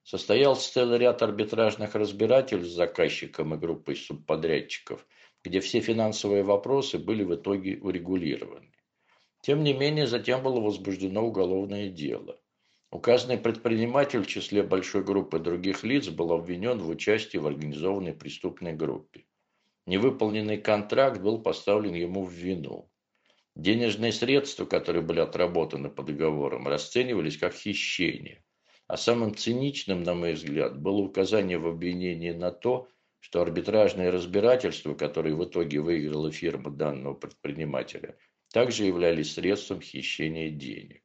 Состоялся 0.05 0.71
целый 0.71 0.99
ряд 0.99 1.23
арбитражных 1.23 1.95
разбирательств 1.95 2.71
с 2.71 2.75
заказчиком 2.75 3.55
и 3.55 3.57
группой 3.57 3.97
субподрядчиков, 3.97 5.07
где 5.43 5.61
все 5.61 5.81
финансовые 5.81 6.43
вопросы 6.43 6.99
были 6.99 7.25
в 7.25 7.35
итоге 7.35 7.79
урегулированы. 7.79 8.71
Тем 9.41 9.65
не 9.65 9.73
менее, 9.73 10.07
затем 10.07 10.43
было 10.43 10.61
возбуждено 10.61 11.27
уголовное 11.27 11.89
дело. 11.89 12.39
Указанный 12.91 13.39
предприниматель 13.39 14.21
в 14.21 14.27
числе 14.27 14.63
большой 14.63 15.03
группы 15.03 15.39
других 15.39 15.85
лиц 15.85 16.09
был 16.09 16.33
обвинен 16.33 16.81
в 16.81 16.89
участии 16.91 17.39
в 17.39 17.47
организованной 17.47 18.13
преступной 18.13 18.75
группе. 18.75 19.25
Невыполненный 19.87 20.59
контракт 20.59 21.19
был 21.19 21.41
поставлен 21.41 21.95
ему 21.95 22.25
в 22.25 22.31
вину. 22.31 22.91
Денежные 23.57 24.13
средства, 24.13 24.67
которые 24.67 25.03
были 25.03 25.21
отработаны 25.21 25.89
по 25.89 26.03
договорам, 26.03 26.69
расценивались 26.69 27.39
как 27.39 27.55
хищение. 27.55 28.44
А 28.87 28.97
самым 28.97 29.35
циничным, 29.35 30.03
на 30.03 30.15
мой 30.15 30.35
взгляд, 30.35 30.79
было 30.79 31.01
указание 31.01 31.59
в 31.59 31.67
обвинении 31.67 32.33
на 32.33 32.51
то, 32.51 32.89
что 33.21 33.41
арбитражные 33.41 34.11
разбирательства, 34.11 34.95
которые 34.95 35.35
в 35.35 35.45
итоге 35.45 35.81
выиграла 35.81 36.31
фирма 36.31 36.71
данного 36.71 37.15
предпринимателя, 37.15 38.19
также 38.53 38.85
являлись 38.85 39.33
средством 39.33 39.81
хищения 39.81 40.51
денег. 40.51 41.03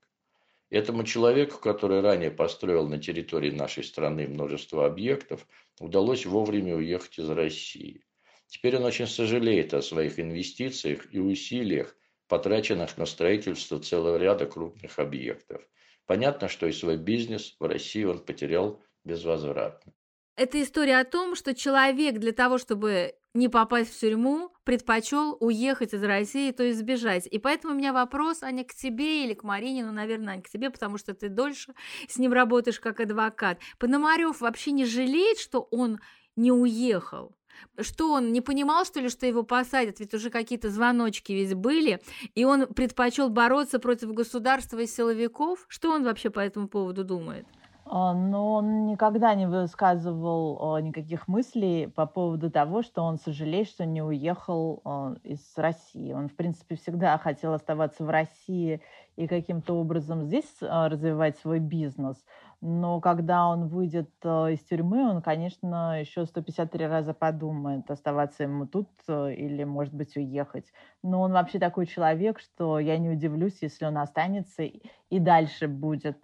Этому 0.69 1.03
человеку, 1.03 1.59
который 1.59 2.01
ранее 2.01 2.29
построил 2.29 2.87
на 2.87 2.99
территории 2.99 3.51
нашей 3.51 3.83
страны 3.83 4.27
множество 4.27 4.85
объектов, 4.85 5.47
удалось 5.79 6.25
вовремя 6.25 6.75
уехать 6.75 7.17
из 7.17 7.29
России. 7.29 8.03
Теперь 8.47 8.77
он 8.77 8.83
очень 8.83 9.07
сожалеет 9.07 9.73
о 9.73 9.81
своих 9.81 10.19
инвестициях 10.19 11.07
и 11.11 11.19
усилиях, 11.19 11.95
потраченных 12.27 12.97
на 12.97 13.05
строительство 13.05 13.79
целого 13.79 14.17
ряда 14.17 14.45
крупных 14.45 14.99
объектов. 14.99 15.61
Понятно, 16.09 16.47
что 16.47 16.65
и 16.65 16.71
свой 16.71 16.97
бизнес 16.97 17.55
в 17.59 17.67
России 17.67 18.03
он 18.03 18.17
потерял 18.17 18.81
безвозвратно. 19.05 19.93
Это 20.35 20.59
история 20.59 20.97
о 20.97 21.05
том, 21.05 21.35
что 21.35 21.53
человек 21.53 22.17
для 22.17 22.31
того, 22.31 22.57
чтобы 22.57 23.13
не 23.35 23.47
попасть 23.47 23.93
в 23.93 23.99
тюрьму, 23.99 24.51
предпочел 24.63 25.37
уехать 25.39 25.93
из 25.93 26.03
России, 26.03 26.51
то 26.51 26.63
есть 26.63 26.79
сбежать. 26.79 27.27
И 27.27 27.37
поэтому 27.37 27.75
у 27.75 27.77
меня 27.77 27.93
вопрос, 27.93 28.41
Аня, 28.41 28.63
к 28.63 28.73
тебе 28.73 29.23
или 29.23 29.35
к 29.35 29.43
Марине, 29.43 29.85
ну, 29.85 29.91
наверное, 29.91 30.33
Аня, 30.33 30.41
к 30.41 30.49
тебе, 30.49 30.71
потому 30.71 30.97
что 30.97 31.13
ты 31.13 31.29
дольше 31.29 31.75
с 32.07 32.17
ним 32.17 32.33
работаешь 32.33 32.79
как 32.79 32.99
адвокат. 32.99 33.59
Пономарев 33.77 34.41
вообще 34.41 34.71
не 34.71 34.85
жалеет, 34.85 35.37
что 35.37 35.61
он 35.69 35.99
не 36.35 36.51
уехал? 36.51 37.37
Что 37.79 38.11
он 38.11 38.31
не 38.31 38.41
понимал, 38.41 38.85
что 38.85 38.99
ли, 38.99 39.09
что 39.09 39.25
его 39.25 39.43
посадят? 39.43 39.99
Ведь 39.99 40.13
уже 40.13 40.29
какие-то 40.29 40.69
звоночки 40.69 41.31
ведь 41.31 41.53
были, 41.53 42.01
и 42.35 42.45
он 42.45 42.67
предпочел 42.67 43.29
бороться 43.29 43.79
против 43.79 44.13
государства 44.13 44.79
и 44.79 44.87
силовиков. 44.87 45.65
Что 45.67 45.91
он 45.91 46.03
вообще 46.03 46.29
по 46.29 46.39
этому 46.39 46.67
поводу 46.67 47.03
думает? 47.03 47.45
А, 47.91 48.13
но 48.13 48.53
он 48.53 48.85
никогда 48.85 49.33
не 49.33 49.47
высказывал 49.47 50.75
а, 50.75 50.79
никаких 50.79 51.27
мыслей 51.27 51.87
по 51.87 52.05
поводу 52.05 52.51
того, 52.51 52.83
что 52.83 53.01
он 53.01 53.17
сожалеет, 53.17 53.67
что 53.67 53.83
не 53.83 54.03
уехал 54.03 54.81
а, 54.85 55.15
из 55.23 55.41
России. 55.55 56.13
Он, 56.13 56.27
в 56.29 56.35
принципе, 56.35 56.75
всегда 56.75 57.17
хотел 57.17 57.51
оставаться 57.51 58.03
в 58.03 58.09
России 58.11 58.81
и 59.15 59.27
каким-то 59.27 59.73
образом 59.73 60.21
здесь 60.21 60.55
развивать 60.61 61.39
свой 61.39 61.57
бизнес. 61.57 62.23
Но 62.61 63.01
когда 63.01 63.47
он 63.47 63.67
выйдет 63.67 64.11
из 64.23 64.59
тюрьмы, 64.59 65.09
он, 65.09 65.21
конечно, 65.21 65.99
еще 65.99 66.25
153 66.25 66.85
раза 66.85 67.13
подумает, 67.13 67.89
оставаться 67.89 68.43
ему 68.43 68.67
тут 68.67 68.89
или, 69.07 69.63
может 69.63 69.93
быть, 69.93 70.15
уехать. 70.15 70.71
Но 71.01 71.21
он 71.21 71.31
вообще 71.31 71.57
такой 71.57 71.85
человек, 71.85 72.39
что 72.39 72.79
я 72.79 72.97
не 72.97 73.09
удивлюсь, 73.09 73.57
если 73.61 73.85
он 73.85 73.97
останется 73.97 74.63
и 74.63 75.19
дальше 75.19 75.67
будет 75.67 76.17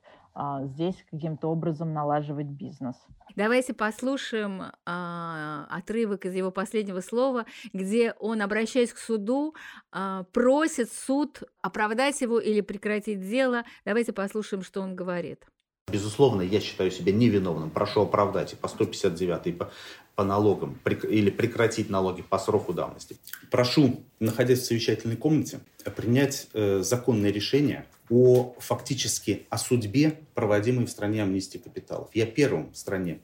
здесь 0.65 0.95
каким-то 1.09 1.47
образом 1.47 1.93
налаживать 1.93 2.47
бизнес. 2.47 2.95
Давайте 3.35 3.73
послушаем 3.73 4.63
а, 4.85 5.65
отрывок 5.69 6.25
из 6.25 6.35
его 6.35 6.51
последнего 6.51 7.01
слова, 7.01 7.45
где 7.73 8.13
он, 8.19 8.41
обращаясь 8.41 8.93
к 8.93 8.97
суду, 8.97 9.55
а, 9.91 10.23
просит 10.31 10.91
суд 10.91 11.43
оправдать 11.61 12.19
его 12.21 12.39
или 12.39 12.61
прекратить 12.61 13.21
дело. 13.21 13.63
Давайте 13.85 14.13
послушаем, 14.13 14.63
что 14.63 14.81
он 14.81 14.95
говорит. 14.95 15.45
Безусловно, 15.91 16.41
я 16.41 16.59
считаю 16.61 16.89
себя 16.89 17.13
невиновным. 17.13 17.69
Прошу 17.69 18.01
оправдать 18.01 18.53
и 18.53 18.55
по 18.55 18.67
159 18.67 19.47
и 19.47 19.51
по, 19.51 19.71
по 20.15 20.23
налогам 20.23 20.79
или 21.09 21.29
прекратить 21.29 21.89
налоги 21.89 22.21
по 22.21 22.37
сроку 22.37 22.73
давности. 22.73 23.17
Прошу, 23.51 24.03
находясь 24.19 24.59
в 24.59 24.65
совещательной 24.65 25.17
комнате, 25.17 25.59
принять 25.95 26.47
э, 26.53 26.81
законное 26.81 27.31
решение 27.31 27.85
о 28.09 28.55
фактически 28.59 29.45
о 29.49 29.57
судьбе, 29.57 30.19
проводимой 30.33 30.85
в 30.85 30.89
стране 30.89 31.23
амнистии 31.23 31.57
капиталов. 31.57 32.09
Я 32.13 32.25
первым 32.25 32.71
в 32.71 32.77
стране 32.77 33.19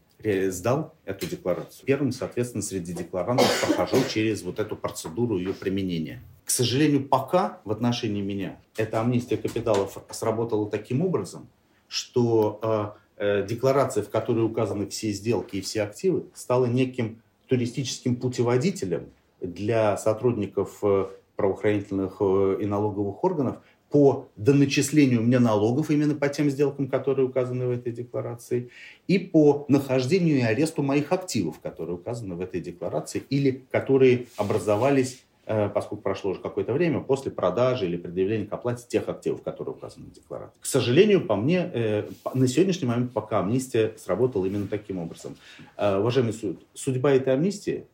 сдал 0.49 0.93
эту 1.05 1.25
декларацию. 1.25 1.85
Первым, 1.85 2.11
соответственно, 2.11 2.61
среди 2.61 2.93
декларантов 2.93 3.47
прохожу 3.65 4.03
через 4.09 4.43
вот 4.43 4.59
эту 4.59 4.75
процедуру 4.75 5.37
ее 5.37 5.53
применения. 5.53 6.21
К 6.45 6.49
сожалению, 6.51 7.07
пока 7.07 7.59
в 7.63 7.71
отношении 7.71 8.21
меня 8.21 8.59
эта 8.77 9.01
амнистия 9.01 9.37
капиталов 9.37 9.97
сработала 10.11 10.69
таким 10.69 11.01
образом, 11.01 11.47
что 11.87 12.59
э, 12.61 13.00
декларация, 13.17 14.03
в 14.03 14.09
которой 14.09 14.45
указаны 14.45 14.87
все 14.87 15.11
сделки 15.11 15.57
и 15.57 15.61
все 15.61 15.83
активы, 15.83 16.25
стала 16.33 16.65
неким 16.65 17.21
туристическим 17.51 18.15
путеводителем 18.15 19.09
для 19.41 19.97
сотрудников 19.97 20.79
э, 20.83 21.07
правоохранительных 21.35 22.17
э, 22.21 22.57
и 22.61 22.65
налоговых 22.65 23.23
органов 23.23 23.57
по 23.89 24.29
доначислению 24.37 25.21
мне 25.21 25.37
налогов 25.37 25.89
именно 25.89 26.15
по 26.15 26.29
тем 26.29 26.49
сделкам, 26.49 26.87
которые 26.87 27.27
указаны 27.27 27.67
в 27.67 27.71
этой 27.71 27.91
декларации, 27.91 28.69
и 29.07 29.19
по 29.19 29.65
нахождению 29.67 30.37
и 30.37 30.41
аресту 30.43 30.81
моих 30.81 31.11
активов, 31.11 31.59
которые 31.59 31.95
указаны 31.95 32.35
в 32.35 32.41
этой 32.41 32.61
декларации, 32.61 33.23
или 33.29 33.65
которые 33.69 34.27
образовались, 34.37 35.15
э, 35.15 35.30
поскольку 35.73 36.03
прошло 36.03 36.31
уже 36.31 36.39
какое-то 36.39 36.73
время, 36.73 37.01
после 37.01 37.31
продажи 37.31 37.85
или 37.85 37.97
предъявления 37.97 38.45
к 38.45 38.53
оплате 38.53 38.85
тех 38.87 39.09
активов, 39.09 39.41
которые 39.41 39.75
указаны 39.75 40.05
в 40.05 40.11
декларации. 40.11 40.59
К 40.59 40.65
сожалению, 40.65 41.25
по 41.25 41.35
мне, 41.35 41.69
э, 41.73 42.09
на 42.33 42.47
сегодняшний 42.47 42.87
момент 42.87 43.11
пока 43.11 43.39
амнистия 43.39 43.93
сработала 43.97 44.45
именно 44.45 44.67
таким 44.67 44.99
образом. 44.99 45.35
Э, 45.77 45.97
уважаемый 45.97 46.33
суд, 46.33 46.59
судьба 46.73 47.11
этой 47.11 47.33
амнистии 47.33 47.85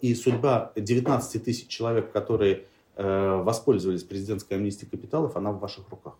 и 0.00 0.14
судьба 0.14 0.70
19 0.76 1.42
тысяч 1.42 1.66
человек, 1.66 2.12
которые 2.12 2.66
Э, 2.96 3.42
воспользовались 3.42 4.04
президентской 4.04 4.54
амнистией 4.54 4.88
капиталов, 4.88 5.36
она 5.36 5.50
в 5.50 5.58
ваших 5.58 5.88
руках. 5.90 6.14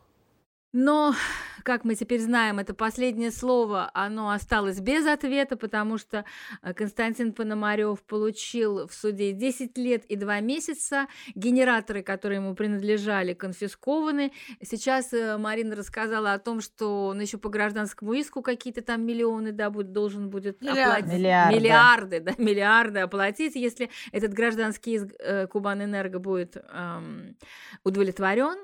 Но, 0.76 1.14
как 1.62 1.84
мы 1.84 1.94
теперь 1.94 2.18
знаем, 2.18 2.58
это 2.58 2.74
последнее 2.74 3.30
слово, 3.30 3.92
оно 3.94 4.30
осталось 4.30 4.80
без 4.80 5.06
ответа, 5.06 5.56
потому 5.56 5.98
что 5.98 6.24
э, 6.62 6.74
Константин 6.74 7.32
Пономарев 7.32 8.02
получил 8.02 8.88
в 8.88 8.92
суде 8.92 9.30
10 9.30 9.78
лет 9.78 10.04
и 10.06 10.16
2 10.16 10.40
месяца. 10.40 11.06
Генераторы, 11.36 12.02
которые 12.02 12.40
ему 12.40 12.56
принадлежали, 12.56 13.34
конфискованы. 13.34 14.32
Сейчас 14.62 15.12
э, 15.12 15.38
Марина 15.38 15.76
рассказала 15.76 16.32
о 16.32 16.40
том, 16.40 16.60
что 16.60 17.06
он 17.06 17.20
еще 17.20 17.38
по 17.38 17.50
гражданскому 17.50 18.12
иску 18.14 18.42
какие-то 18.42 18.82
там 18.82 19.06
миллионы 19.06 19.52
да, 19.52 19.70
будет, 19.70 19.92
должен 19.92 20.28
будет 20.28 20.60
оплатить. 20.60 21.06
Миллиарды. 21.06 21.56
Миллиарды, 21.56 22.18
да, 22.20 22.32
миллиарды 22.36 22.98
оплатить, 22.98 23.54
если 23.54 23.90
этот 24.10 24.32
гражданский 24.32 24.94
иск 24.94 25.12
э, 25.20 25.46
Кубанэнерго 25.46 26.18
будет 26.18 26.56
эм, 26.56 27.36
удовлетворен. 27.84 28.58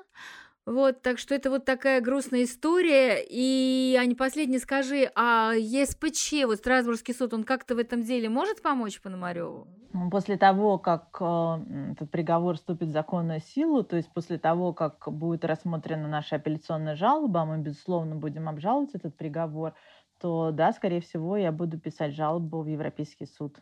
Вот, 0.71 1.03
так 1.03 1.19
что 1.19 1.35
это 1.35 1.51
вот 1.51 1.65
такая 1.65 2.01
грустная 2.01 2.45
история. 2.45 3.27
И, 3.29 3.97
Аня, 3.99 4.15
последний 4.15 4.61
скажи, 4.61 5.11
а 5.17 5.53
ЕСПЧ, 5.57 6.45
вот 6.47 6.59
Страсбургский 6.59 7.13
суд, 7.13 7.35
он 7.35 7.43
как-то 7.43 7.75
в 7.75 7.79
этом 7.79 8.03
деле 8.03 8.29
может 8.29 8.63
помочь 8.63 9.01
Пономареву? 9.01 9.67
Ну, 9.93 10.11
после 10.11 10.37
того, 10.37 10.79
как 10.79 11.17
э, 11.21 11.59
этот 11.91 12.13
приговор 12.13 12.55
вступит 12.55 12.87
в 12.87 12.93
законную 12.93 13.41
силу, 13.41 13.83
то 13.83 13.97
есть 13.97 14.13
после 14.15 14.39
того, 14.39 14.73
как 14.73 15.09
будет 15.09 15.45
рассмотрена 15.45 16.07
наша 16.07 16.37
апелляционная 16.37 16.95
жалоба, 16.95 17.41
а 17.41 17.47
мы, 17.47 17.59
безусловно, 17.59 18.15
будем 18.15 18.49
обжаловать 18.49 18.95
этот 18.95 19.17
приговор, 19.17 19.75
то, 20.21 20.53
да, 20.53 20.73
скорее 20.73 21.01
всего, 21.01 21.37
я 21.37 21.51
буду 21.51 21.81
писать 21.81 22.15
жалобу 22.15 22.63
в 22.63 22.69
Европейский 22.69 23.27
суд. 23.27 23.57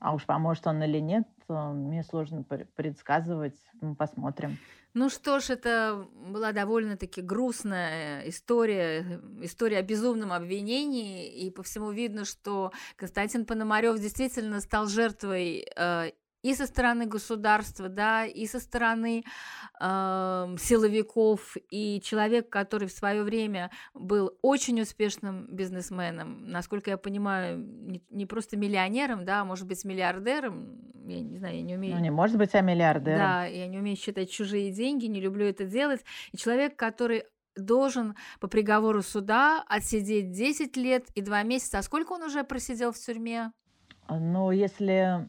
А 0.00 0.14
уж 0.14 0.24
поможет 0.24 0.66
он 0.66 0.82
или 0.82 0.98
нет, 0.98 1.26
мне 1.48 2.02
сложно 2.02 2.44
предсказывать. 2.44 3.56
Мы 3.80 3.94
посмотрим. 3.94 4.58
Ну 4.94 5.10
что 5.10 5.38
ж, 5.38 5.50
это 5.50 6.06
была 6.14 6.52
довольно-таки 6.52 7.20
грустная 7.20 8.28
история, 8.28 9.20
история 9.42 9.78
о 9.78 9.82
безумном 9.82 10.32
обвинении, 10.32 11.28
и 11.28 11.50
по 11.50 11.62
всему 11.62 11.90
видно, 11.90 12.24
что 12.24 12.72
Константин 12.96 13.44
Пономарев 13.44 13.98
действительно 14.00 14.60
стал 14.60 14.86
жертвой 14.86 15.66
э, 15.76 16.10
и 16.42 16.54
со 16.54 16.66
стороны 16.66 17.06
государства, 17.06 17.88
да, 17.88 18.24
и 18.24 18.46
со 18.46 18.60
стороны 18.60 19.24
э, 19.80 20.56
силовиков, 20.58 21.56
и 21.70 22.00
человек, 22.02 22.48
который 22.48 22.88
в 22.88 22.92
свое 22.92 23.22
время 23.22 23.70
был 23.94 24.32
очень 24.42 24.80
успешным 24.80 25.46
бизнесменом, 25.54 26.50
насколько 26.50 26.90
я 26.90 26.96
понимаю, 26.96 27.58
не, 27.58 28.02
не 28.10 28.26
просто 28.26 28.56
миллионером, 28.56 29.24
да, 29.24 29.40
а 29.40 29.44
может 29.44 29.66
быть 29.66 29.84
миллиардером, 29.84 30.78
я 31.06 31.20
не 31.20 31.38
знаю, 31.38 31.56
я 31.56 31.62
не 31.62 31.74
умею. 31.74 31.96
Ну 31.96 32.02
не 32.02 32.10
может 32.10 32.36
быть, 32.36 32.54
а 32.54 32.60
миллиардером. 32.60 33.18
Да, 33.18 33.44
я 33.46 33.66
не 33.66 33.78
умею 33.78 33.96
считать 33.96 34.30
чужие 34.30 34.70
деньги, 34.72 35.06
не 35.06 35.20
люблю 35.20 35.46
это 35.46 35.64
делать. 35.64 36.04
И 36.32 36.36
человек, 36.36 36.76
который 36.76 37.24
должен 37.56 38.14
по 38.40 38.46
приговору 38.46 39.02
суда 39.02 39.64
отсидеть 39.66 40.30
10 40.30 40.76
лет 40.76 41.06
и 41.14 41.22
2 41.22 41.42
месяца. 41.42 41.78
А 41.78 41.82
сколько 41.82 42.12
он 42.12 42.22
уже 42.22 42.44
просидел 42.44 42.92
в 42.92 42.98
тюрьме? 42.98 43.52
Ну, 44.08 44.50
если 44.50 45.28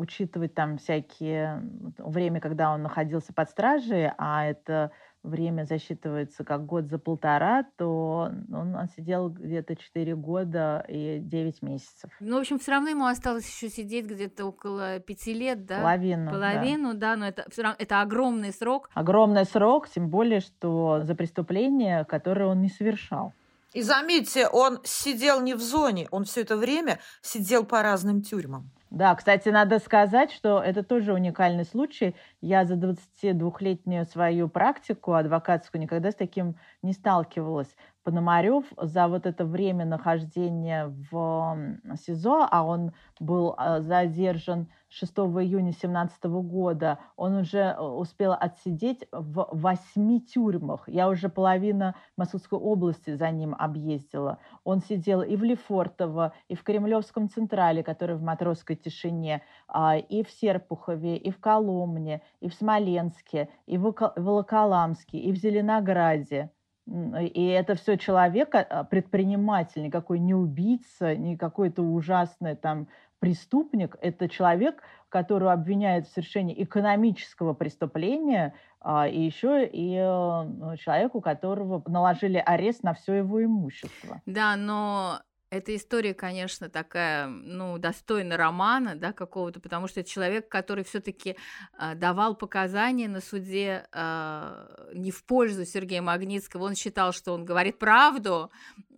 учитывать 0.00 0.54
там 0.54 0.78
всякие 0.78 1.62
время, 1.98 2.40
когда 2.40 2.72
он 2.72 2.82
находился 2.82 3.34
под 3.34 3.50
стражей, 3.50 4.10
а 4.16 4.46
это 4.46 4.92
время 5.22 5.64
засчитывается 5.64 6.42
как 6.44 6.64
год 6.64 6.86
за 6.86 6.98
полтора, 6.98 7.66
то 7.76 8.30
он, 8.50 8.74
он 8.74 8.88
сидел 8.96 9.28
где-то 9.28 9.76
4 9.76 10.16
года 10.16 10.82
и 10.88 11.18
9 11.20 11.62
месяцев. 11.62 12.10
Ну, 12.20 12.38
в 12.38 12.40
общем, 12.40 12.58
все 12.58 12.70
равно 12.70 12.88
ему 12.88 13.04
осталось 13.04 13.46
еще 13.46 13.68
сидеть 13.68 14.06
где-то 14.06 14.46
около 14.46 14.98
5 15.00 15.26
лет, 15.26 15.66
да? 15.66 15.80
Половину. 15.80 16.30
Половину, 16.30 16.94
да, 16.94 17.14
да 17.14 17.16
но 17.16 17.26
это, 17.28 17.44
все 17.50 17.62
равно, 17.62 17.76
это 17.78 18.00
огромный 18.00 18.52
срок. 18.52 18.88
Огромный 18.94 19.44
срок, 19.44 19.90
тем 19.90 20.08
более, 20.08 20.40
что 20.40 21.02
за 21.02 21.14
преступление, 21.14 22.06
которое 22.06 22.46
он 22.46 22.62
не 22.62 22.70
совершал. 22.70 23.34
И 23.74 23.82
заметьте, 23.82 24.48
он 24.48 24.80
сидел 24.84 25.42
не 25.42 25.54
в 25.54 25.60
зоне, 25.60 26.08
он 26.10 26.24
все 26.24 26.40
это 26.40 26.56
время 26.56 26.98
сидел 27.20 27.64
по 27.64 27.82
разным 27.82 28.22
тюрьмам. 28.22 28.70
Да, 28.90 29.14
кстати, 29.14 29.48
надо 29.50 29.78
сказать, 29.78 30.32
что 30.32 30.60
это 30.60 30.82
тоже 30.82 31.12
уникальный 31.14 31.64
случай. 31.64 32.16
Я 32.40 32.64
за 32.64 32.74
22-летнюю 32.76 34.04
свою 34.04 34.48
практику 34.48 35.12
адвокатскую 35.14 35.80
никогда 35.80 36.10
с 36.10 36.16
таким 36.16 36.56
не 36.82 36.92
сталкивалась. 36.92 37.76
Пономарев 38.02 38.64
за 38.76 39.08
вот 39.08 39.26
это 39.26 39.44
время 39.44 39.84
нахождения 39.84 40.92
в 41.10 41.78
СИЗО, 41.96 42.48
а 42.50 42.64
он 42.64 42.92
был 43.18 43.54
а, 43.56 43.80
задержан 43.80 44.68
6 44.90 45.12
июня 45.18 45.72
2017 45.72 46.24
года, 46.24 46.98
он 47.16 47.36
уже 47.36 47.58
э, 47.58 47.80
успел 47.80 48.32
отсидеть 48.32 49.06
в 49.12 49.48
восьми 49.52 50.20
тюрьмах. 50.20 50.88
Я 50.88 51.08
уже 51.08 51.28
половина 51.28 51.94
Московской 52.16 52.58
области 52.58 53.14
за 53.14 53.30
ним 53.30 53.54
объездила. 53.56 54.38
Он 54.64 54.80
сидел 54.80 55.22
и 55.22 55.36
в 55.36 55.44
Лефортово, 55.44 56.32
и 56.48 56.56
в 56.56 56.64
Кремлевском 56.64 57.28
Централе, 57.28 57.84
который 57.84 58.16
в 58.16 58.22
Матросской 58.22 58.76
тишине, 58.76 59.42
а, 59.68 59.96
и 59.96 60.24
в 60.24 60.30
Серпухове, 60.30 61.16
и 61.16 61.30
в 61.30 61.38
Коломне, 61.38 62.22
и 62.40 62.48
в 62.48 62.54
Смоленске, 62.54 63.48
и 63.66 63.78
в 63.78 63.94
Волоколамске, 64.16 65.18
и 65.18 65.32
в 65.32 65.36
Зеленограде. 65.36 66.50
И 66.86 67.46
это 67.46 67.74
все 67.74 67.96
человек, 67.96 68.54
а, 68.54 68.84
предприниматель, 68.84 69.82
никакой 69.82 70.18
не 70.18 70.34
убийца, 70.34 71.14
не 71.14 71.36
какой-то 71.36 71.82
ужасный 71.82 72.56
там 72.56 72.88
преступник. 73.20 73.96
Это 74.00 74.28
человек, 74.28 74.82
которого 75.08 75.52
обвиняют 75.52 76.06
в 76.06 76.12
совершении 76.12 76.60
экономического 76.62 77.52
преступления, 77.52 78.54
а, 78.80 79.06
и 79.06 79.20
еще 79.20 79.66
и 79.66 79.94
э, 79.94 80.76
человеку, 80.78 81.20
которого 81.20 81.82
наложили 81.86 82.42
арест 82.44 82.82
на 82.82 82.94
все 82.94 83.14
его 83.14 83.44
имущество. 83.44 84.22
Да, 84.24 84.56
но 84.56 85.20
эта 85.50 85.74
история, 85.74 86.14
конечно, 86.14 86.68
такая, 86.68 87.26
ну, 87.26 87.76
достойна 87.78 88.36
романа, 88.36 88.94
да, 88.94 89.12
какого-то, 89.12 89.60
потому 89.60 89.88
что 89.88 90.00
это 90.00 90.08
человек, 90.08 90.48
который 90.48 90.84
все-таки 90.84 91.36
э, 91.78 91.94
давал 91.96 92.36
показания 92.36 93.08
на 93.08 93.20
суде 93.20 93.84
э, 93.92 94.90
не 94.94 95.10
в 95.10 95.24
пользу 95.24 95.64
Сергея 95.64 96.02
Магнитского. 96.02 96.64
Он 96.64 96.76
считал, 96.76 97.12
что 97.12 97.32
он 97.34 97.44
говорит 97.44 97.78
правду, 97.80 98.50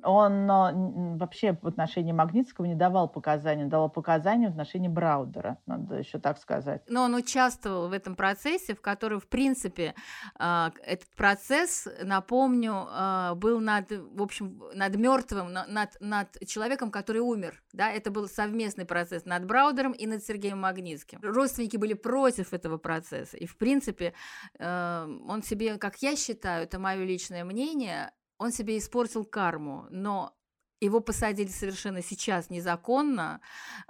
он 0.03 1.19
вообще 1.19 1.59
в 1.61 1.67
отношении 1.67 2.13
Магнитского 2.13 2.67
не 2.67 2.75
давал 2.75 3.09
показания, 3.09 3.67
давал 3.67 3.91
показания 3.91 4.49
в 4.49 4.51
отношении 4.53 4.89
Браудера, 4.89 5.59
надо 5.67 5.97
еще 5.97 6.19
так 6.19 6.39
сказать. 6.39 6.83
Но 6.89 7.05
он 7.05 7.15
участвовал 7.15 7.89
в 7.89 7.93
этом 7.93 8.17
процессе, 8.17 8.75
в 8.75 8.81
котором, 8.81 9.21
в 9.21 9.27
принципе, 9.27 9.95
а, 10.39 10.73
этот 10.85 11.09
процесс, 11.17 11.89
напомню, 12.03 12.87
а, 12.91 13.35
был 13.35 13.61
над, 13.61 13.91
в 13.91 14.23
общем, 14.23 14.63
над 14.75 14.97
мертвым, 14.97 15.53
над, 15.53 15.97
над 16.01 16.29
человеком, 16.47 16.91
который 16.91 17.21
умер. 17.21 17.63
Да? 17.73 17.91
Это 17.91 18.11
был 18.11 18.29
совместный 18.29 18.85
процесс 18.85 19.25
над 19.25 19.47
Браудером 19.47 19.93
и 19.93 20.07
над 20.07 20.25
Сергеем 20.25 20.61
Магнитским. 20.61 21.19
Родственники 21.23 21.77
были 21.77 21.95
против 21.95 22.53
этого 22.53 22.79
процесса. 22.79 23.37
И, 23.37 23.47
в 23.47 23.57
принципе, 23.57 24.15
а, 24.59 25.09
он 25.29 25.43
себе, 25.43 25.79
как 25.79 25.97
я 26.03 26.17
считаю, 26.17 26.65
это 26.65 26.79
мое 26.79 27.05
личное 27.05 27.45
мнение, 27.45 28.13
он 28.43 28.53
себе 28.53 28.77
испортил 28.77 29.25
карму, 29.25 29.87
но 29.91 30.35
его 30.83 31.01
посадили 31.01 31.49
совершенно 31.49 32.03
сейчас 32.03 32.51
незаконно, 32.51 33.41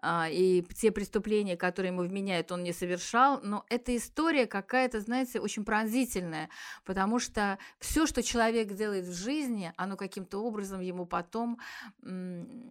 а, 0.03 0.29
и 0.31 0.63
те 0.79 0.93
преступления, 0.93 1.57
которые 1.57 1.91
ему 1.91 2.03
вменяют, 2.03 2.53
он 2.53 2.63
не 2.63 2.73
совершал, 2.73 3.41
но 3.43 3.65
эта 3.71 3.97
история 3.97 4.47
какая-то, 4.47 5.01
знаете, 5.01 5.41
очень 5.41 5.65
пронзительная, 5.65 6.51
потому 6.85 7.19
что 7.19 7.59
все, 7.79 8.05
что 8.07 8.23
человек 8.23 8.75
делает 8.75 9.07
в 9.07 9.15
жизни, 9.15 9.73
оно 9.77 9.97
каким-то 9.97 10.39
образом 10.39 10.81
ему 10.81 11.07
потом 11.07 11.59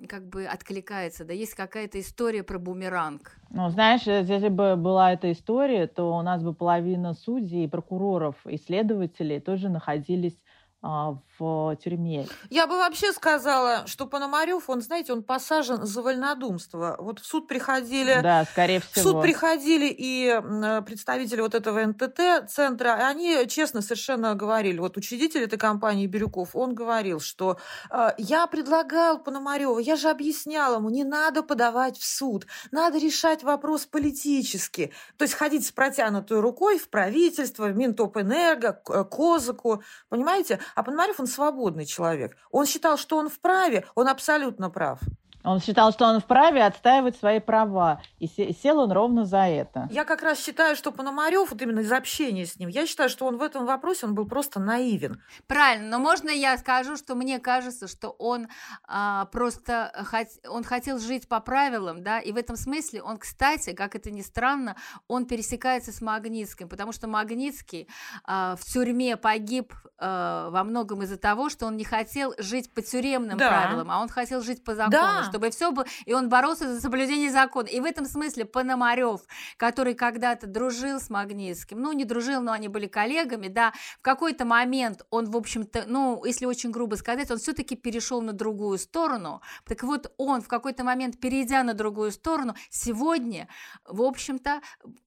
как 0.07 0.29
бы 0.29 0.45
откликается, 0.45 1.25
да, 1.25 1.33
есть 1.33 1.55
какая-то 1.55 1.99
история 1.99 2.43
про 2.43 2.59
бумеранг. 2.59 3.35
Ну, 3.49 3.69
знаешь, 3.69 4.03
если 4.03 4.49
бы 4.49 4.75
была 4.75 5.13
эта 5.13 5.31
история, 5.31 5.87
то 5.87 6.15
у 6.15 6.21
нас 6.21 6.43
бы 6.43 6.53
половина 6.53 7.15
судей, 7.15 7.67
прокуроров 7.67 8.35
и 8.45 8.57
следователей 8.57 9.39
тоже 9.39 9.69
находились 9.69 10.37
в 10.81 11.75
тюрьме. 11.83 12.27
Я 12.49 12.65
бы 12.65 12.77
вообще 12.77 13.11
сказала, 13.11 13.85
что 13.85 14.07
Пономарев, 14.07 14.69
он, 14.69 14.81
знаете, 14.81 15.13
он 15.13 15.21
посажен 15.21 15.85
за 15.85 16.01
вольнодумство. 16.01 16.95
Вот 16.99 17.19
в 17.19 17.25
суд 17.25 17.47
приходили... 17.47 18.19
Да, 18.21 18.45
скорее 18.45 18.79
всего. 18.79 18.91
В 18.95 18.99
суд 18.99 19.21
приходили 19.21 19.93
и 19.95 20.41
представители 20.85 21.41
вот 21.41 21.53
этого 21.53 21.85
НТТ 21.85 22.49
центра, 22.49 23.07
они 23.07 23.45
честно 23.47 23.81
совершенно 23.81 24.33
говорили, 24.33 24.79
вот 24.79 24.97
учредитель 24.97 25.43
этой 25.43 25.59
компании 25.59 26.07
Бирюков, 26.07 26.55
он 26.55 26.73
говорил, 26.73 27.19
что 27.19 27.57
э, 27.91 28.09
я 28.17 28.47
предлагал 28.47 29.19
Пономареву, 29.19 29.77
я 29.79 29.95
же 29.95 30.09
объяснял 30.09 30.75
ему, 30.77 30.89
не 30.89 31.03
надо 31.03 31.43
подавать 31.43 31.97
в 31.97 32.05
суд, 32.05 32.47
надо 32.71 32.97
решать 32.97 33.43
вопрос 33.43 33.85
политически. 33.85 34.91
То 35.17 35.23
есть 35.23 35.35
ходить 35.35 35.65
с 35.65 35.71
протянутой 35.71 36.39
рукой 36.39 36.79
в 36.79 36.89
правительство, 36.89 37.65
в 37.67 37.75
Минтопэнерго, 37.75 38.73
к 38.73 39.03
Козаку, 39.05 39.83
понимаете? 40.09 40.59
А 40.75 40.83
Пономарев, 40.83 41.19
он 41.19 41.27
свободный 41.27 41.85
человек. 41.85 42.37
Он 42.51 42.65
считал, 42.65 42.97
что 42.97 43.17
он 43.17 43.29
вправе, 43.29 43.85
он 43.95 44.07
абсолютно 44.07 44.69
прав. 44.69 44.99
Он 45.43 45.59
считал, 45.59 45.91
что 45.91 46.05
он 46.05 46.19
вправе 46.19 46.63
отстаивать 46.63 47.17
свои 47.17 47.39
права, 47.39 48.01
и 48.19 48.27
сел 48.27 48.79
он 48.79 48.91
ровно 48.91 49.25
за 49.25 49.47
это. 49.47 49.87
Я 49.91 50.05
как 50.05 50.21
раз 50.21 50.39
считаю, 50.39 50.75
что 50.75 50.91
Пономарев, 50.91 51.51
вот 51.51 51.61
именно 51.61 51.79
из 51.79 51.91
общения 51.91 52.45
с 52.45 52.57
ним, 52.57 52.69
я 52.69 52.85
считаю, 52.85 53.09
что 53.09 53.25
он 53.25 53.37
в 53.37 53.41
этом 53.41 53.65
вопросе 53.65 54.05
он 54.05 54.15
был 54.15 54.27
просто 54.27 54.59
наивен. 54.59 55.21
Правильно, 55.47 55.89
но 55.89 55.99
можно 55.99 56.29
я 56.29 56.57
скажу, 56.57 56.95
что 56.95 57.15
мне 57.15 57.39
кажется, 57.39 57.87
что 57.87 58.09
он 58.09 58.47
а, 58.87 59.25
просто 59.25 59.91
хот... 60.09 60.27
он 60.47 60.63
хотел 60.63 60.99
жить 60.99 61.27
по 61.27 61.39
правилам, 61.39 62.03
да, 62.03 62.19
и 62.19 62.31
в 62.31 62.37
этом 62.37 62.55
смысле 62.55 63.01
он, 63.01 63.17
кстати, 63.17 63.73
как 63.73 63.95
это 63.95 64.11
ни 64.11 64.21
странно, 64.21 64.75
он 65.07 65.25
пересекается 65.25 65.91
с 65.91 66.01
Магнитским, 66.01 66.69
потому 66.69 66.91
что 66.91 67.07
Магнитский 67.07 67.87
а, 68.23 68.55
в 68.55 68.63
тюрьме 68.65 69.17
погиб 69.17 69.73
а, 69.97 70.49
во 70.49 70.63
многом 70.63 71.03
из-за 71.03 71.17
того, 71.17 71.49
что 71.49 71.65
он 71.65 71.77
не 71.77 71.83
хотел 71.83 72.33
жить 72.37 72.73
по 72.73 72.81
тюремным 72.81 73.37
да. 73.37 73.49
правилам, 73.49 73.89
а 73.91 73.99
он 73.99 74.09
хотел 74.09 74.41
жить 74.41 74.63
по 74.63 74.75
закону. 74.75 74.91
Да 74.91 75.30
чтобы 75.31 75.49
все 75.49 75.71
было... 75.71 75.85
И 76.05 76.13
он 76.13 76.29
боролся 76.29 76.71
за 76.71 76.81
соблюдение 76.81 77.31
закона. 77.31 77.67
И 77.67 77.79
в 77.79 77.85
этом 77.85 78.05
смысле 78.05 78.45
Пономарев, 78.45 79.21
который 79.57 79.93
когда-то 79.93 80.45
дружил 80.45 80.99
с 80.99 81.09
Магнитским, 81.09 81.79
ну, 81.79 81.93
не 81.93 82.03
дружил, 82.05 82.41
но 82.41 82.51
они 82.51 82.67
были 82.67 82.87
коллегами, 82.87 83.47
да, 83.47 83.71
в 83.99 84.01
какой-то 84.01 84.45
момент 84.45 85.05
он, 85.09 85.25
в 85.25 85.37
общем-то, 85.37 85.85
ну, 85.87 86.23
если 86.25 86.45
очень 86.45 86.71
грубо 86.71 86.95
сказать, 86.95 87.31
он 87.31 87.37
все-таки 87.37 87.75
перешел 87.75 88.21
на 88.21 88.33
другую 88.33 88.77
сторону. 88.77 89.41
Так 89.65 89.83
вот, 89.83 90.11
он 90.17 90.41
в 90.41 90.47
какой-то 90.47 90.83
момент, 90.83 91.19
перейдя 91.19 91.63
на 91.63 91.73
другую 91.73 92.11
сторону, 92.11 92.55
сегодня, 92.69 93.47
в 93.85 94.01
общем-то, 94.01 94.61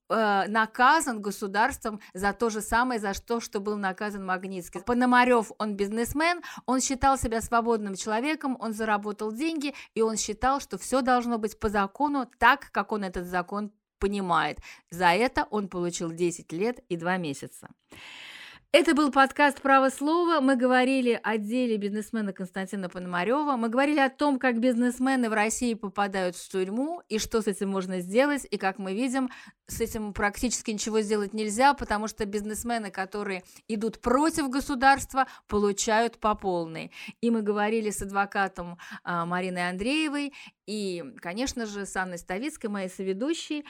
э, 0.09 0.47
наказан 0.47 1.21
государством 1.21 1.99
за 2.13 2.33
то 2.33 2.49
же 2.49 2.61
самое, 2.61 2.99
за 2.99 3.13
то, 3.13 3.39
что 3.39 3.59
был 3.59 3.77
наказан 3.77 4.25
Магнитский. 4.25 4.81
Пономарев, 4.81 5.51
он 5.57 5.75
бизнесмен, 5.75 6.41
он 6.65 6.81
считал 6.81 7.17
себя 7.17 7.41
свободным 7.41 7.95
человеком, 7.95 8.57
он 8.59 8.73
заработал 8.73 9.31
деньги, 9.31 9.73
и 9.93 10.01
он 10.01 10.17
считал, 10.17 10.59
что 10.59 10.77
все 10.77 11.01
должно 11.01 11.37
быть 11.37 11.59
по 11.59 11.69
закону 11.69 12.29
так, 12.39 12.71
как 12.71 12.91
он 12.91 13.03
этот 13.03 13.25
закон 13.25 13.71
понимает. 13.99 14.59
За 14.91 15.07
это 15.07 15.47
он 15.49 15.67
получил 15.67 16.11
10 16.11 16.51
лет 16.51 16.79
и 16.89 16.97
2 16.97 17.17
месяца. 17.17 17.69
Это 18.77 18.93
был 18.93 19.09
подкаст 19.09 19.61
«Право 19.61 19.87
слова». 19.87 20.41
Мы 20.41 20.57
говорили 20.57 21.17
о 21.23 21.37
деле 21.37 21.77
бизнесмена 21.77 22.33
Константина 22.33 22.89
Пономарева. 22.89 23.55
Мы 23.55 23.69
говорили 23.69 24.01
о 24.01 24.09
том, 24.09 24.37
как 24.37 24.59
бизнесмены 24.59 25.29
в 25.29 25.33
России 25.33 25.75
попадают 25.75 26.35
в 26.35 26.49
тюрьму 26.49 27.01
и 27.07 27.17
что 27.17 27.41
с 27.41 27.47
этим 27.47 27.69
можно 27.69 28.01
сделать. 28.01 28.45
И 28.51 28.57
как 28.57 28.77
мы 28.77 28.93
видим, 28.93 29.29
с 29.67 29.79
этим 29.79 30.11
практически 30.11 30.71
ничего 30.71 30.99
сделать 30.99 31.33
нельзя, 31.33 31.73
потому 31.73 32.09
что 32.09 32.25
бизнесмены, 32.25 32.91
которые 32.91 33.43
идут 33.69 34.01
против 34.01 34.49
государства, 34.49 35.25
получают 35.47 36.17
по 36.17 36.35
полной. 36.35 36.91
И 37.21 37.31
мы 37.31 37.43
говорили 37.43 37.91
с 37.91 38.01
адвокатом 38.01 38.77
а, 39.05 39.25
Мариной 39.25 39.69
Андреевой 39.69 40.33
и, 40.67 41.01
конечно 41.21 41.65
же, 41.65 41.85
с 41.85 41.95
Анной 41.95 42.17
Ставицкой, 42.17 42.69
моей 42.69 42.89
соведущей. 42.89 43.63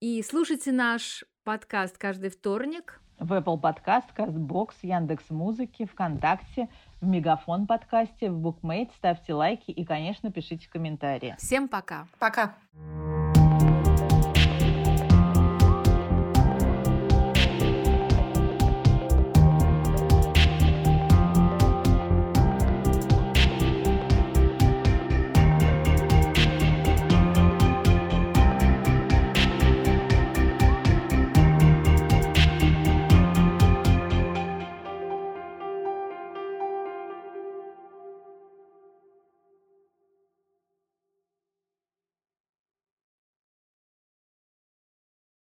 И 0.00 0.20
слушайте 0.20 0.72
наш 0.72 1.24
подкаст 1.44 1.96
каждый 1.96 2.30
вторник– 2.30 3.00
в 3.18 3.32
Apple 3.32 3.60
Podcast, 3.60 4.04
CastBox, 4.16 4.74
Яндекс 4.82 5.30
Музыки, 5.30 5.86
ВКонтакте, 5.86 6.68
в 7.00 7.06
Мегафон 7.06 7.66
подкасте, 7.66 8.30
в 8.30 8.38
Букмейт. 8.38 8.90
Ставьте 8.96 9.34
лайки 9.34 9.70
и, 9.70 9.84
конечно, 9.84 10.30
пишите 10.32 10.68
комментарии. 10.68 11.34
Всем 11.38 11.68
пока. 11.68 12.06
Пока. 12.18 12.54